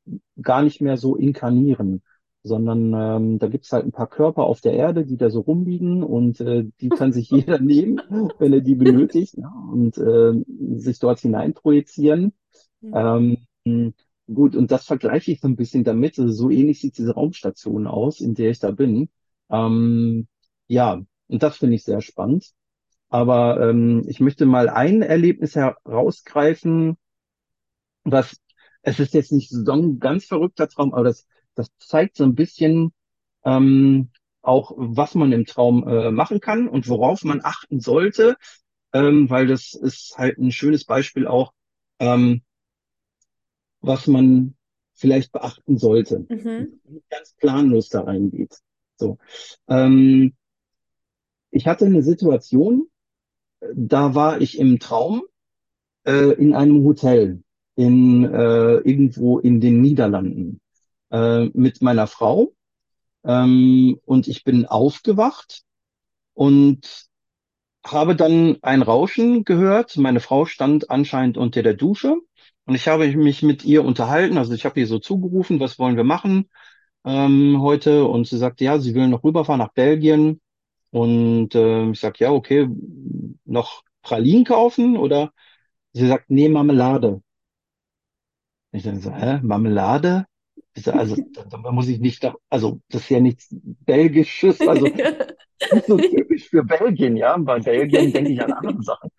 gar 0.42 0.64
nicht 0.64 0.82
mehr 0.82 0.98
so 0.98 1.16
inkarnieren, 1.16 2.02
sondern 2.44 2.94
ähm, 2.94 3.40
da 3.40 3.48
gibt's 3.48 3.72
halt 3.72 3.86
ein 3.86 3.92
paar 3.92 4.08
Körper 4.08 4.44
auf 4.44 4.62
der 4.62 4.74
Erde, 4.74 5.06
die 5.06 5.18
da 5.18 5.30
so 5.30 5.42
rumliegen 5.42 6.04
und 6.04 6.40
äh, 6.40 6.66
die 6.80 6.90
kann 6.90 7.12
sich 7.12 7.30
jeder 7.32 7.60
nehmen, 7.60 8.02
wenn 8.40 8.54
er 8.54 8.62
die 8.62 8.76
benötigt, 8.76 9.36
ja, 9.38 9.52
und 9.72 9.98
äh, 9.98 10.34
sich 10.78 11.00
dort 11.00 11.20
hinein 11.20 11.54
projizieren. 11.54 12.34
Mhm. 12.82 13.38
Ähm, 13.66 13.94
gut, 14.34 14.56
und 14.56 14.72
das 14.72 14.86
vergleiche 14.86 15.32
ich 15.32 15.42
so 15.42 15.48
ein 15.48 15.56
bisschen 15.56 15.84
damit. 15.84 16.18
Also 16.20 16.32
so 16.32 16.50
ähnlich 16.50 16.80
sieht 16.80 16.98
diese 16.98 17.14
Raumstation 17.14 17.88
aus, 17.88 18.22
in 18.22 18.36
der 18.36 18.52
ich 18.52 18.60
da 18.60 18.72
bin. 18.72 19.10
Ähm, 19.50 20.28
ja, 20.68 21.02
und 21.28 21.44
das 21.44 21.58
finde 21.58 21.76
ich 21.76 21.84
sehr 21.84 22.02
spannend. 22.02 22.52
Aber 23.10 23.60
ähm, 23.70 24.04
ich 24.08 24.20
möchte 24.20 24.46
mal 24.46 24.70
ein 24.70 25.02
Erlebnis 25.02 25.56
herausgreifen, 25.56 26.98
was, 28.04 28.38
es 28.82 29.00
ist 29.00 29.14
jetzt 29.14 29.32
nicht 29.32 29.50
so 29.50 29.72
ein 29.72 30.00
ganz 30.00 30.26
verrückter 30.26 30.68
Traum, 30.68 30.94
aber 30.94 31.06
das, 31.06 31.26
das 31.60 31.70
zeigt 31.78 32.16
so 32.16 32.24
ein 32.24 32.36
bisschen 32.36 32.94
ähm, 33.44 34.12
auch, 34.42 34.72
was 34.78 35.14
man 35.14 35.34
im 35.34 35.46
Traum 35.46 35.86
äh, 35.86 36.10
machen 36.10 36.40
kann 36.40 36.70
und 36.70 36.88
worauf 36.88 37.26
man 37.26 37.42
achten 37.44 37.82
sollte, 37.82 38.38
ähm, 38.94 39.30
weil 39.30 39.46
das 39.46 39.74
ist 39.74 40.18
halt 40.18 40.38
ein 40.38 40.54
schönes 40.54 40.86
Beispiel 40.86 41.28
auch, 41.28 41.52
ähm, 42.00 42.44
was 43.82 44.08
man 44.08 44.56
vielleicht 44.94 45.34
beachten 45.34 45.78
sollte. 45.78 46.26
Mhm. 46.30 46.80
ganz 47.10 47.34
planlos 47.34 47.90
da 47.90 48.04
reingeht. 48.04 48.58
So. 48.96 49.18
Ähm, 49.68 50.34
ich 51.52 51.68
hatte 51.68 51.86
eine 51.86 52.04
Situation, 52.04 52.88
da 53.76 54.16
war 54.16 54.40
ich 54.40 54.60
im 54.60 54.80
Traum 54.80 55.24
äh, 56.06 56.34
in 56.36 56.54
einem 56.54 56.86
Hotel 56.86 57.44
in 57.76 58.24
äh, 58.26 58.76
irgendwo 58.78 59.40
in 59.40 59.60
den 59.60 59.82
Niederlanden 59.82 60.62
äh, 61.12 61.46
mit 61.54 61.82
meiner 61.82 62.08
Frau 62.08 62.54
ähm, 63.24 64.00
und 64.06 64.28
ich 64.28 64.44
bin 64.44 64.66
aufgewacht 64.66 65.64
und 66.34 67.08
habe 67.86 68.16
dann 68.16 68.58
ein 68.62 68.82
Rauschen 68.82 69.44
gehört. 69.46 69.98
Meine 69.98 70.20
Frau 70.20 70.46
stand 70.46 70.90
anscheinend 70.90 71.38
unter 71.38 71.64
der 71.64 71.74
Dusche 71.74 72.18
und 72.66 72.76
ich 72.76 72.88
habe 72.88 73.08
mich 73.16 73.44
mit 73.44 73.66
ihr 73.66 73.84
unterhalten. 73.86 74.38
Also 74.38 74.54
ich 74.54 74.66
habe 74.66 74.80
ihr 74.80 74.88
so 74.88 75.00
zugerufen, 75.00 75.60
was 75.60 75.80
wollen 75.80 75.98
wir 75.98 76.04
machen 76.04 76.50
ähm, 77.06 77.62
heute? 77.62 78.06
Und 78.06 78.28
sie 78.28 78.38
sagte, 78.38 78.64
ja, 78.66 78.80
sie 78.80 78.96
will 78.96 79.08
noch 79.08 79.24
rüberfahren 79.24 79.60
nach 79.60 79.74
Belgien. 79.74 80.42
Und 80.92 81.56
ähm, 81.56 81.94
ich 81.94 82.00
sag, 82.00 82.20
ja, 82.20 82.32
okay, 82.32 82.68
noch 83.46 83.84
Pralinen 84.02 84.46
kaufen 84.46 84.98
oder 84.98 85.32
sie 85.94 86.08
sagt, 86.08 86.30
nee, 86.30 86.50
Marmelade. 86.50 87.22
Ich 88.72 88.84
dann 88.84 89.00
so, 89.02 89.12
hä, 89.12 89.40
Marmelade? 89.44 90.26
Ich 90.80 90.86
so, 90.86 90.92
also 90.92 91.18
da, 91.34 91.58
muss 91.72 91.90
ich 91.90 92.00
nicht, 92.00 92.26
also 92.50 92.80
das 92.90 93.02
ist 93.02 93.10
ja 93.10 93.20
nichts 93.20 93.50
Belgisches, 93.52 94.62
also 94.62 94.86
nicht 95.74 95.86
so 95.86 95.98
typisch 95.98 96.50
für 96.50 96.64
Belgien, 96.64 97.18
ja. 97.18 97.38
Bei 97.38 97.60
Belgien 97.60 98.14
denke 98.14 98.32
ich 98.32 98.42
an 98.42 98.54
andere 98.54 98.82
Sachen. 98.82 99.10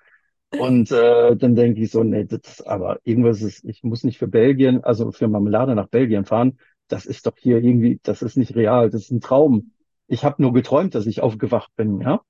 Und 0.59 0.91
äh, 0.91 1.37
dann 1.37 1.55
denke 1.55 1.81
ich 1.83 1.91
so, 1.91 2.03
nee, 2.03 2.25
das, 2.25 2.63
aber 2.63 2.99
irgendwas 3.05 3.43
ist, 3.43 3.65
ich 3.65 3.85
muss 3.85 4.03
nicht 4.03 4.19
für 4.19 4.27
Belgien, 4.27 4.83
also 4.83 5.13
für 5.13 5.29
Marmelade 5.29 5.75
nach 5.75 5.89
Belgien 5.89 6.25
fahren. 6.25 6.59
Das 6.89 7.07
ist 7.07 7.27
doch 7.27 7.37
hier 7.39 7.63
irgendwie, 7.63 8.01
das 8.03 8.23
ist 8.23 8.37
nicht 8.37 8.57
real, 8.57 8.91
das 8.91 9.03
ist 9.03 9.11
ein 9.13 9.21
Traum. 9.21 9.73
Ich 10.09 10.25
habe 10.25 10.43
nur 10.43 10.53
geträumt, 10.53 10.95
dass 10.95 11.07
ich 11.07 11.21
aufgewacht 11.21 11.71
bin, 11.77 12.01
ja. 12.01 12.23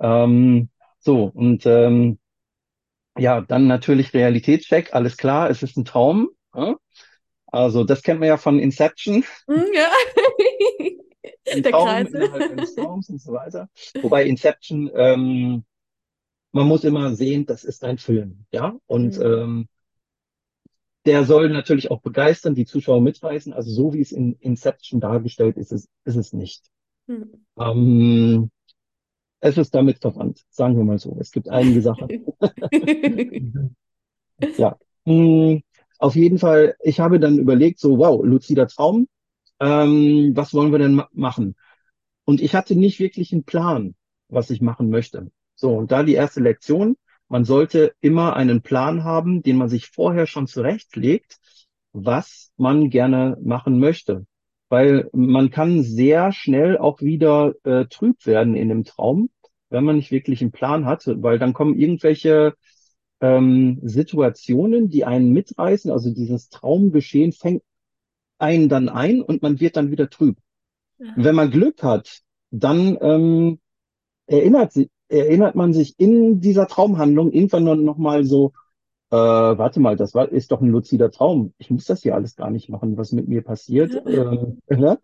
Ähm, 0.00 0.68
so, 0.98 1.24
und 1.32 1.64
ähm, 1.66 2.18
ja, 3.16 3.40
dann 3.40 3.68
natürlich 3.68 4.12
Realitätscheck, 4.12 4.92
alles 4.92 5.16
klar, 5.16 5.48
es 5.48 5.62
ist 5.62 5.76
ein 5.76 5.84
Traum. 5.84 6.28
Ja? 6.54 6.76
Also 7.52 7.84
das 7.84 8.02
kennt 8.02 8.18
man 8.18 8.28
ja 8.28 8.38
von 8.38 8.58
Inception. 8.58 9.24
Mm, 9.46 9.52
Ja. 9.74 9.90
ein 11.52 11.62
Traum 11.62 12.06
innerhalb 12.06 12.50
eines 12.50 12.74
Traums 12.74 13.10
und 13.10 13.20
so 13.20 13.32
weiter. 13.34 13.68
Wobei 14.00 14.24
Inception, 14.24 14.90
ähm, 14.94 15.64
man 16.52 16.66
muss 16.66 16.82
immer 16.84 17.14
sehen, 17.14 17.44
das 17.44 17.64
ist 17.64 17.84
ein 17.84 17.98
Film, 17.98 18.46
ja. 18.52 18.74
Und 18.86 19.18
mhm. 19.18 19.24
ähm, 19.24 19.68
der 21.04 21.24
soll 21.24 21.50
natürlich 21.50 21.90
auch 21.90 22.00
begeistern, 22.00 22.54
die 22.54 22.64
Zuschauer 22.64 23.02
mitreißen. 23.02 23.52
Also 23.52 23.70
so 23.70 23.92
wie 23.92 24.00
es 24.00 24.12
in 24.12 24.34
Inception 24.40 25.00
dargestellt 25.00 25.58
ist, 25.58 25.72
ist, 25.72 25.88
ist 26.04 26.16
es 26.16 26.32
nicht. 26.32 26.64
Mhm. 27.06 27.44
Ähm, 27.58 28.50
es 29.40 29.58
ist 29.58 29.74
damit 29.74 29.98
verwandt, 29.98 30.42
sagen 30.48 30.76
wir 30.76 30.84
mal 30.84 30.98
so. 30.98 31.18
Es 31.20 31.32
gibt 31.32 31.50
einige 31.50 31.82
Sachen. 31.82 32.08
ja. 34.56 34.78
Hm, 35.04 35.62
auf 36.02 36.16
jeden 36.16 36.38
Fall, 36.38 36.74
ich 36.82 36.98
habe 36.98 37.20
dann 37.20 37.38
überlegt, 37.38 37.78
so, 37.78 37.96
wow, 37.96 38.24
luzider 38.24 38.66
Traum, 38.66 39.06
ähm, 39.60 40.32
was 40.34 40.52
wollen 40.52 40.72
wir 40.72 40.80
denn 40.80 40.94
ma 40.94 41.08
machen? 41.12 41.54
Und 42.24 42.40
ich 42.40 42.56
hatte 42.56 42.74
nicht 42.74 42.98
wirklich 42.98 43.32
einen 43.32 43.44
Plan, 43.44 43.94
was 44.28 44.50
ich 44.50 44.60
machen 44.60 44.90
möchte. 44.90 45.30
So, 45.54 45.70
und 45.76 45.92
da 45.92 46.02
die 46.02 46.14
erste 46.14 46.40
Lektion, 46.40 46.96
man 47.28 47.44
sollte 47.44 47.94
immer 48.00 48.34
einen 48.34 48.62
Plan 48.62 49.04
haben, 49.04 49.42
den 49.42 49.56
man 49.56 49.68
sich 49.68 49.90
vorher 49.90 50.26
schon 50.26 50.48
zurechtlegt, 50.48 51.38
was 51.92 52.50
man 52.56 52.90
gerne 52.90 53.38
machen 53.40 53.78
möchte. 53.78 54.26
Weil 54.70 55.08
man 55.12 55.50
kann 55.50 55.84
sehr 55.84 56.32
schnell 56.32 56.78
auch 56.78 57.00
wieder 57.00 57.54
äh, 57.62 57.86
trüb 57.86 58.26
werden 58.26 58.56
in 58.56 58.70
dem 58.70 58.82
Traum, 58.82 59.30
wenn 59.70 59.84
man 59.84 59.96
nicht 59.96 60.10
wirklich 60.10 60.42
einen 60.42 60.50
Plan 60.50 60.84
hat, 60.84 61.04
weil 61.06 61.38
dann 61.38 61.52
kommen 61.52 61.78
irgendwelche 61.78 62.54
ähm, 63.22 63.78
Situationen, 63.82 64.90
die 64.90 65.04
einen 65.04 65.32
mitreißen, 65.32 65.90
also 65.90 66.12
dieses 66.12 66.50
Traumgeschehen 66.50 67.32
fängt 67.32 67.62
einen 68.38 68.68
dann 68.68 68.88
ein 68.88 69.22
und 69.22 69.40
man 69.40 69.60
wird 69.60 69.76
dann 69.76 69.92
wieder 69.92 70.10
trüb. 70.10 70.36
Ja. 70.98 71.12
Wenn 71.16 71.36
man 71.36 71.50
Glück 71.50 71.82
hat, 71.84 72.22
dann 72.50 72.98
ähm, 73.00 73.60
erinnert, 74.26 74.72
erinnert 75.08 75.54
man 75.54 75.72
sich 75.72 75.94
in 75.98 76.40
dieser 76.40 76.66
Traumhandlung 76.66 77.30
irgendwann 77.30 77.84
noch, 77.84 77.96
mal 77.96 78.24
so, 78.24 78.52
äh, 79.10 79.16
warte 79.16 79.78
mal, 79.78 79.96
das 79.96 80.14
war, 80.14 80.28
ist 80.28 80.50
doch 80.50 80.60
ein 80.60 80.70
luzider 80.70 81.12
Traum. 81.12 81.54
Ich 81.58 81.70
muss 81.70 81.84
das 81.84 82.02
hier 82.02 82.16
alles 82.16 82.34
gar 82.34 82.50
nicht 82.50 82.68
machen, 82.68 82.96
was 82.96 83.12
mit 83.12 83.28
mir 83.28 83.42
passiert. 83.42 83.94
äh, 84.04 84.96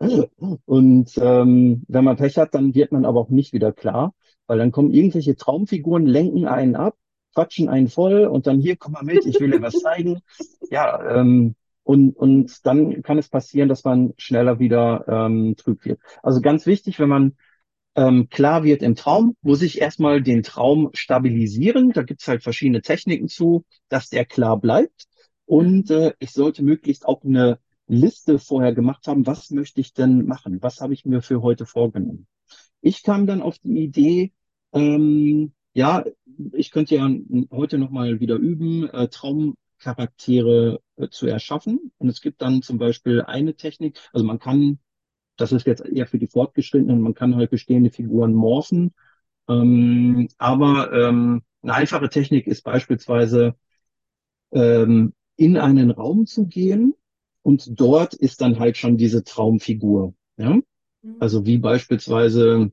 und 0.64 1.12
ähm, 1.20 1.84
wenn 1.86 2.04
man 2.04 2.16
Pech 2.16 2.36
hat, 2.36 2.52
dann 2.54 2.74
wird 2.74 2.90
man 2.90 3.04
aber 3.04 3.20
auch 3.20 3.28
nicht 3.28 3.52
wieder 3.52 3.72
klar, 3.72 4.12
weil 4.48 4.58
dann 4.58 4.72
kommen 4.72 4.92
irgendwelche 4.92 5.36
Traumfiguren, 5.36 6.04
lenken 6.04 6.46
einen 6.46 6.74
ab, 6.74 6.96
quatschen 7.38 7.68
einen 7.68 7.86
voll 7.86 8.26
und 8.26 8.48
dann 8.48 8.58
hier, 8.58 8.74
komm 8.74 8.92
mal 8.94 9.04
mit, 9.04 9.24
ich 9.24 9.38
will 9.38 9.52
dir 9.52 9.62
was 9.62 9.78
zeigen. 9.78 10.22
Ja, 10.70 11.20
ähm, 11.20 11.54
und, 11.84 12.16
und 12.16 12.66
dann 12.66 13.02
kann 13.04 13.16
es 13.16 13.28
passieren, 13.28 13.68
dass 13.68 13.84
man 13.84 14.12
schneller 14.18 14.58
wieder 14.58 15.04
ähm, 15.06 15.54
trüb 15.56 15.84
wird. 15.84 16.00
Also 16.20 16.40
ganz 16.40 16.66
wichtig, 16.66 16.98
wenn 16.98 17.08
man 17.08 17.36
ähm, 17.94 18.28
klar 18.28 18.64
wird 18.64 18.82
im 18.82 18.96
Traum, 18.96 19.36
muss 19.40 19.62
ich 19.62 19.80
erstmal 19.80 20.20
den 20.20 20.42
Traum 20.42 20.90
stabilisieren. 20.94 21.92
Da 21.92 22.02
gibt's 22.02 22.26
halt 22.26 22.42
verschiedene 22.42 22.82
Techniken 22.82 23.28
zu, 23.28 23.64
dass 23.88 24.08
der 24.08 24.24
klar 24.24 24.60
bleibt. 24.60 25.06
Und 25.46 25.92
äh, 25.92 26.12
ich 26.18 26.32
sollte 26.32 26.64
möglichst 26.64 27.06
auch 27.06 27.22
eine 27.22 27.60
Liste 27.86 28.40
vorher 28.40 28.74
gemacht 28.74 29.06
haben, 29.06 29.26
was 29.26 29.50
möchte 29.50 29.80
ich 29.80 29.94
denn 29.94 30.26
machen? 30.26 30.60
Was 30.60 30.80
habe 30.80 30.92
ich 30.92 31.04
mir 31.04 31.22
für 31.22 31.40
heute 31.40 31.66
vorgenommen? 31.66 32.26
Ich 32.80 33.04
kam 33.04 33.28
dann 33.28 33.42
auf 33.42 33.60
die 33.60 33.78
Idee, 33.78 34.32
ähm, 34.72 35.52
ja, 35.72 36.04
ich 36.52 36.70
könnte 36.70 36.96
ja 36.96 37.10
heute 37.50 37.78
nochmal 37.78 38.20
wieder 38.20 38.36
üben, 38.36 38.88
äh, 38.88 39.08
Traumcharaktere 39.08 40.80
äh, 40.96 41.08
zu 41.08 41.26
erschaffen. 41.26 41.92
Und 41.98 42.08
es 42.08 42.20
gibt 42.20 42.42
dann 42.42 42.62
zum 42.62 42.78
Beispiel 42.78 43.22
eine 43.22 43.54
Technik, 43.54 43.98
also 44.12 44.24
man 44.24 44.38
kann, 44.38 44.78
das 45.36 45.52
ist 45.52 45.66
jetzt 45.66 45.84
eher 45.84 46.06
für 46.06 46.18
die 46.18 46.28
Fortgeschrittenen, 46.28 47.00
man 47.00 47.14
kann 47.14 47.36
halt 47.36 47.50
bestehende 47.50 47.90
Figuren 47.90 48.34
morphen. 48.34 48.94
Ähm, 49.48 50.28
aber 50.38 50.92
ähm, 50.92 51.42
eine 51.62 51.74
einfache 51.74 52.08
Technik 52.08 52.46
ist 52.46 52.62
beispielsweise 52.62 53.56
ähm, 54.52 55.14
in 55.36 55.56
einen 55.56 55.90
Raum 55.90 56.26
zu 56.26 56.46
gehen 56.46 56.94
und 57.42 57.80
dort 57.80 58.14
ist 58.14 58.40
dann 58.40 58.58
halt 58.58 58.76
schon 58.76 58.96
diese 58.96 59.24
Traumfigur. 59.24 60.14
Ja? 60.36 60.58
Mhm. 61.02 61.16
Also 61.18 61.46
wie 61.46 61.58
beispielsweise 61.58 62.72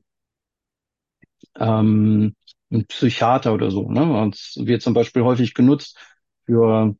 ähm, 1.58 2.34
ein 2.70 2.86
Psychiater 2.86 3.54
oder 3.54 3.70
so. 3.70 3.90
Ne? 3.90 4.02
Und 4.02 4.36
wird 4.56 4.82
zum 4.82 4.94
Beispiel 4.94 5.22
häufig 5.22 5.54
genutzt 5.54 5.98
für 6.44 6.96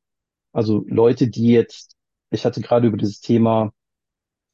also 0.53 0.85
Leute, 0.89 1.29
die 1.29 1.49
jetzt, 1.51 1.97
ich 2.31 2.45
hatte 2.47 2.63
gerade 2.63 2.89
über 2.89 2.97
dieses 2.97 3.21
Thema 3.21 3.73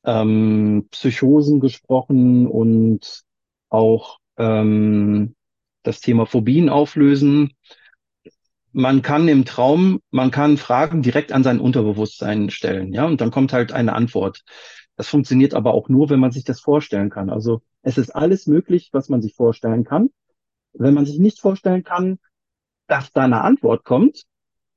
ähm, 0.04 0.88
Psychosen 0.90 1.60
gesprochen 1.60 2.48
und 2.48 3.22
auch 3.68 4.18
ähm, 4.36 5.36
das 5.84 6.00
Thema 6.00 6.26
Phobien 6.26 6.68
auflösen. 6.68 7.52
Man 8.72 9.02
kann 9.02 9.28
im 9.28 9.44
Traum, 9.44 10.00
man 10.10 10.30
kann 10.32 10.56
Fragen 10.56 11.02
direkt 11.02 11.30
an 11.30 11.44
sein 11.44 11.60
Unterbewusstsein 11.60 12.50
stellen, 12.50 12.92
ja, 12.92 13.06
und 13.06 13.20
dann 13.20 13.30
kommt 13.30 13.52
halt 13.52 13.70
eine 13.72 13.92
Antwort. 13.92 14.42
Das 14.96 15.08
funktioniert 15.08 15.54
aber 15.54 15.72
auch 15.72 15.88
nur, 15.88 16.10
wenn 16.10 16.20
man 16.20 16.32
sich 16.32 16.44
das 16.44 16.60
vorstellen 16.60 17.10
kann. 17.10 17.30
Also 17.30 17.62
es 17.82 17.96
ist 17.96 18.10
alles 18.10 18.46
möglich, 18.46 18.90
was 18.92 19.08
man 19.08 19.22
sich 19.22 19.34
vorstellen 19.34 19.84
kann 19.84 20.10
wenn 20.73 20.95
man 20.95 21.07
sich 21.07 21.18
nicht 21.18 21.41
vorstellen 21.41 21.85
kann, 21.85 22.18
dass 22.87 23.12
da 23.12 23.23
eine 23.23 23.43
Antwort 23.43 23.85
kommt 23.85 24.25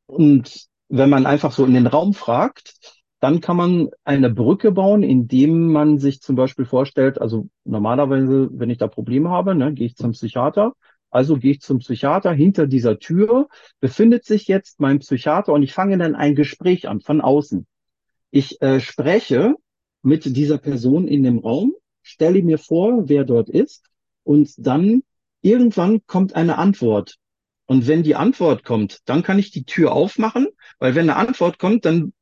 und 0.06 0.68
wenn 0.89 1.10
man 1.10 1.26
einfach 1.26 1.52
so 1.52 1.66
in 1.66 1.74
den 1.74 1.88
Raum 1.88 2.14
fragt, 2.14 2.76
dann 3.20 3.41
kann 3.41 3.58
man 3.58 3.89
eine 4.04 4.30
Brücke 4.30 4.72
bauen, 4.72 5.02
indem 5.02 5.72
man 5.72 5.98
sich 5.98 6.22
zum 6.22 6.36
Beispiel 6.36 6.66
vorstellt, 6.66 7.20
also 7.20 7.48
normalerweise, 7.64 8.50
wenn 8.52 8.70
ich 8.70 8.78
da 8.78 8.88
Probleme 8.88 9.30
habe, 9.30 9.56
ne, 9.56 9.74
gehe 9.74 9.88
ich 9.88 9.96
zum 9.96 10.12
Psychiater. 10.12 10.74
Also 11.10 11.38
gehe 11.38 11.52
ich 11.52 11.62
zum 11.62 11.80
Psychiater. 11.80 12.34
Hinter 12.34 12.68
dieser 12.68 13.00
Tür 13.00 13.48
befindet 13.80 14.26
sich 14.26 14.48
jetzt 14.48 14.80
mein 14.80 15.00
Psychiater 15.00 15.54
und 15.54 15.64
ich 15.64 15.74
fange 15.74 15.98
dann 15.98 16.14
ein 16.14 16.36
Gespräch 16.36 16.89
an 16.89 17.00
von 17.00 17.22
außen. 17.22 17.66
Ich 18.32 18.62
äh, 18.62 18.80
spreche 18.82 19.56
mit 20.02 20.36
dieser 20.36 20.58
Person 20.58 21.08
in 21.08 21.24
dem 21.24 21.39
Raum, 21.39 21.74
stelle 22.02 22.43
mir 22.43 22.58
vor, 22.58 23.08
wer 23.08 23.24
dort 23.24 23.50
ist 23.50 23.89
und 24.24 24.54
dann 24.58 25.04
irgendwann 25.46 26.06
kommt 26.08 26.36
eine 26.36 26.58
Antwort. 26.58 27.18
Und 27.68 27.88
wenn 27.88 28.04
die 28.04 28.16
Antwort 28.16 28.64
kommt, 28.64 29.02
dann 29.06 29.24
kann 29.24 29.39
ich 29.39 29.52
die 29.52 29.64
Tür 29.64 29.93
aufmachen, 29.93 30.48
weil 30.80 30.96
wenn 30.96 31.10
eine 31.10 31.16
Antwort 31.16 31.60
kommt, 31.60 31.86
dann 31.86 32.14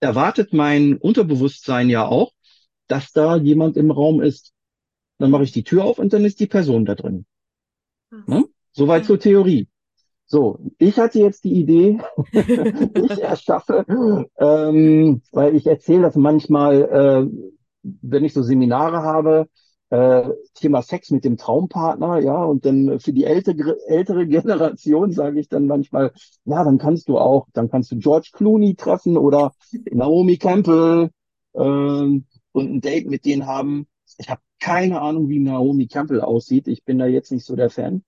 erwartet 0.00 0.52
mein 0.52 0.96
Unterbewusstsein 0.96 1.90
ja 1.90 2.06
auch, 2.06 2.32
dass 2.86 3.12
da 3.12 3.36
jemand 3.36 3.76
im 3.76 3.90
Raum 3.90 4.22
ist. 4.22 4.52
Dann 5.18 5.30
mache 5.30 5.42
ich 5.42 5.52
die 5.52 5.64
Tür 5.64 5.84
auf 5.84 5.98
und 5.98 6.12
dann 6.12 6.24
ist 6.24 6.40
die 6.40 6.46
Person 6.46 6.84
da 6.84 6.94
drin. 6.94 7.26
Ne? 8.26 8.44
Soweit 8.72 9.04
zur 9.04 9.18
Theorie. 9.18 9.68
So, 10.26 10.60
ich 10.78 10.98
hatte 10.98 11.18
jetzt 11.20 11.44
die 11.44 11.54
Idee, 11.54 11.98
ich 12.32 13.22
erschaffe, 13.22 13.84
ähm, 14.36 15.22
weil 15.32 15.56
ich 15.56 15.66
erzähle 15.66 16.02
das 16.02 16.16
manchmal, 16.16 16.82
äh, 16.82 17.48
wenn 17.82 18.24
ich 18.24 18.34
so 18.34 18.42
Seminare 18.42 19.02
habe, 19.02 19.48
äh, 19.90 20.28
Thema 20.54 20.82
Sex 20.82 21.10
mit 21.10 21.24
dem 21.24 21.36
Traumpartner, 21.36 22.18
ja, 22.20 22.44
und 22.44 22.64
dann 22.66 23.00
für 23.00 23.12
die 23.12 23.24
ältere, 23.24 23.78
ältere 23.86 24.26
Generation 24.26 25.12
sage 25.12 25.40
ich 25.40 25.48
dann 25.48 25.66
manchmal, 25.66 26.12
ja, 26.44 26.64
dann 26.64 26.78
kannst 26.78 27.08
du 27.08 27.18
auch, 27.18 27.46
dann 27.54 27.70
kannst 27.70 27.90
du 27.92 27.98
George 27.98 28.30
Clooney 28.32 28.74
treffen 28.74 29.16
oder 29.16 29.52
Naomi 29.90 30.36
Campbell 30.36 31.10
ähm, 31.54 32.26
und 32.52 32.70
ein 32.70 32.80
Date 32.80 33.08
mit 33.08 33.24
denen 33.24 33.46
haben. 33.46 33.86
Ich 34.18 34.28
habe 34.30 34.40
keine 34.60 35.00
Ahnung, 35.00 35.28
wie 35.28 35.38
Naomi 35.38 35.86
Campbell 35.86 36.20
aussieht. 36.20 36.68
Ich 36.68 36.84
bin 36.84 36.98
da 36.98 37.06
jetzt 37.06 37.32
nicht 37.32 37.44
so 37.44 37.56
der 37.56 37.70
Fan. 37.70 38.04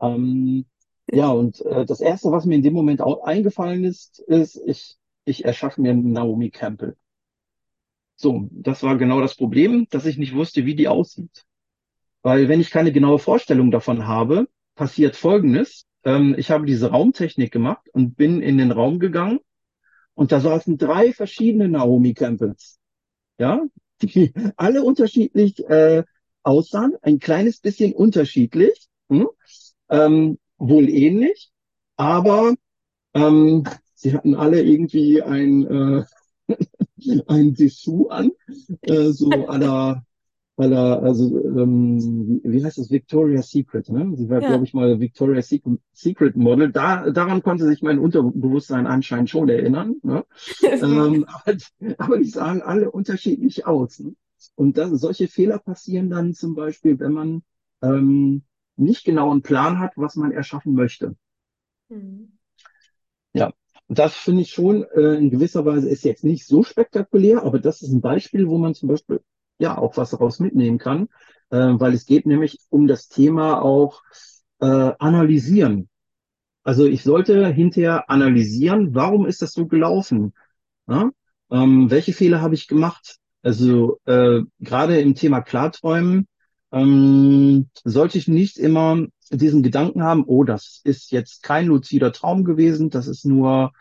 Ähm, 0.00 0.66
ja, 1.12 1.30
und 1.30 1.60
äh, 1.66 1.84
das 1.86 2.00
Erste, 2.00 2.30
was 2.32 2.46
mir 2.46 2.56
in 2.56 2.62
dem 2.62 2.74
Moment 2.74 3.00
auch 3.02 3.24
eingefallen 3.24 3.84
ist, 3.84 4.20
ist, 4.20 4.60
ich, 4.66 4.96
ich 5.24 5.44
erschaffe 5.44 5.80
mir 5.80 5.94
Naomi 5.94 6.50
Campbell. 6.50 6.96
So, 8.20 8.50
das 8.50 8.82
war 8.82 8.98
genau 8.98 9.22
das 9.22 9.34
Problem, 9.34 9.86
dass 9.88 10.04
ich 10.04 10.18
nicht 10.18 10.34
wusste, 10.34 10.66
wie 10.66 10.74
die 10.74 10.88
aussieht. 10.88 11.46
Weil 12.20 12.50
wenn 12.50 12.60
ich 12.60 12.70
keine 12.70 12.92
genaue 12.92 13.18
Vorstellung 13.18 13.70
davon 13.70 14.06
habe, 14.06 14.46
passiert 14.74 15.16
Folgendes. 15.16 15.86
Ähm, 16.04 16.34
ich 16.36 16.50
habe 16.50 16.66
diese 16.66 16.90
Raumtechnik 16.90 17.50
gemacht 17.50 17.88
und 17.94 18.16
bin 18.18 18.42
in 18.42 18.58
den 18.58 18.72
Raum 18.72 18.98
gegangen 18.98 19.40
und 20.12 20.32
da 20.32 20.40
saßen 20.40 20.76
drei 20.76 21.14
verschiedene 21.14 21.66
Naomi 21.66 22.12
Campbells. 22.12 22.78
Ja, 23.38 23.62
die 24.02 24.34
alle 24.58 24.82
unterschiedlich 24.82 25.58
äh, 25.70 26.04
aussahen, 26.42 26.92
ein 27.00 27.20
kleines 27.20 27.60
bisschen 27.60 27.94
unterschiedlich, 27.94 28.86
hm? 29.08 29.28
ähm, 29.88 30.38
wohl 30.58 30.90
ähnlich, 30.90 31.50
aber 31.96 32.54
ähm, 33.14 33.64
sie 33.94 34.12
hatten 34.12 34.34
alle 34.34 34.62
irgendwie 34.62 35.22
ein 35.22 35.66
äh, 35.66 36.04
ein 37.28 37.54
Dessous 37.54 38.10
an, 38.10 38.30
äh, 38.82 39.10
so 39.10 39.28
à 39.30 39.58
la 39.58 40.02
also 40.68 41.42
ähm, 41.42 42.40
wie 42.44 42.62
heißt 42.62 42.78
das, 42.78 42.90
Victoria's 42.90 43.50
Secret, 43.50 43.88
ne? 43.88 44.12
Sie 44.16 44.28
war, 44.28 44.42
ja. 44.42 44.48
glaube 44.48 44.64
ich, 44.64 44.74
mal 44.74 45.00
Victoria's 45.00 45.48
Secret 45.92 46.36
Model. 46.36 46.70
Da, 46.70 47.10
daran 47.10 47.42
konnte 47.42 47.64
sich 47.66 47.82
mein 47.82 47.98
Unterbewusstsein 47.98 48.86
anscheinend 48.86 49.30
schon 49.30 49.48
erinnern. 49.48 49.96
Ne? 50.02 50.24
ähm, 50.62 51.24
aber, 51.26 51.56
aber 51.96 52.18
die 52.18 52.28
sahen 52.28 52.60
alle 52.60 52.90
unterschiedlich 52.90 53.66
aus. 53.66 54.00
Ne? 54.00 54.14
Und 54.54 54.76
das, 54.76 54.90
solche 54.90 55.28
Fehler 55.28 55.58
passieren 55.58 56.10
dann 56.10 56.34
zum 56.34 56.54
Beispiel, 56.54 56.98
wenn 56.98 57.12
man 57.12 57.42
ähm, 57.82 58.42
nicht 58.76 59.04
genau 59.04 59.30
einen 59.30 59.42
Plan 59.42 59.78
hat, 59.78 59.92
was 59.96 60.16
man 60.16 60.32
erschaffen 60.32 60.74
möchte. 60.74 61.16
Mhm. 61.88 62.32
Ja, 63.90 63.94
das 63.94 64.14
finde 64.14 64.42
ich 64.42 64.52
schon 64.52 64.84
äh, 64.94 65.14
in 65.16 65.30
gewisser 65.30 65.64
Weise 65.64 65.88
ist 65.88 66.04
jetzt 66.04 66.24
nicht 66.24 66.46
so 66.46 66.62
spektakulär, 66.62 67.42
aber 67.42 67.58
das 67.58 67.82
ist 67.82 67.92
ein 67.92 68.00
Beispiel, 68.00 68.48
wo 68.48 68.58
man 68.58 68.74
zum 68.74 68.88
Beispiel 68.88 69.20
ja 69.58 69.76
auch 69.78 69.96
was 69.96 70.10
daraus 70.10 70.38
mitnehmen 70.40 70.78
kann, 70.78 71.08
äh, 71.50 71.56
weil 71.58 71.94
es 71.94 72.06
geht 72.06 72.26
nämlich 72.26 72.58
um 72.70 72.86
das 72.86 73.08
Thema 73.08 73.62
auch 73.62 74.02
äh, 74.60 74.66
analysieren. 74.98 75.88
Also 76.64 76.86
ich 76.86 77.02
sollte 77.02 77.48
hinterher 77.48 78.10
analysieren, 78.10 78.94
warum 78.94 79.26
ist 79.26 79.42
das 79.42 79.52
so 79.52 79.66
gelaufen? 79.66 80.34
Ja? 80.88 81.10
Ähm, 81.50 81.90
welche 81.90 82.12
Fehler 82.12 82.40
habe 82.42 82.54
ich 82.54 82.68
gemacht? 82.68 83.18
Also 83.42 84.00
äh, 84.06 84.42
gerade 84.60 85.00
im 85.00 85.14
Thema 85.14 85.42
Klarträumen 85.42 86.28
ähm, 86.72 87.70
sollte 87.84 88.18
ich 88.18 88.28
nicht 88.28 88.58
immer 88.58 89.06
diesen 89.30 89.62
Gedanken 89.62 90.02
haben, 90.02 90.24
oh, 90.26 90.44
das 90.44 90.80
ist 90.84 91.12
jetzt 91.12 91.42
kein 91.42 91.66
luzider 91.66 92.12
Traum 92.12 92.44
gewesen, 92.44 92.90
das 92.90 93.06
ist 93.06 93.24
nur 93.24 93.72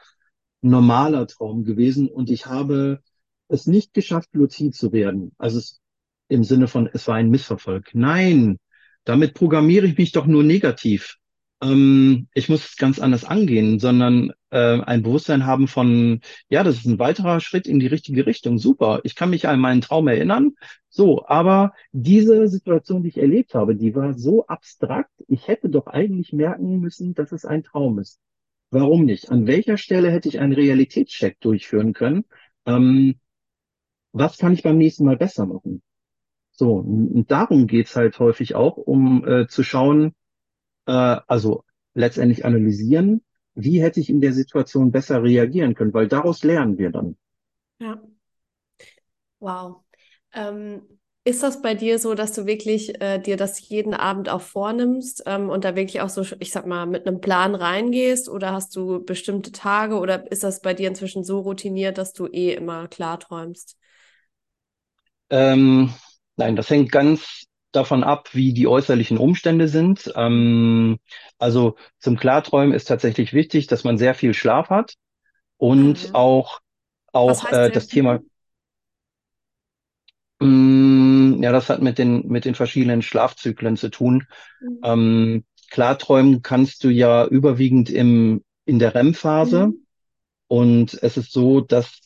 normaler 0.61 1.27
Traum 1.27 1.63
gewesen 1.63 2.07
und 2.07 2.29
ich 2.29 2.45
habe 2.45 3.01
es 3.47 3.65
nicht 3.65 3.93
geschafft, 3.93 4.29
luzid 4.33 4.75
zu 4.75 4.91
werden. 4.91 5.33
Also 5.37 5.57
es, 5.57 5.79
im 6.27 6.43
Sinne 6.43 6.67
von, 6.67 6.87
es 6.93 7.07
war 7.07 7.15
ein 7.15 7.29
Missverfolg. 7.29 7.89
Nein, 7.93 8.59
damit 9.03 9.33
programmiere 9.33 9.87
ich 9.87 9.97
mich 9.97 10.11
doch 10.11 10.27
nur 10.27 10.43
negativ 10.43 11.17
ähm, 11.61 12.27
ich 12.33 12.49
muss 12.49 12.65
es 12.65 12.77
ganz 12.77 12.99
anders 12.99 13.25
angehen, 13.25 13.79
sondern 13.79 14.31
äh, 14.49 14.79
ein 14.81 15.03
Bewusstsein 15.03 15.45
haben 15.45 15.67
von, 15.67 16.21
ja, 16.49 16.63
das 16.63 16.77
ist 16.77 16.85
ein 16.85 16.99
weiterer 16.99 17.39
Schritt 17.41 17.67
in 17.67 17.79
die 17.79 17.87
richtige 17.87 18.25
Richtung. 18.25 18.57
Super. 18.57 19.01
Ich 19.03 19.15
kann 19.15 19.29
mich 19.29 19.47
an 19.47 19.59
meinen 19.59 19.81
Traum 19.81 20.07
erinnern. 20.07 20.53
So, 20.89 21.25
aber 21.27 21.73
diese 21.91 22.47
Situation, 22.47 23.03
die 23.03 23.09
ich 23.09 23.17
erlebt 23.17 23.53
habe, 23.53 23.75
die 23.75 23.93
war 23.95 24.13
so 24.17 24.47
abstrakt. 24.47 25.11
Ich 25.27 25.47
hätte 25.47 25.69
doch 25.69 25.87
eigentlich 25.87 26.33
merken 26.33 26.79
müssen, 26.79 27.13
dass 27.13 27.31
es 27.31 27.45
ein 27.45 27.63
Traum 27.63 27.99
ist. 27.99 28.19
Warum 28.71 29.05
nicht? 29.05 29.31
An 29.31 29.47
welcher 29.47 29.77
Stelle 29.77 30.11
hätte 30.11 30.29
ich 30.29 30.39
einen 30.39 30.53
Realitätscheck 30.53 31.39
durchführen 31.39 31.93
können? 31.93 32.25
Ähm, 32.65 33.19
was 34.11 34.37
kann 34.37 34.53
ich 34.53 34.63
beim 34.63 34.77
nächsten 34.77 35.05
Mal 35.05 35.17
besser 35.17 35.45
machen? 35.45 35.81
So, 36.51 36.75
und 36.75 37.31
darum 37.31 37.67
geht's 37.67 37.95
halt 37.95 38.19
häufig 38.19 38.55
auch, 38.55 38.77
um 38.77 39.25
äh, 39.27 39.47
zu 39.47 39.63
schauen, 39.63 40.13
äh, 40.89 41.21
also 41.27 41.63
letztendlich 41.93 42.45
analysieren, 42.45 43.21
wie 43.53 43.81
hätte 43.81 43.99
ich 43.99 44.09
in 44.09 44.21
der 44.21 44.33
Situation 44.33 44.91
besser 44.91 45.21
reagieren 45.23 45.75
können, 45.75 45.93
weil 45.93 46.07
daraus 46.07 46.43
lernen 46.43 46.77
wir 46.77 46.89
dann. 46.89 47.15
Ja. 47.79 48.01
Wow. 49.39 49.83
Ähm, 50.33 50.81
ist 51.23 51.43
das 51.43 51.61
bei 51.61 51.75
dir 51.75 51.99
so, 51.99 52.15
dass 52.15 52.33
du 52.33 52.45
wirklich 52.45 52.99
äh, 53.01 53.19
dir 53.19 53.37
das 53.37 53.67
jeden 53.69 53.93
Abend 53.93 54.29
auch 54.29 54.41
vornimmst 54.41 55.23
ähm, 55.27 55.49
und 55.49 55.63
da 55.63 55.75
wirklich 55.75 56.01
auch 56.01 56.09
so, 56.09 56.23
ich 56.39 56.51
sag 56.51 56.65
mal, 56.65 56.85
mit 56.87 57.05
einem 57.05 57.21
Plan 57.21 57.55
reingehst 57.55 58.29
oder 58.29 58.51
hast 58.51 58.75
du 58.75 59.03
bestimmte 59.05 59.51
Tage 59.51 59.99
oder 59.99 60.31
ist 60.31 60.43
das 60.43 60.61
bei 60.61 60.73
dir 60.73 60.87
inzwischen 60.87 61.23
so 61.23 61.41
routiniert, 61.41 61.97
dass 61.97 62.13
du 62.13 62.25
eh 62.27 62.53
immer 62.53 62.87
klar 62.87 63.19
träumst? 63.19 63.77
Ähm, 65.29 65.93
nein, 66.37 66.55
das 66.55 66.69
hängt 66.69 66.91
ganz 66.91 67.45
davon 67.71 68.03
ab, 68.03 68.29
wie 68.33 68.53
die 68.53 68.67
äußerlichen 68.67 69.17
Umstände 69.17 69.67
sind. 69.67 70.11
Ähm, 70.15 70.99
also 71.37 71.75
zum 71.99 72.17
Klarträumen 72.17 72.73
ist 72.73 72.85
tatsächlich 72.85 73.33
wichtig, 73.33 73.67
dass 73.67 73.83
man 73.83 73.97
sehr 73.97 74.15
viel 74.15 74.33
Schlaf 74.33 74.69
hat 74.69 74.95
und 75.57 76.09
mhm. 76.09 76.15
auch, 76.15 76.59
auch 77.11 77.51
äh, 77.51 77.69
das 77.69 77.87
Thema. 77.87 78.19
Mh, 80.39 80.47
mm, 80.47 81.43
ja, 81.43 81.51
das 81.51 81.69
hat 81.69 81.81
mit 81.81 81.97
den, 81.97 82.27
mit 82.27 82.45
den 82.45 82.55
verschiedenen 82.55 83.01
Schlafzyklen 83.01 83.77
zu 83.77 83.89
tun. 83.89 84.27
Mhm. 84.61 84.79
Ähm, 84.83 85.43
Klarträumen 85.69 86.41
kannst 86.41 86.83
du 86.83 86.89
ja 86.89 87.25
überwiegend 87.25 87.89
im, 87.89 88.43
in 88.65 88.79
der 88.79 88.95
REM-Phase. 88.95 89.67
Mhm. 89.67 89.85
Und 90.47 90.99
es 91.03 91.17
ist 91.17 91.31
so, 91.31 91.61
dass 91.61 91.99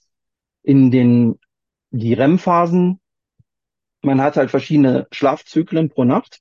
in 0.63 0.91
den, 0.91 1.39
die 1.91 2.13
REM-Phasen 2.13 2.99
man 4.03 4.21
hat 4.21 4.37
halt 4.37 4.51
verschiedene 4.51 5.07
Schlafzyklen 5.11 5.89
pro 5.89 6.03
Nacht. 6.03 6.39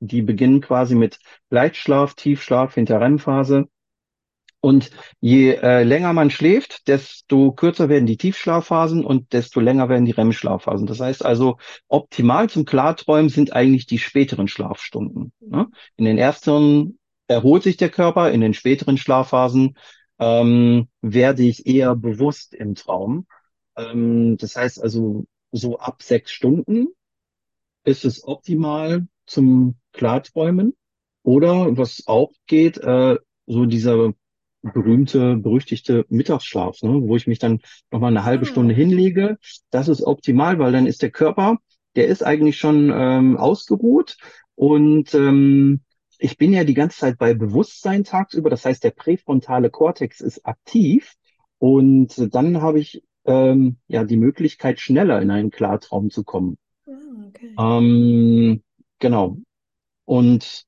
Die 0.00 0.22
beginnen 0.22 0.60
quasi 0.60 0.94
mit 0.94 1.18
Leichtschlaf, 1.50 2.14
Tiefschlaf, 2.14 2.74
hinter 2.74 3.00
REM-Phase. 3.00 3.68
Und 4.60 4.90
je 5.20 5.52
äh, 5.52 5.84
länger 5.84 6.12
man 6.12 6.30
schläft, 6.30 6.88
desto 6.88 7.52
kürzer 7.52 7.88
werden 7.88 8.06
die 8.06 8.16
Tiefschlafphasen 8.16 9.04
und 9.04 9.32
desto 9.32 9.60
länger 9.60 9.88
werden 9.88 10.04
die 10.04 10.12
REM-Schlafphasen. 10.12 10.86
Das 10.86 10.98
heißt 10.98 11.24
also, 11.24 11.58
optimal 11.86 12.50
zum 12.50 12.64
Klarträumen 12.64 13.28
sind 13.28 13.52
eigentlich 13.52 13.86
die 13.86 13.98
späteren 13.98 14.48
Schlafstunden. 14.48 15.32
Ne? 15.40 15.68
In 15.96 16.04
den 16.04 16.18
ersten 16.18 16.98
erholt 17.28 17.62
sich 17.62 17.76
der 17.76 17.90
Körper, 17.90 18.32
in 18.32 18.40
den 18.40 18.54
späteren 18.54 18.98
Schlafphasen 18.98 19.76
ähm, 20.18 20.88
werde 21.02 21.44
ich 21.44 21.66
eher 21.66 21.94
bewusst 21.94 22.52
im 22.52 22.74
Traum. 22.74 23.26
Ähm, 23.76 24.36
das 24.38 24.56
heißt 24.56 24.82
also, 24.82 25.26
so 25.52 25.78
ab 25.78 26.02
sechs 26.02 26.32
Stunden 26.32 26.88
ist 27.84 28.04
es 28.04 28.26
optimal 28.26 29.06
zum 29.26 29.76
Klarträumen. 29.92 30.74
Oder 31.22 31.76
was 31.76 32.04
auch 32.06 32.32
geht, 32.46 32.78
äh, 32.78 33.16
so 33.46 33.66
dieser 33.66 34.12
berühmte, 34.62 35.36
berüchtigte 35.36 36.04
Mittagsschlaf, 36.08 36.82
ne, 36.82 37.00
wo 37.02 37.16
ich 37.16 37.26
mich 37.26 37.38
dann 37.38 37.60
nochmal 37.90 38.10
eine 38.10 38.24
halbe 38.24 38.44
ah. 38.44 38.48
Stunde 38.48 38.74
hinlege. 38.74 39.38
Das 39.70 39.88
ist 39.88 40.02
optimal, 40.02 40.58
weil 40.58 40.72
dann 40.72 40.86
ist 40.86 41.02
der 41.02 41.10
Körper, 41.10 41.58
der 41.96 42.08
ist 42.08 42.24
eigentlich 42.24 42.58
schon 42.58 42.92
ähm, 42.94 43.36
ausgeruht 43.36 44.16
und 44.54 45.14
ähm, 45.14 45.80
ich 46.18 46.36
bin 46.36 46.52
ja 46.52 46.64
die 46.64 46.74
ganze 46.74 46.98
Zeit 46.98 47.18
bei 47.18 47.34
Bewusstsein 47.34 48.02
tagsüber, 48.04 48.50
das 48.50 48.64
heißt, 48.64 48.82
der 48.82 48.90
präfrontale 48.90 49.70
Kortex 49.70 50.20
ist 50.20 50.44
aktiv 50.44 51.14
und 51.58 52.34
dann 52.34 52.60
habe 52.60 52.80
ich 52.80 53.02
ähm, 53.24 53.76
ja 53.88 54.04
die 54.04 54.16
Möglichkeit, 54.16 54.80
schneller 54.80 55.20
in 55.20 55.30
einen 55.30 55.50
Klartraum 55.50 56.10
zu 56.10 56.24
kommen. 56.24 56.58
Ah, 56.86 57.26
okay. 57.28 57.54
Ähm, 57.58 58.62
genau. 58.98 59.38
Und 60.04 60.66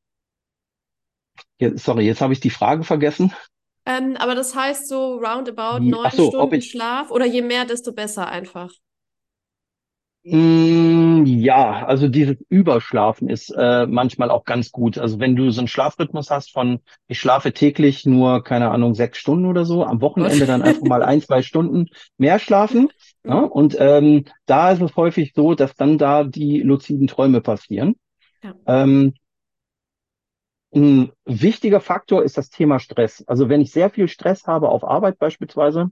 jetzt, 1.59 1.85
sorry, 1.85 2.05
jetzt 2.05 2.21
habe 2.21 2.33
ich 2.33 2.41
die 2.41 2.51
Frage 2.51 2.85
vergessen. 2.85 3.33
Ähm, 3.87 4.17
aber 4.19 4.35
das 4.35 4.55
heißt 4.55 4.89
so 4.89 5.17
roundabout 5.17 5.81
neun 5.81 6.11
so, 6.11 6.29
Stunden 6.29 6.55
ich, 6.57 6.71
Schlaf 6.71 7.11
oder 7.11 7.25
je 7.25 7.43
mehr, 7.43 7.65
desto 7.65 7.93
besser 7.93 8.29
einfach. 8.29 8.71
Mm, 10.23 11.25
ja, 11.25 11.87
also 11.87 12.07
dieses 12.07 12.37
Überschlafen 12.51 13.31
ist 13.31 13.51
äh, 13.57 13.87
manchmal 13.87 14.31
auch 14.31 14.45
ganz 14.45 14.71
gut. 14.71 14.99
Also 14.99 15.19
wenn 15.19 15.35
du 15.35 15.51
so 15.51 15.63
einen 15.63 15.69
Schlafrhythmus 15.69 16.31
hast 16.31 16.53
von, 16.53 16.81
ich 17.09 17.19
schlafe 17.19 17.53
täglich 17.53 18.05
nur, 18.05 18.45
keine 18.45 18.71
Ahnung, 18.71 18.95
sechs 18.95 19.17
Stunden 19.19 19.47
oder 19.47 19.65
so, 19.65 19.83
am 19.83 20.03
Wochenende 20.03 20.45
dann 20.45 20.61
einfach 20.63 20.83
mal 20.83 21.03
ein, 21.03 21.23
zwei 21.23 21.43
Stunden 21.43 21.89
mehr 22.19 22.39
schlafen. 22.39 22.89
Ja, 23.23 23.41
und 23.41 23.77
ähm, 23.79 24.25
da 24.47 24.71
ist 24.71 24.81
es 24.81 24.97
häufig 24.97 25.35
so, 25.37 25.55
dass 25.55 25.75
dann 25.75 25.99
da 25.99 26.25
die 26.25 26.61
luziden 26.61 27.07
Träume 27.07 27.43
passieren. 27.43 27.97
Ja. 28.43 28.55
Ähm, 28.67 29.13
ein 30.75 31.13
wichtiger 31.27 31.81
Faktor 31.81 32.23
ist 32.23 32.39
das 32.39 32.49
Thema 32.49 32.79
Stress. 32.79 33.23
Also 33.27 33.51
wenn 33.51 33.61
ich 33.61 33.73
sehr 33.73 33.91
viel 33.91 34.09
Stress 34.09 34.47
habe 34.47 34.71
auf 34.71 34.85
Arbeit 34.85 35.19
beispielsweise, 35.19 35.91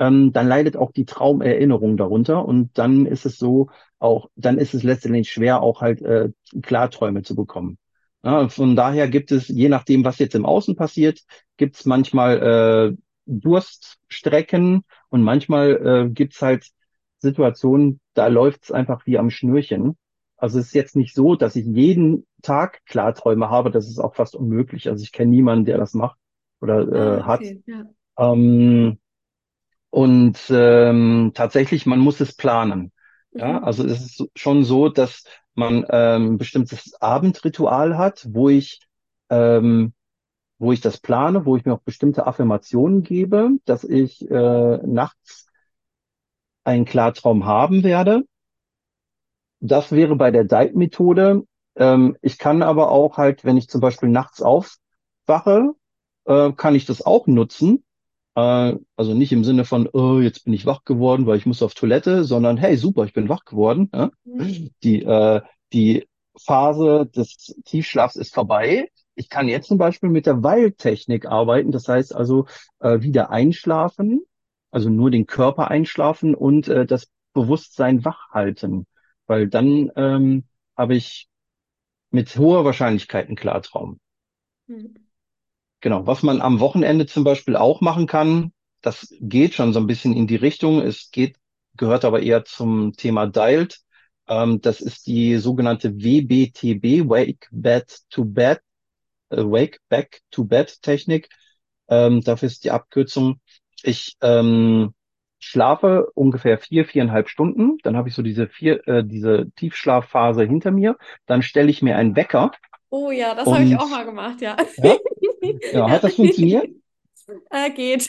ähm, 0.00 0.32
dann 0.32 0.48
leidet 0.48 0.76
auch 0.76 0.92
die 0.92 1.04
Traumerinnerung 1.04 1.96
darunter 1.96 2.44
und 2.44 2.76
dann 2.78 3.06
ist 3.06 3.26
es 3.26 3.38
so 3.38 3.68
auch, 3.98 4.30
dann 4.34 4.58
ist 4.58 4.74
es 4.74 4.82
letztendlich 4.82 5.30
schwer, 5.30 5.62
auch 5.62 5.82
halt 5.82 6.00
äh, 6.00 6.30
Klarträume 6.62 7.22
zu 7.22 7.36
bekommen. 7.36 7.78
Ja, 8.22 8.48
von 8.48 8.76
daher 8.76 9.08
gibt 9.08 9.30
es, 9.30 9.48
je 9.48 9.68
nachdem, 9.68 10.04
was 10.04 10.18
jetzt 10.18 10.34
im 10.34 10.46
Außen 10.46 10.74
passiert, 10.74 11.20
gibt 11.58 11.76
es 11.76 11.84
manchmal 11.84 12.96
äh, 12.96 12.96
Durststrecken 13.26 14.84
und 15.10 15.22
manchmal 15.22 16.06
äh, 16.08 16.10
gibt 16.10 16.34
es 16.34 16.42
halt 16.42 16.66
Situationen, 17.18 18.00
da 18.14 18.28
läuft 18.28 18.64
es 18.64 18.72
einfach 18.72 19.06
wie 19.06 19.18
am 19.18 19.30
Schnürchen. 19.30 19.96
Also 20.38 20.58
es 20.58 20.68
ist 20.68 20.74
jetzt 20.74 20.96
nicht 20.96 21.14
so, 21.14 21.34
dass 21.36 21.56
ich 21.56 21.66
jeden 21.66 22.26
Tag 22.40 22.80
Klarträume 22.86 23.50
habe, 23.50 23.70
das 23.70 23.86
ist 23.86 23.98
auch 23.98 24.14
fast 24.14 24.34
unmöglich. 24.34 24.88
Also 24.88 25.02
ich 25.02 25.12
kenne 25.12 25.30
niemanden, 25.30 25.66
der 25.66 25.76
das 25.76 25.92
macht 25.92 26.18
oder 26.62 26.88
äh, 26.88 27.20
ah, 27.20 27.34
okay, 27.34 27.62
hat. 27.62 27.66
Ja. 27.66 27.84
Ähm, 28.32 28.98
und 29.90 30.38
ähm, 30.50 31.32
tatsächlich, 31.34 31.86
man 31.86 31.98
muss 31.98 32.20
es 32.20 32.34
planen. 32.34 32.92
Ja, 33.32 33.60
mhm. 33.60 33.64
also 33.64 33.84
es 33.84 34.00
ist 34.00 34.28
schon 34.34 34.64
so, 34.64 34.88
dass 34.88 35.24
man 35.54 35.84
ähm, 35.90 36.34
ein 36.34 36.38
bestimmtes 36.38 36.94
Abendritual 37.00 37.98
hat, 37.98 38.26
wo 38.28 38.48
ich 38.48 38.80
ähm, 39.28 39.92
wo 40.60 40.72
ich 40.72 40.80
das 40.82 40.98
plane, 40.98 41.46
wo 41.46 41.56
ich 41.56 41.64
mir 41.64 41.72
auch 41.72 41.80
bestimmte 41.80 42.26
Affirmationen 42.26 43.02
gebe, 43.02 43.50
dass 43.64 43.82
ich 43.82 44.30
äh, 44.30 44.76
nachts 44.86 45.48
einen 46.64 46.84
Klartraum 46.84 47.46
haben 47.46 47.82
werde. 47.82 48.24
Das 49.60 49.90
wäre 49.90 50.16
bei 50.16 50.30
der 50.30 50.44
Dive-Methode. 50.44 51.44
Ähm, 51.76 52.16
ich 52.20 52.38
kann 52.38 52.62
aber 52.62 52.90
auch 52.90 53.16
halt, 53.16 53.44
wenn 53.44 53.56
ich 53.56 53.68
zum 53.68 53.80
Beispiel 53.80 54.10
nachts 54.10 54.42
aufwache, 54.42 55.72
äh, 56.26 56.52
kann 56.52 56.74
ich 56.74 56.84
das 56.84 57.00
auch 57.00 57.26
nutzen, 57.26 57.82
also 58.96 59.14
nicht 59.14 59.32
im 59.32 59.44
Sinne 59.44 59.64
von, 59.64 59.88
oh, 59.92 60.20
jetzt 60.20 60.44
bin 60.44 60.54
ich 60.54 60.66
wach 60.66 60.84
geworden, 60.84 61.26
weil 61.26 61.38
ich 61.38 61.46
muss 61.46 61.62
auf 61.62 61.74
Toilette, 61.74 62.24
sondern 62.24 62.56
hey, 62.56 62.76
super, 62.76 63.04
ich 63.04 63.12
bin 63.12 63.28
wach 63.28 63.44
geworden. 63.44 63.90
Ja? 63.94 64.10
Mhm. 64.24 64.70
Die, 64.82 65.02
äh, 65.02 65.40
die 65.72 66.08
Phase 66.36 67.06
des 67.06 67.54
Tiefschlafs 67.64 68.16
ist 68.16 68.34
vorbei. 68.34 68.90
Ich 69.14 69.28
kann 69.28 69.48
jetzt 69.48 69.68
zum 69.68 69.78
Beispiel 69.78 70.10
mit 70.10 70.26
der 70.26 70.42
Weil-Technik 70.42 71.26
arbeiten. 71.26 71.72
Das 71.72 71.88
heißt 71.88 72.14
also 72.14 72.46
äh, 72.80 73.00
wieder 73.02 73.30
einschlafen, 73.30 74.22
also 74.70 74.88
nur 74.88 75.10
den 75.10 75.26
Körper 75.26 75.70
einschlafen 75.70 76.34
und 76.34 76.68
äh, 76.68 76.86
das 76.86 77.08
Bewusstsein 77.32 78.04
wach 78.04 78.30
halten. 78.30 78.86
Weil 79.26 79.48
dann 79.48 79.90
ähm, 79.96 80.44
habe 80.76 80.94
ich 80.94 81.28
mit 82.10 82.36
hoher 82.36 82.64
Wahrscheinlichkeit 82.64 83.26
einen 83.26 83.36
Klartraum. 83.36 84.00
Mhm. 84.66 85.09
Genau, 85.80 86.06
was 86.06 86.22
man 86.22 86.40
am 86.40 86.60
Wochenende 86.60 87.06
zum 87.06 87.24
Beispiel 87.24 87.56
auch 87.56 87.80
machen 87.80 88.06
kann, 88.06 88.52
das 88.82 89.14
geht 89.20 89.54
schon 89.54 89.72
so 89.72 89.80
ein 89.80 89.86
bisschen 89.86 90.14
in 90.14 90.26
die 90.26 90.36
Richtung. 90.36 90.80
Es 90.80 91.10
geht, 91.10 91.36
gehört 91.76 92.04
aber 92.04 92.22
eher 92.22 92.44
zum 92.44 92.92
Thema 92.96 93.26
Dialed. 93.26 93.78
Ähm, 94.28 94.60
das 94.60 94.80
ist 94.80 95.06
die 95.06 95.36
sogenannte 95.36 95.94
WBTB, 95.96 97.08
Wake 97.08 97.48
Bed 97.50 97.98
to 98.10 98.24
Bed, 98.24 98.60
äh, 99.30 99.38
Wake 99.38 99.80
Back 99.88 100.20
to 100.30 100.44
Bed 100.44 100.82
Technik. 100.82 101.28
Ähm, 101.88 102.22
dafür 102.22 102.46
ist 102.46 102.64
die 102.64 102.70
Abkürzung. 102.70 103.40
Ich 103.82 104.16
ähm, 104.22 104.94
schlafe 105.38 106.10
ungefähr 106.14 106.58
vier, 106.58 106.84
viereinhalb 106.84 107.28
Stunden. 107.28 107.78
Dann 107.82 107.96
habe 107.96 108.08
ich 108.08 108.14
so 108.14 108.22
diese 108.22 108.46
vier, 108.46 108.86
äh, 108.86 109.02
diese 109.04 109.50
Tiefschlafphase 109.56 110.44
hinter 110.44 110.70
mir. 110.70 110.96
Dann 111.26 111.42
stelle 111.42 111.70
ich 111.70 111.82
mir 111.82 111.96
einen 111.96 112.14
Wecker. 112.14 112.52
Oh 112.90 113.10
ja, 113.10 113.34
das 113.34 113.46
habe 113.46 113.62
ich 113.62 113.78
auch 113.78 113.88
mal 113.88 114.04
gemacht, 114.04 114.40
ja. 114.40 114.56
ja, 114.78 114.96
ja, 115.72 115.88
hat 115.90 116.04
das 116.04 116.14
funktioniert? 116.14 116.68
Äh, 117.50 117.70
geht. 117.70 118.08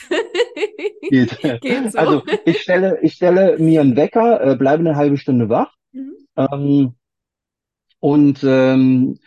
Geht. 1.09 1.38
Geht 1.61 1.91
so. 1.91 1.97
Also 1.99 2.23
ich 2.45 2.59
stelle, 2.61 2.99
ich 3.01 3.13
stelle 3.13 3.59
mir 3.59 3.82
einen 3.82 3.95
Wecker, 3.95 4.41
äh, 4.41 4.55
bleibe 4.55 4.79
eine 4.79 4.95
halbe 4.95 5.17
Stunde 5.17 5.47
wach 5.47 5.75
Mhm. 5.93 6.15
ähm, 6.38 6.95
und 7.99 8.43
ähm, 8.43 9.19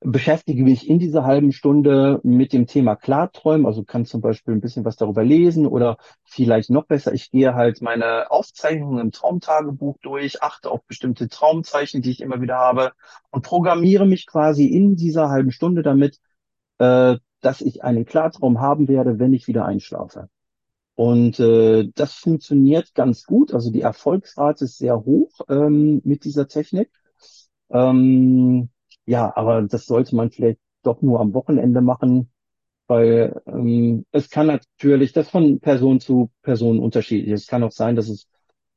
beschäftige 0.00 0.62
mich 0.62 0.88
in 0.88 0.98
dieser 0.98 1.24
halben 1.24 1.52
Stunde 1.52 2.20
mit 2.22 2.52
dem 2.52 2.66
Thema 2.66 2.96
Klarträumen. 2.96 3.66
Also 3.66 3.84
kann 3.84 4.04
zum 4.04 4.20
Beispiel 4.20 4.54
ein 4.54 4.60
bisschen 4.60 4.84
was 4.84 4.96
darüber 4.96 5.24
lesen 5.24 5.66
oder 5.66 5.96
vielleicht 6.24 6.70
noch 6.70 6.86
besser, 6.86 7.12
ich 7.14 7.30
gehe 7.30 7.54
halt 7.54 7.82
meine 7.82 8.30
Aufzeichnungen 8.30 8.98
im 9.00 9.12
Traumtagebuch 9.12 9.96
durch, 10.02 10.42
achte 10.42 10.70
auf 10.70 10.84
bestimmte 10.86 11.28
Traumzeichen, 11.28 12.02
die 12.02 12.10
ich 12.10 12.20
immer 12.20 12.40
wieder 12.40 12.56
habe 12.56 12.92
und 13.30 13.42
programmiere 13.42 14.06
mich 14.06 14.26
quasi 14.26 14.66
in 14.66 14.96
dieser 14.96 15.30
halben 15.30 15.52
Stunde 15.52 15.82
damit, 15.82 16.18
äh, 16.78 17.16
dass 17.46 17.60
ich 17.60 17.84
einen 17.84 18.04
Klartraum 18.04 18.60
haben 18.60 18.88
werde, 18.88 19.20
wenn 19.20 19.32
ich 19.32 19.46
wieder 19.46 19.64
einschlafe. 19.66 20.28
Und 20.96 21.38
äh, 21.38 21.88
das 21.94 22.14
funktioniert 22.14 22.92
ganz 22.94 23.22
gut. 23.24 23.54
Also 23.54 23.70
die 23.70 23.82
Erfolgsrate 23.82 24.64
ist 24.64 24.78
sehr 24.78 25.04
hoch 25.04 25.30
ähm, 25.48 26.00
mit 26.02 26.24
dieser 26.24 26.48
Technik. 26.48 26.90
Ähm, 27.70 28.70
ja, 29.04 29.32
aber 29.36 29.62
das 29.62 29.86
sollte 29.86 30.16
man 30.16 30.32
vielleicht 30.32 30.58
doch 30.82 31.02
nur 31.02 31.20
am 31.20 31.34
Wochenende 31.34 31.82
machen, 31.82 32.32
weil 32.88 33.40
ähm, 33.46 34.06
es 34.10 34.28
kann 34.28 34.48
natürlich, 34.48 35.12
das 35.12 35.30
von 35.30 35.60
Person 35.60 36.00
zu 36.00 36.32
Person 36.42 36.80
unterschiedlich. 36.80 37.32
Es 37.32 37.46
kann 37.46 37.62
auch 37.62 37.70
sein, 37.70 37.94
dass 37.94 38.08
es 38.08 38.26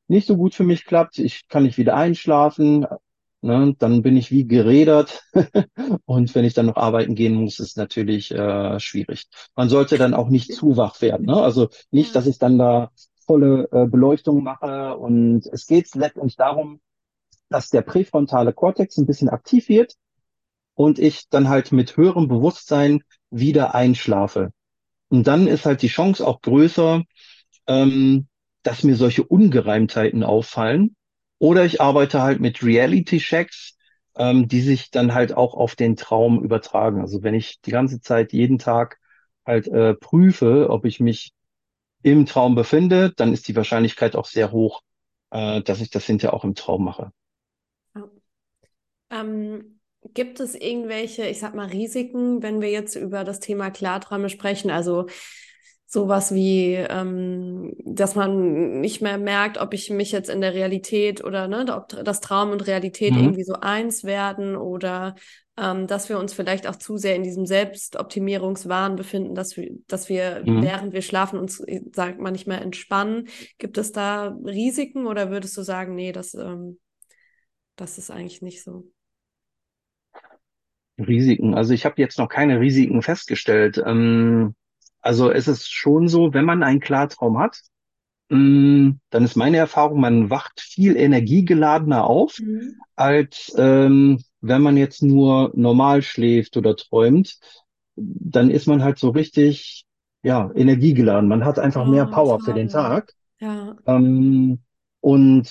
nicht 0.06 0.28
so 0.28 0.36
gut 0.36 0.54
für 0.54 0.64
mich 0.64 0.84
klappt. 0.84 1.18
Ich 1.18 1.48
kann 1.48 1.64
nicht 1.64 1.76
wieder 1.76 1.96
einschlafen. 1.96 2.86
Ne? 3.42 3.74
Dann 3.78 4.02
bin 4.02 4.16
ich 4.16 4.30
wie 4.30 4.46
gerädert. 4.46 5.22
Und 6.04 6.34
wenn 6.34 6.44
ich 6.44 6.54
dann 6.54 6.66
noch 6.66 6.76
arbeiten 6.76 7.14
gehen 7.14 7.34
muss, 7.34 7.58
ist 7.58 7.76
natürlich 7.76 8.30
äh, 8.32 8.78
schwierig. 8.80 9.26
Man 9.54 9.68
sollte 9.68 9.98
dann 9.98 10.14
auch 10.14 10.28
nicht 10.28 10.52
zu 10.52 10.76
wach 10.76 11.00
werden. 11.00 11.26
Ne? 11.26 11.36
Also 11.36 11.68
nicht, 11.90 12.14
dass 12.14 12.26
ich 12.26 12.38
dann 12.38 12.58
da 12.58 12.90
volle 13.26 13.68
äh, 13.72 13.86
Beleuchtung 13.86 14.42
mache. 14.42 14.96
Und 14.96 15.46
es 15.46 15.66
geht 15.66 15.94
letztendlich 15.94 16.36
darum, 16.36 16.80
dass 17.48 17.70
der 17.70 17.82
präfrontale 17.82 18.52
Kortex 18.52 18.96
ein 18.96 19.06
bisschen 19.06 19.28
aktiv 19.28 19.68
wird 19.68 19.94
und 20.74 20.98
ich 20.98 21.28
dann 21.28 21.48
halt 21.48 21.72
mit 21.72 21.96
höherem 21.96 22.28
Bewusstsein 22.28 23.02
wieder 23.30 23.74
einschlafe. 23.74 24.52
Und 25.08 25.26
dann 25.26 25.46
ist 25.46 25.66
halt 25.66 25.82
die 25.82 25.88
Chance 25.88 26.26
auch 26.26 26.40
größer, 26.40 27.02
ähm, 27.66 28.28
dass 28.62 28.84
mir 28.84 28.96
solche 28.96 29.24
Ungereimtheiten 29.24 30.22
auffallen. 30.22 30.96
Oder 31.40 31.64
ich 31.64 31.80
arbeite 31.80 32.22
halt 32.22 32.40
mit 32.40 32.62
Reality-Checks, 32.62 33.76
ähm, 34.16 34.46
die 34.48 34.60
sich 34.60 34.92
dann 34.92 35.14
halt 35.14 35.36
auch 35.36 35.54
auf 35.54 35.74
den 35.74 35.96
Traum 35.96 36.44
übertragen. 36.44 37.00
Also 37.00 37.24
wenn 37.24 37.34
ich 37.34 37.60
die 37.62 37.72
ganze 37.72 38.00
Zeit 38.00 38.32
jeden 38.32 38.58
Tag 38.58 39.00
halt 39.46 39.66
äh, 39.68 39.94
prüfe, 39.94 40.70
ob 40.70 40.84
ich 40.84 41.00
mich 41.00 41.32
im 42.02 42.26
Traum 42.26 42.54
befinde, 42.54 43.12
dann 43.16 43.32
ist 43.32 43.48
die 43.48 43.56
Wahrscheinlichkeit 43.56 44.16
auch 44.16 44.26
sehr 44.26 44.52
hoch, 44.52 44.82
äh, 45.30 45.62
dass 45.62 45.80
ich 45.80 45.90
das 45.90 46.06
hinterher 46.06 46.34
auch 46.34 46.44
im 46.44 46.54
Traum 46.54 46.84
mache. 46.84 47.12
Ja. 47.94 48.10
Ähm, 49.10 49.80
gibt 50.14 50.40
es 50.40 50.54
irgendwelche, 50.54 51.26
ich 51.26 51.38
sag 51.40 51.54
mal, 51.54 51.66
Risiken, 51.68 52.42
wenn 52.42 52.60
wir 52.60 52.70
jetzt 52.70 52.96
über 52.96 53.24
das 53.24 53.40
Thema 53.40 53.70
Klarträume 53.70 54.28
sprechen? 54.28 54.70
Also 54.70 55.06
sowas 55.92 56.32
wie, 56.34 56.74
ähm, 56.76 57.74
dass 57.84 58.14
man 58.14 58.80
nicht 58.80 59.02
mehr 59.02 59.18
merkt, 59.18 59.58
ob 59.58 59.74
ich 59.74 59.90
mich 59.90 60.12
jetzt 60.12 60.30
in 60.30 60.40
der 60.40 60.54
Realität 60.54 61.24
oder 61.24 61.48
ne, 61.48 61.66
ob 61.76 61.88
das 62.04 62.20
Traum 62.20 62.50
und 62.52 62.66
Realität 62.66 63.16
Mhm. 63.16 63.16
irgendwie 63.16 63.44
so 63.44 63.54
eins 63.54 64.04
werden 64.04 64.56
oder 64.56 65.16
ähm, 65.58 65.88
dass 65.88 66.08
wir 66.08 66.18
uns 66.18 66.32
vielleicht 66.32 66.66
auch 66.68 66.76
zu 66.76 66.96
sehr 66.96 67.16
in 67.16 67.24
diesem 67.24 67.44
Selbstoptimierungswahn 67.44 68.96
befinden, 68.96 69.34
dass 69.34 69.56
wir, 69.56 69.70
dass 69.88 70.08
wir, 70.08 70.46
Mhm. 70.46 70.60
während 70.60 70.92
wir 70.92 71.02
schlafen, 71.02 71.38
uns, 71.40 71.60
äh, 71.60 71.80
sagt 71.92 72.20
man, 72.20 72.32
nicht 72.32 72.46
mehr 72.46 72.62
entspannen. 72.62 73.28
Gibt 73.58 73.76
es 73.76 73.92
da 73.92 74.28
Risiken 74.44 75.06
oder 75.06 75.30
würdest 75.30 75.56
du 75.56 75.62
sagen, 75.62 75.94
nee, 75.96 76.12
das, 76.12 76.34
ähm, 76.34 76.78
das 77.76 77.98
ist 77.98 78.10
eigentlich 78.10 78.42
nicht 78.42 78.62
so? 78.62 78.90
Risiken. 80.98 81.54
Also 81.54 81.72
ich 81.72 81.84
habe 81.84 81.94
jetzt 81.98 82.18
noch 82.18 82.28
keine 82.28 82.60
Risiken 82.60 83.02
festgestellt. 83.02 83.82
Ähm, 83.84 84.54
also 85.00 85.30
es 85.30 85.48
ist 85.48 85.68
schon 85.72 86.08
so, 86.08 86.34
wenn 86.34 86.44
man 86.44 86.62
einen 86.62 86.80
Klartraum 86.80 87.38
hat, 87.38 87.60
mh, 88.30 88.94
dann 89.10 89.24
ist 89.24 89.36
meine 89.36 89.56
Erfahrung, 89.58 90.00
man 90.00 90.30
wacht 90.30 90.60
viel 90.60 90.96
energiegeladener 90.96 92.04
auf, 92.04 92.38
Mhm. 92.40 92.76
als 92.96 93.54
ähm, 93.58 94.22
wenn 94.40 94.62
man 94.62 94.76
jetzt 94.76 95.02
nur 95.02 95.52
normal 95.54 96.02
schläft 96.02 96.56
oder 96.56 96.76
träumt. 96.76 97.38
Dann 97.96 98.50
ist 98.50 98.66
man 98.66 98.82
halt 98.82 98.98
so 98.98 99.10
richtig, 99.10 99.84
ja, 100.22 100.50
energiegeladen. 100.54 101.28
Man 101.28 101.44
hat 101.44 101.58
einfach 101.58 101.86
mehr 101.86 102.06
Oh, 102.08 102.10
Power 102.14 102.40
für 102.40 102.54
den. 102.54 102.68
Tag. 102.68 103.12
Ja. 103.40 103.76
Ähm, 103.86 104.60
und 105.00 105.50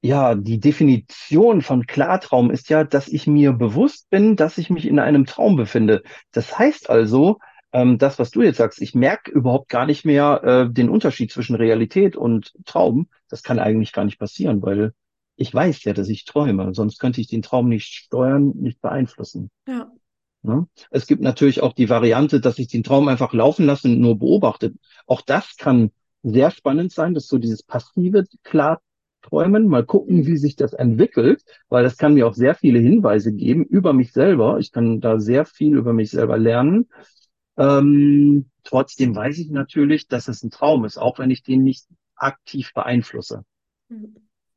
ja, 0.00 0.34
die 0.34 0.58
Definition 0.58 1.62
von 1.62 1.86
Klartraum 1.86 2.50
ist 2.50 2.68
ja, 2.70 2.82
dass 2.84 3.08
ich 3.08 3.26
mir 3.26 3.52
bewusst 3.52 4.10
bin, 4.10 4.34
dass 4.36 4.58
ich 4.58 4.68
mich 4.70 4.86
in 4.86 4.98
einem 4.98 5.26
Traum 5.26 5.56
befinde. 5.56 6.02
Das 6.32 6.58
heißt 6.58 6.90
also, 6.90 7.38
ähm, 7.72 7.98
das, 7.98 8.18
was 8.18 8.30
du 8.30 8.42
jetzt 8.42 8.58
sagst, 8.58 8.80
ich 8.82 8.94
merke 8.94 9.30
überhaupt 9.30 9.68
gar 9.68 9.86
nicht 9.86 10.04
mehr 10.04 10.42
äh, 10.68 10.72
den 10.72 10.88
Unterschied 10.88 11.32
zwischen 11.32 11.56
Realität 11.56 12.16
und 12.16 12.52
Traum. 12.64 13.08
Das 13.28 13.42
kann 13.42 13.58
eigentlich 13.58 13.92
gar 13.92 14.04
nicht 14.04 14.18
passieren, 14.18 14.62
weil 14.62 14.92
ich 15.36 15.52
weiß 15.54 15.84
ja, 15.84 15.92
dass 15.92 16.08
ich 16.08 16.24
träume. 16.24 16.74
Sonst 16.74 16.98
könnte 16.98 17.20
ich 17.20 17.28
den 17.28 17.42
Traum 17.42 17.68
nicht 17.68 17.86
steuern, 17.86 18.52
nicht 18.56 18.80
beeinflussen. 18.80 19.50
Ja. 19.66 19.90
Ne? 20.42 20.66
Es 20.90 21.06
gibt 21.06 21.22
natürlich 21.22 21.62
auch 21.62 21.72
die 21.72 21.88
Variante, 21.88 22.40
dass 22.40 22.58
ich 22.58 22.68
den 22.68 22.82
Traum 22.82 23.08
einfach 23.08 23.32
laufen 23.32 23.64
lasse 23.66 23.88
und 23.88 24.00
nur 24.00 24.18
beobachte. 24.18 24.74
Auch 25.06 25.20
das 25.22 25.56
kann 25.56 25.90
sehr 26.22 26.50
spannend 26.50 26.92
sein, 26.92 27.14
dass 27.14 27.26
so 27.28 27.38
dieses 27.38 27.62
passive 27.62 28.24
Klarträumen, 28.42 29.66
mal 29.68 29.84
gucken, 29.84 30.18
Mhm. 30.18 30.26
wie 30.26 30.36
sich 30.36 30.56
das 30.56 30.72
entwickelt, 30.72 31.44
weil 31.68 31.84
das 31.84 31.96
kann 31.96 32.14
mir 32.14 32.26
auch 32.26 32.34
sehr 32.34 32.54
viele 32.54 32.78
Hinweise 32.80 33.32
geben 33.32 33.64
über 33.64 33.92
mich 33.92 34.12
selber. 34.12 34.58
Ich 34.58 34.72
kann 34.72 35.00
da 35.00 35.18
sehr 35.20 35.44
viel 35.44 35.76
über 35.76 35.92
mich 35.92 36.10
selber 36.10 36.38
lernen. 36.38 36.88
Ähm, 37.56 38.50
trotzdem 38.64 39.14
weiß 39.14 39.38
ich 39.38 39.50
natürlich, 39.50 40.08
dass 40.08 40.28
es 40.28 40.42
ein 40.42 40.50
Traum 40.50 40.84
ist, 40.84 40.98
auch 40.98 41.18
wenn 41.18 41.30
ich 41.30 41.42
den 41.42 41.62
nicht 41.62 41.86
aktiv 42.16 42.72
beeinflusse. 42.74 43.44
Mhm. 43.88 44.14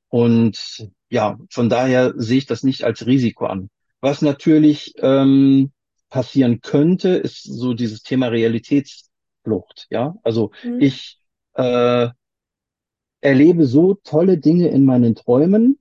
Und 0.10 0.90
ja, 1.10 1.38
von 1.50 1.70
daher 1.70 2.14
sehe 2.16 2.38
ich 2.38 2.46
das 2.46 2.64
nicht 2.64 2.84
als 2.84 3.06
Risiko 3.06 3.46
an. 3.48 3.70
Was 4.02 4.22
natürlich 4.22 4.94
ähm, 4.98 5.72
passieren 6.10 6.62
könnte, 6.62 7.10
ist 7.10 7.44
so 7.44 7.74
dieses 7.74 8.04
Thema 8.04 8.28
Realitätsflucht. 8.28 9.88
Ja, 9.90 10.16
also 10.24 10.52
Mhm. 10.64 10.80
ich 10.82 11.20
äh, 11.54 12.10
erlebe 13.20 13.66
so 13.66 13.96
tolle 13.96 14.38
Dinge 14.38 14.70
in 14.70 14.86
meinen 14.86 15.16
Träumen 15.16 15.80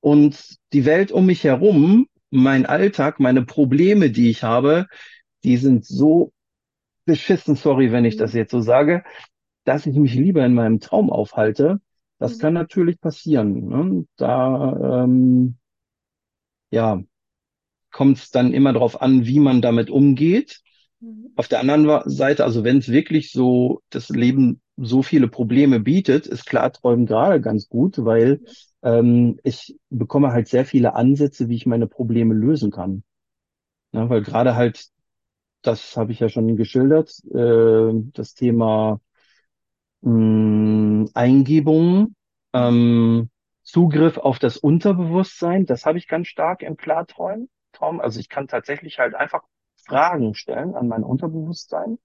und 0.00 0.56
die 0.72 0.84
Welt 0.84 1.12
um 1.12 1.26
mich 1.26 1.44
herum, 1.44 2.06
mein 2.30 2.66
Alltag, 2.66 3.20
meine 3.20 3.44
Probleme, 3.44 4.10
die 4.10 4.30
ich 4.30 4.42
habe, 4.42 4.86
die 5.44 5.56
sind 5.56 5.84
so 5.86 6.32
beschissen, 7.06 7.56
sorry, 7.56 7.92
wenn 7.92 8.04
ich 8.06 8.16
das 8.16 8.32
Mhm. 8.32 8.38
jetzt 8.38 8.52
so 8.52 8.60
sage, 8.60 9.04
dass 9.64 9.86
ich 9.86 9.96
mich 9.96 10.14
lieber 10.14 10.44
in 10.46 10.54
meinem 10.54 10.80
Traum 10.80 11.10
aufhalte. 11.10 11.80
Das 12.18 12.34
Mhm. 12.34 12.40
kann 12.40 12.54
natürlich 12.54 13.00
passieren. 13.00 13.68
Ne? 13.68 14.06
Da 14.16 15.04
ähm, 15.04 15.58
ja, 16.70 17.02
kommt 17.92 18.18
es 18.18 18.30
dann 18.30 18.54
immer 18.54 18.72
darauf 18.72 19.02
an, 19.02 19.26
wie 19.26 19.40
man 19.40 19.62
damit 19.62 19.90
umgeht. 19.90 20.62
Mhm. 21.00 21.32
Auf 21.36 21.48
der 21.48 21.60
anderen 21.60 21.88
Seite, 22.10 22.44
also 22.44 22.64
wenn 22.64 22.78
es 22.78 22.88
wirklich 22.90 23.32
so 23.32 23.82
das 23.90 24.10
Leben 24.10 24.62
so 24.76 25.02
viele 25.02 25.28
Probleme 25.28 25.80
bietet, 25.80 26.26
ist 26.26 26.46
Klarträumen 26.46 27.06
gerade 27.06 27.40
ganz 27.40 27.68
gut, 27.68 28.04
weil 28.04 28.42
ähm, 28.82 29.38
ich 29.44 29.76
bekomme 29.90 30.32
halt 30.32 30.48
sehr 30.48 30.66
viele 30.66 30.94
Ansätze, 30.94 31.48
wie 31.48 31.56
ich 31.56 31.66
meine 31.66 31.86
Probleme 31.88 32.34
lösen 32.34 32.70
kann. 32.70 33.04
Ja, 33.92 34.08
weil 34.10 34.22
gerade 34.22 34.56
halt, 34.56 34.86
das 35.62 35.96
habe 35.96 36.12
ich 36.12 36.20
ja 36.20 36.28
schon 36.28 36.56
geschildert, 36.56 37.10
äh, 37.34 37.92
das 38.12 38.34
Thema 38.34 39.00
mh, 40.02 41.10
Eingebungen, 41.14 42.16
ähm, 42.52 43.30
Zugriff 43.62 44.18
auf 44.18 44.38
das 44.38 44.56
Unterbewusstsein, 44.56 45.66
das 45.66 45.86
habe 45.86 45.98
ich 45.98 46.08
ganz 46.08 46.26
stark 46.28 46.62
im 46.62 46.76
Klarträumen. 46.76 47.48
Traum. 47.72 48.00
Also 48.00 48.20
ich 48.20 48.28
kann 48.28 48.48
tatsächlich 48.48 48.98
halt 48.98 49.14
einfach 49.14 49.42
Fragen 49.86 50.34
stellen 50.34 50.74
an 50.74 50.88
mein 50.88 51.04
Unterbewusstsein. 51.04 51.98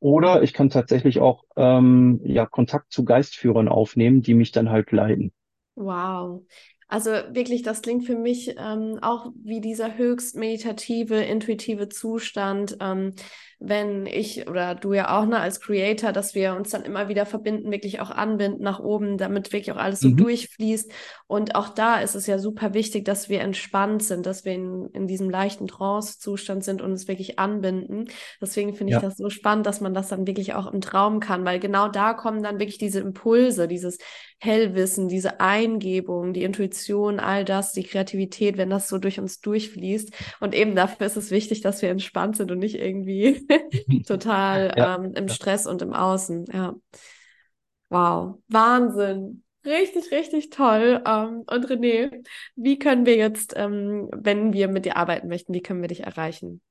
Oder 0.00 0.42
ich 0.42 0.52
kann 0.54 0.70
tatsächlich 0.70 1.20
auch 1.20 1.44
ähm, 1.56 2.20
ja 2.24 2.46
Kontakt 2.46 2.92
zu 2.92 3.04
Geistführern 3.04 3.68
aufnehmen, 3.68 4.22
die 4.22 4.34
mich 4.34 4.52
dann 4.52 4.70
halt 4.70 4.92
leiten. 4.92 5.32
Wow. 5.76 6.42
Also 6.90 7.10
wirklich, 7.10 7.62
das 7.62 7.82
klingt 7.82 8.04
für 8.04 8.16
mich 8.16 8.56
ähm, 8.58 8.98
auch 9.00 9.30
wie 9.44 9.60
dieser 9.60 9.96
höchst 9.96 10.34
meditative, 10.34 11.16
intuitive 11.22 11.88
Zustand, 11.88 12.78
ähm, 12.80 13.14
wenn 13.60 14.06
ich 14.06 14.48
oder 14.48 14.74
du 14.74 14.94
ja 14.94 15.16
auch 15.16 15.26
ne, 15.26 15.38
als 15.38 15.60
Creator, 15.60 16.12
dass 16.12 16.34
wir 16.34 16.56
uns 16.56 16.70
dann 16.70 16.82
immer 16.82 17.08
wieder 17.08 17.26
verbinden, 17.26 17.70
wirklich 17.70 18.00
auch 18.00 18.10
anbinden 18.10 18.64
nach 18.64 18.80
oben, 18.80 19.18
damit 19.18 19.52
wirklich 19.52 19.70
auch 19.70 19.80
alles 19.80 20.00
so 20.00 20.08
mhm. 20.08 20.16
durchfließt. 20.16 20.90
Und 21.28 21.54
auch 21.54 21.68
da 21.68 22.00
ist 22.00 22.16
es 22.16 22.26
ja 22.26 22.38
super 22.38 22.74
wichtig, 22.74 23.04
dass 23.04 23.28
wir 23.28 23.42
entspannt 23.42 24.02
sind, 24.02 24.26
dass 24.26 24.44
wir 24.44 24.54
in, 24.54 24.88
in 24.92 25.06
diesem 25.06 25.30
leichten 25.30 25.68
Trance-Zustand 25.68 26.64
sind 26.64 26.82
und 26.82 26.90
uns 26.90 27.06
wirklich 27.06 27.38
anbinden. 27.38 28.06
Deswegen 28.40 28.74
finde 28.74 28.94
ich 28.94 29.00
ja. 29.00 29.06
das 29.06 29.18
so 29.18 29.28
spannend, 29.28 29.66
dass 29.66 29.82
man 29.82 29.94
das 29.94 30.08
dann 30.08 30.26
wirklich 30.26 30.54
auch 30.54 30.72
im 30.72 30.80
Traum 30.80 31.20
kann, 31.20 31.44
weil 31.44 31.60
genau 31.60 31.86
da 31.86 32.14
kommen 32.14 32.42
dann 32.42 32.58
wirklich 32.58 32.78
diese 32.78 33.00
Impulse, 33.00 33.68
dieses 33.68 33.98
Hellwissen, 34.42 35.08
diese 35.08 35.38
Eingebung, 35.38 36.32
die 36.32 36.44
Intuition, 36.44 37.20
all 37.20 37.44
das, 37.44 37.72
die 37.72 37.82
Kreativität, 37.82 38.56
wenn 38.56 38.70
das 38.70 38.88
so 38.88 38.96
durch 38.96 39.20
uns 39.20 39.40
durchfließt. 39.40 40.12
Und 40.40 40.54
eben 40.54 40.74
dafür 40.74 41.06
ist 41.06 41.16
es 41.16 41.30
wichtig, 41.30 41.60
dass 41.60 41.82
wir 41.82 41.90
entspannt 41.90 42.36
sind 42.36 42.50
und 42.50 42.58
nicht 42.58 42.76
irgendwie 42.76 43.46
total 44.06 44.74
ja. 44.76 44.96
ähm, 44.96 45.12
im 45.14 45.28
Stress 45.28 45.66
und 45.66 45.82
im 45.82 45.92
Außen. 45.92 46.46
Ja. 46.52 46.74
Wow. 47.90 48.38
Wahnsinn. 48.48 49.42
Richtig, 49.62 50.10
richtig 50.10 50.48
toll. 50.48 51.02
Ähm, 51.06 51.44
und 51.46 51.66
René, 51.66 52.24
wie 52.56 52.78
können 52.78 53.04
wir 53.04 53.16
jetzt, 53.16 53.52
ähm, 53.56 54.08
wenn 54.10 54.54
wir 54.54 54.68
mit 54.68 54.86
dir 54.86 54.96
arbeiten 54.96 55.28
möchten, 55.28 55.52
wie 55.52 55.60
können 55.60 55.82
wir 55.82 55.88
dich 55.88 56.04
erreichen? 56.04 56.62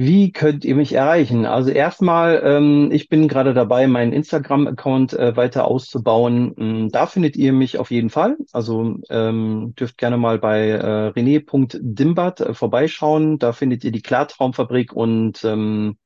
Wie 0.00 0.30
könnt 0.30 0.64
ihr 0.64 0.76
mich 0.76 0.92
erreichen? 0.92 1.44
Also 1.44 1.70
erstmal, 1.70 2.40
ähm, 2.44 2.90
ich 2.92 3.08
bin 3.08 3.26
gerade 3.26 3.52
dabei, 3.52 3.88
meinen 3.88 4.12
Instagram-Account 4.12 5.12
äh, 5.14 5.36
weiter 5.36 5.64
auszubauen. 5.64 6.54
Ähm, 6.56 6.88
da 6.92 7.06
findet 7.06 7.34
ihr 7.34 7.52
mich 7.52 7.78
auf 7.78 7.90
jeden 7.90 8.08
Fall. 8.08 8.36
Also 8.52 8.98
ähm, 9.10 9.74
dürft 9.76 9.98
gerne 9.98 10.16
mal 10.16 10.38
bei 10.38 10.68
äh, 10.68 11.08
rené.dimbert 11.08 12.40
äh, 12.40 12.54
vorbeischauen. 12.54 13.40
Da 13.40 13.52
findet 13.52 13.82
ihr 13.82 13.90
die 13.90 14.00
Klartraumfabrik 14.00 14.92
und 14.92 15.42
ähm, 15.42 15.98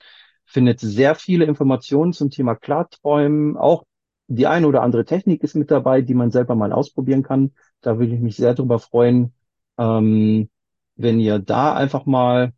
findet 0.46 0.80
sehr 0.80 1.14
viele 1.14 1.44
Informationen 1.44 2.14
zum 2.14 2.30
Thema 2.30 2.54
Klarträumen. 2.54 3.58
Auch 3.58 3.84
die 4.26 4.46
eine 4.46 4.68
oder 4.68 4.82
andere 4.82 5.04
Technik 5.04 5.42
ist 5.42 5.54
mit 5.54 5.70
dabei, 5.70 6.00
die 6.00 6.14
man 6.14 6.30
selber 6.30 6.54
mal 6.54 6.72
ausprobieren 6.72 7.22
kann. 7.22 7.52
Da 7.82 7.98
würde 7.98 8.14
ich 8.14 8.20
mich 8.22 8.36
sehr 8.36 8.54
drüber 8.54 8.78
freuen, 8.78 9.34
ähm, 9.76 10.48
wenn 10.96 11.20
ihr 11.20 11.38
da 11.40 11.74
einfach 11.74 12.06
mal 12.06 12.54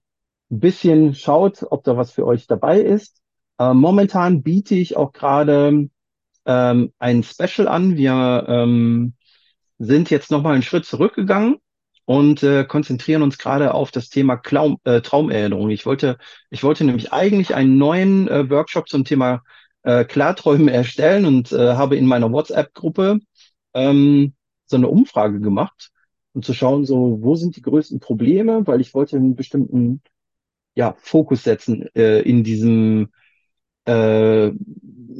ein 0.55 0.61
bisschen 0.61 1.14
schaut, 1.14 1.66
ob 1.68 1.84
da 1.84 1.96
was 1.96 2.12
für 2.12 2.26
euch 2.26 2.46
dabei 2.46 2.80
ist. 2.80 3.20
Äh, 3.59 3.74
momentan 3.74 4.42
biete 4.42 4.74
ich 4.76 4.96
auch 4.96 5.12
gerade 5.12 5.88
ähm, 6.46 6.92
ein 6.98 7.22
Special 7.22 7.68
an. 7.68 7.96
Wir 7.96 8.46
ähm, 8.48 9.14
sind 9.78 10.11
jetzt 10.11 10.30
nochmal 10.30 10.55
einen 10.55 10.62
Schritt 10.62 10.84
zurückgegangen 10.86 11.57
und 12.05 12.42
äh, 12.42 12.64
konzentrieren 12.64 13.22
uns 13.22 13.38
gerade 13.38 13.74
auf 13.74 13.90
das 13.90 14.09
Thema 14.11 14.36
Klaum, 14.36 14.78
äh, 14.84 15.00
Traumerinnerung. 15.00 15.70
Ich 15.70 15.86
wollte, 15.86 16.18
ich 16.50 16.62
wollte 16.62 16.84
nämlich 16.84 17.12
eigentlich 17.12 17.55
einen 17.55 17.76
neuen 17.76 18.28
äh, 18.28 18.48
Workshop 18.48 18.88
zum 18.88 19.05
Thema 19.05 19.42
äh, 19.82 20.05
Klarträumen 20.05 20.68
erstellen 20.68 21.24
und 21.24 21.50
äh, 21.52 21.74
habe 21.74 21.96
in 21.96 22.07
meiner 22.07 22.30
WhatsApp-Gruppe 22.30 23.18
ähm, 23.74 24.34
so 24.66 24.76
eine 24.76 24.88
Umfrage 24.88 25.40
gemacht, 25.40 25.90
um 26.32 26.42
zu 26.42 26.55
schauen, 26.55 26.84
so 26.84 27.18
wo 27.22 27.34
sind 27.34 27.57
die 27.57 27.62
größten 27.62 27.98
Probleme, 27.98 28.66
weil 28.66 28.80
ich 28.80 28.94
wollte 28.94 29.16
einen 29.16 29.34
bestimmten 29.34 30.02
ja, 30.74 30.94
Fokus 30.98 31.44
setzen 31.44 31.88
äh, 31.94 32.20
in 32.22 32.44
diesem 32.44 33.08
äh, 33.86 34.50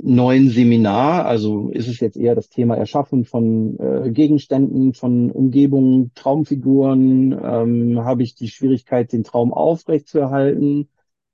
neuen 0.03 0.51
Seminar. 0.51 1.27
Also 1.27 1.71
ist 1.71 1.89
es 1.89 2.01
jetzt 2.01 2.17
eher 2.17 2.35
das 2.35 2.49
Thema 2.49 2.77
Erschaffen 2.77 3.25
von 3.25 3.79
äh, 3.79 4.11
Gegenständen, 4.11 4.95
von 4.95 5.31
Umgebungen, 5.31 6.13
Traumfiguren. 6.15 7.33
Ähm, 7.33 8.05
Habe 8.05 8.23
ich 8.23 8.35
die 8.35 8.49
Schwierigkeit, 8.49 9.13
den 9.13 9.25
Traum 9.25 9.53
aufrechtzuerhalten? 9.53 10.89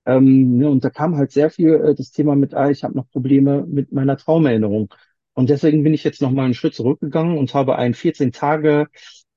Ähm, 0.06 0.56
ne, 0.58 0.70
und 0.70 0.84
da 0.84 0.90
kam 0.90 1.16
halt 1.16 1.30
sehr 1.32 1.50
viel 1.50 1.74
äh, 1.74 1.94
das 1.94 2.10
Thema 2.10 2.34
mit, 2.34 2.54
ah, 2.54 2.70
ich 2.70 2.84
habe 2.84 2.96
noch 2.96 3.08
Probleme 3.10 3.64
mit 3.66 3.92
meiner 3.92 4.16
Traumerinnerung. 4.16 4.92
Und 5.34 5.50
deswegen 5.50 5.82
bin 5.82 5.94
ich 5.94 6.04
jetzt 6.04 6.22
noch 6.22 6.30
mal 6.32 6.44
einen 6.44 6.54
Schritt 6.54 6.74
zurückgegangen 6.74 7.38
und 7.38 7.54
habe 7.54 7.76
ein 7.76 7.94
14 7.94 8.32
Tage 8.32 8.88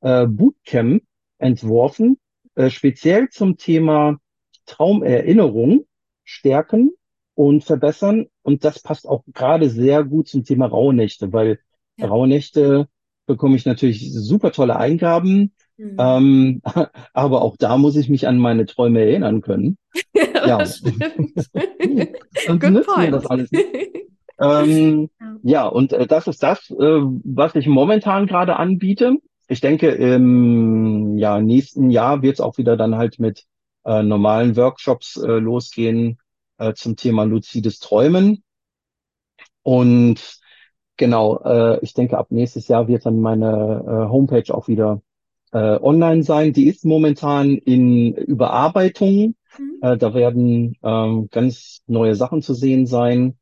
äh, 0.02 0.26
Bootcamp 0.26 1.04
entworfen, 1.38 2.18
äh, 2.56 2.70
speziell 2.70 3.30
zum 3.30 3.58
Thema 3.58 4.20
Traumerinnerung 4.66 5.86
stärken 6.24 6.92
und 7.36 7.64
verbessern. 7.64 8.28
Und 8.42 8.64
das 8.64 8.82
passt 8.82 9.08
auch 9.08 9.24
gerade 9.34 9.70
sehr 9.70 10.04
gut 10.04 10.28
zum 10.28 10.44
Thema 10.44 10.68
Rauhnächte, 10.68 11.34
weil 11.34 11.60
ja. 11.98 12.08
Rauhnächte 12.08 12.88
bekomme 13.26 13.56
ich 13.56 13.66
natürlich 13.66 14.14
super 14.14 14.52
tolle 14.52 14.76
Eingaben. 14.76 15.54
Mhm. 15.78 15.96
Ähm, 15.98 16.62
aber 17.14 17.42
auch 17.42 17.58
da 17.58 17.78
muss 17.78 17.96
ich 17.96 18.10
mich 18.10 18.28
an 18.28 18.38
meine 18.38 18.66
Träume 18.66 19.02
erinnern 19.02 19.42
können. 19.42 19.78
ja, 20.14 20.24
ja. 20.48 20.58
Das 20.58 20.82
und 20.82 21.00
Good 22.60 22.72
nützt 22.72 22.88
point. 22.88 23.00
mir 23.00 23.12
das 23.12 23.26
alles. 23.26 23.50
ähm, 24.40 25.10
ja. 25.20 25.38
ja, 25.44 25.68
und 25.68 25.94
äh, 25.94 26.08
das 26.08 26.28
ist 26.28 26.44
das, 26.44 26.70
äh, 26.70 27.02
was 27.24 27.56
ich 27.56 27.68
momentan 27.68 28.28
gerade 28.28 28.58
anbiete. 28.58 29.18
Ich 29.48 29.62
denke, 29.62 29.90
im 29.90 31.18
ja, 31.18 31.42
nächsten 31.42 31.90
Jahr 31.90 32.22
wird 32.22 32.36
es 32.36 32.42
auch 32.42 32.58
wieder 32.58 32.78
dann 32.78 32.96
halt 32.96 33.20
mit 33.20 33.46
äh, 33.86 34.04
normalen 34.04 34.56
Workshops 34.56 35.18
äh, 35.18 35.40
losgehen 35.40 36.20
äh, 36.58 36.74
zum 36.74 36.96
Thema 36.96 37.24
luzides 37.24 37.80
Träumen. 37.80 38.44
Und 39.64 40.40
genau, 40.98 41.40
äh, 41.44 41.80
ich 41.82 41.94
denke, 41.94 42.18
ab 42.18 42.32
nächstes 42.32 42.68
Jahr 42.68 42.88
wird 42.88 43.06
dann 43.06 43.20
meine 43.20 43.84
äh, 43.86 44.10
Homepage 44.10 44.52
auch 44.54 44.68
wieder 44.68 45.02
äh, 45.52 45.80
online 45.82 46.24
sein. 46.24 46.54
Die 46.54 46.68
ist 46.68 46.86
momentan 46.86 47.58
in 47.58 48.14
Überarbeitung. 48.14 49.36
Mhm. 49.58 49.80
Äh, 49.82 49.98
da 49.98 50.14
werden 50.14 50.78
ähm, 50.84 51.28
ganz 51.32 51.82
neue 51.88 52.16
Sachen 52.16 52.42
zu 52.42 52.54
sehen 52.54 52.86
sein. 52.88 53.38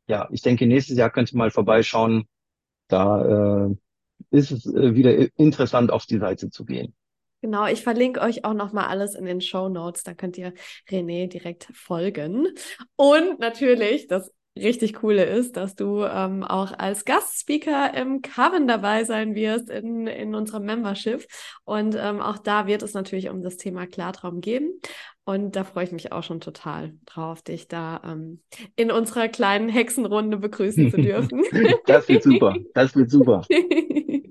ja, 0.08 0.28
ich 0.32 0.42
denke, 0.42 0.66
nächstes 0.66 0.98
Jahr 0.98 1.10
könnt 1.10 1.32
ihr 1.32 1.38
mal 1.38 1.52
vorbeischauen. 1.52 2.26
Da 2.88 3.68
äh, 3.68 3.76
ist 4.32 4.52
es 4.52 4.66
äh, 4.66 4.96
wieder 4.96 5.16
interessant, 5.38 5.92
auf 5.92 6.06
die 6.06 6.20
Seite 6.20 6.50
zu 6.50 6.66
gehen. 6.66 6.94
Genau, 7.42 7.68
ich 7.68 7.84
verlinke 7.84 8.22
euch 8.22 8.46
auch 8.46 8.54
nochmal 8.54 8.86
alles 8.86 9.16
in 9.16 9.26
den 9.26 9.42
Show 9.42 9.68
Notes. 9.68 10.04
Da 10.04 10.14
könnt 10.14 10.38
ihr 10.38 10.54
René 10.90 11.28
direkt 11.28 11.68
folgen. 11.74 12.48
Und 12.96 13.40
natürlich, 13.40 14.08
das 14.08 14.32
richtig 14.56 14.94
coole 14.96 15.24
ist, 15.26 15.58
dass 15.58 15.76
du 15.76 16.04
ähm, 16.04 16.44
auch 16.44 16.72
als 16.78 17.06
Gastspeaker 17.06 17.94
im 17.96 18.22
Coven 18.22 18.68
dabei 18.68 19.04
sein 19.04 19.36
wirst 19.36 19.70
in, 19.70 20.08
in 20.08 20.36
unserem 20.36 20.66
Membership. 20.66 21.26
Und 21.64 21.96
ähm, 22.00 22.22
auch 22.22 22.38
da 22.38 22.68
wird 22.68 22.84
es 22.84 22.94
natürlich 22.94 23.30
um 23.30 23.42
das 23.42 23.58
Thema 23.58 23.88
Klartraum 23.88 24.42
geben. 24.42 24.80
Und 25.26 25.56
da 25.56 25.64
freue 25.64 25.86
ich 25.86 25.92
mich 25.92 26.12
auch 26.12 26.24
schon 26.24 26.42
total 26.42 26.94
drauf, 27.06 27.42
dich 27.42 27.68
da 27.68 28.02
ähm, 28.06 28.42
in 28.76 28.92
unserer 28.92 29.30
kleinen 29.30 29.70
Hexenrunde 29.70 30.38
begrüßen 30.38 30.92
zu 30.92 30.98
dürfen. 31.02 31.44
das 31.86 32.08
wird 32.10 32.24
super. 32.24 32.56
Das 32.74 32.96
wird 32.96 33.10
super. 33.10 33.42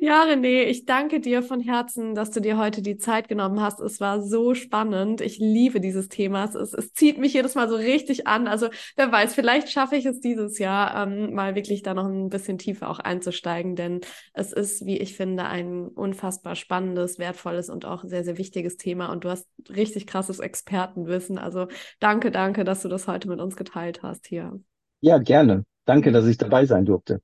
Ja, 0.00 0.24
René, 0.24 0.64
ich 0.64 0.86
danke 0.86 1.20
dir 1.20 1.42
von 1.42 1.60
Herzen, 1.60 2.14
dass 2.14 2.30
du 2.30 2.40
dir 2.40 2.56
heute 2.56 2.82
die 2.82 2.96
Zeit 2.96 3.28
genommen 3.28 3.60
hast. 3.60 3.80
Es 3.80 4.00
war 4.00 4.22
so 4.22 4.54
spannend. 4.54 5.20
Ich 5.20 5.38
liebe 5.38 5.80
dieses 5.80 6.08
Thema. 6.08 6.44
Es, 6.44 6.54
es 6.54 6.92
zieht 6.92 7.18
mich 7.18 7.34
jedes 7.34 7.54
Mal 7.54 7.68
so 7.68 7.76
richtig 7.76 8.26
an. 8.26 8.48
Also 8.48 8.68
wer 8.96 9.12
weiß, 9.12 9.34
vielleicht 9.34 9.70
schaffe 9.70 9.96
ich 9.96 10.06
es 10.06 10.20
dieses 10.20 10.58
Jahr, 10.58 11.06
ähm, 11.06 11.34
mal 11.34 11.54
wirklich 11.54 11.82
da 11.82 11.94
noch 11.94 12.06
ein 12.06 12.28
bisschen 12.28 12.58
tiefer 12.58 12.88
auch 12.88 12.98
einzusteigen, 12.98 13.76
denn 13.76 14.00
es 14.32 14.52
ist, 14.52 14.86
wie 14.86 14.98
ich 14.98 15.16
finde, 15.16 15.44
ein 15.44 15.88
unfassbar 15.88 16.56
spannendes, 16.56 17.18
wertvolles 17.18 17.68
und 17.68 17.84
auch 17.84 18.04
sehr, 18.04 18.24
sehr 18.24 18.38
wichtiges 18.38 18.76
Thema. 18.76 19.12
Und 19.12 19.24
du 19.24 19.30
hast 19.30 19.46
richtig 19.68 20.06
krasses 20.06 20.38
Expertenwissen. 20.38 21.38
Also 21.38 21.68
danke, 22.00 22.30
danke, 22.30 22.64
dass 22.64 22.82
du 22.82 22.88
das 22.88 23.06
heute 23.06 23.28
mit 23.28 23.40
uns 23.40 23.56
geteilt 23.56 24.02
hast 24.02 24.26
hier. 24.26 24.60
Ja, 25.00 25.18
gerne. 25.18 25.64
Danke, 25.84 26.12
dass 26.12 26.26
ich 26.26 26.38
dabei 26.38 26.64
sein 26.64 26.84
durfte. 26.84 27.20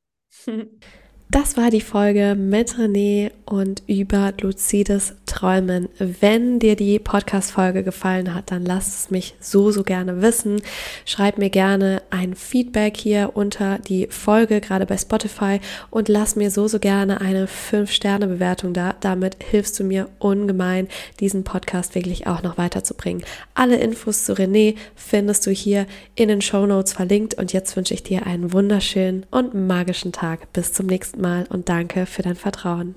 Das 1.31 1.57
war 1.57 1.71
die 1.71 1.81
Folge 1.81 2.35
mit 2.35 2.75
René 2.75 3.31
und 3.47 3.85
über 3.87 4.33
luzides 4.41 5.15
Träumen. 5.31 5.89
Wenn 5.99 6.59
dir 6.59 6.75
die 6.75 6.99
Podcast-Folge 6.99 7.85
gefallen 7.85 8.35
hat, 8.35 8.51
dann 8.51 8.65
lass 8.65 8.89
es 8.89 9.11
mich 9.11 9.35
so, 9.41 9.71
so 9.71 9.85
gerne 9.85 10.23
wissen. 10.23 10.61
Schreib 11.05 11.39
mir 11.39 11.51
gerne 11.51 12.03
ein 12.11 12.35
Feedback 12.35 12.97
hier 12.97 13.31
unter 13.35 13.79
die 13.79 14.09
Folge, 14.09 14.61
gerade 14.61 14.87
bei 14.87 14.97
Spotify, 14.97 15.61
und 15.91 16.09
lass 16.09 16.35
mir 16.35 16.51
so, 16.51 16.67
so 16.67 16.81
gerne 16.81 17.21
eine 17.21 17.47
5-Sterne-Bewertung 17.47 18.73
da. 18.73 18.97
Damit 19.01 19.37
hilfst 19.43 19.79
du 19.79 19.85
mir 19.85 20.09
ungemein, 20.19 20.89
diesen 21.21 21.45
Podcast 21.45 21.95
wirklich 21.95 22.27
auch 22.27 22.43
noch 22.43 22.59
weiterzubringen. 22.59 23.23
Alle 23.55 23.77
Infos 23.77 24.25
zu 24.25 24.33
René 24.33 24.75
findest 24.97 25.47
du 25.47 25.51
hier 25.53 25.87
in 26.17 26.29
den 26.29 26.43
Show 26.43 26.67
Notes 26.67 26.93
verlinkt. 26.93 27.35
Und 27.35 27.53
jetzt 27.53 27.77
wünsche 27.77 27.95
ich 27.95 28.03
dir 28.03 28.27
einen 28.27 28.53
wunderschönen 28.53 29.27
und 29.31 29.55
magischen 29.55 30.13
Tag. 30.13 30.53
Bis 30.53 30.73
zum 30.73 30.87
nächsten 30.87 31.21
Mal 31.21 31.47
und 31.49 31.69
danke 31.69 32.07
für 32.07 32.23
dein 32.23 32.37
Vertrauen. 32.37 32.97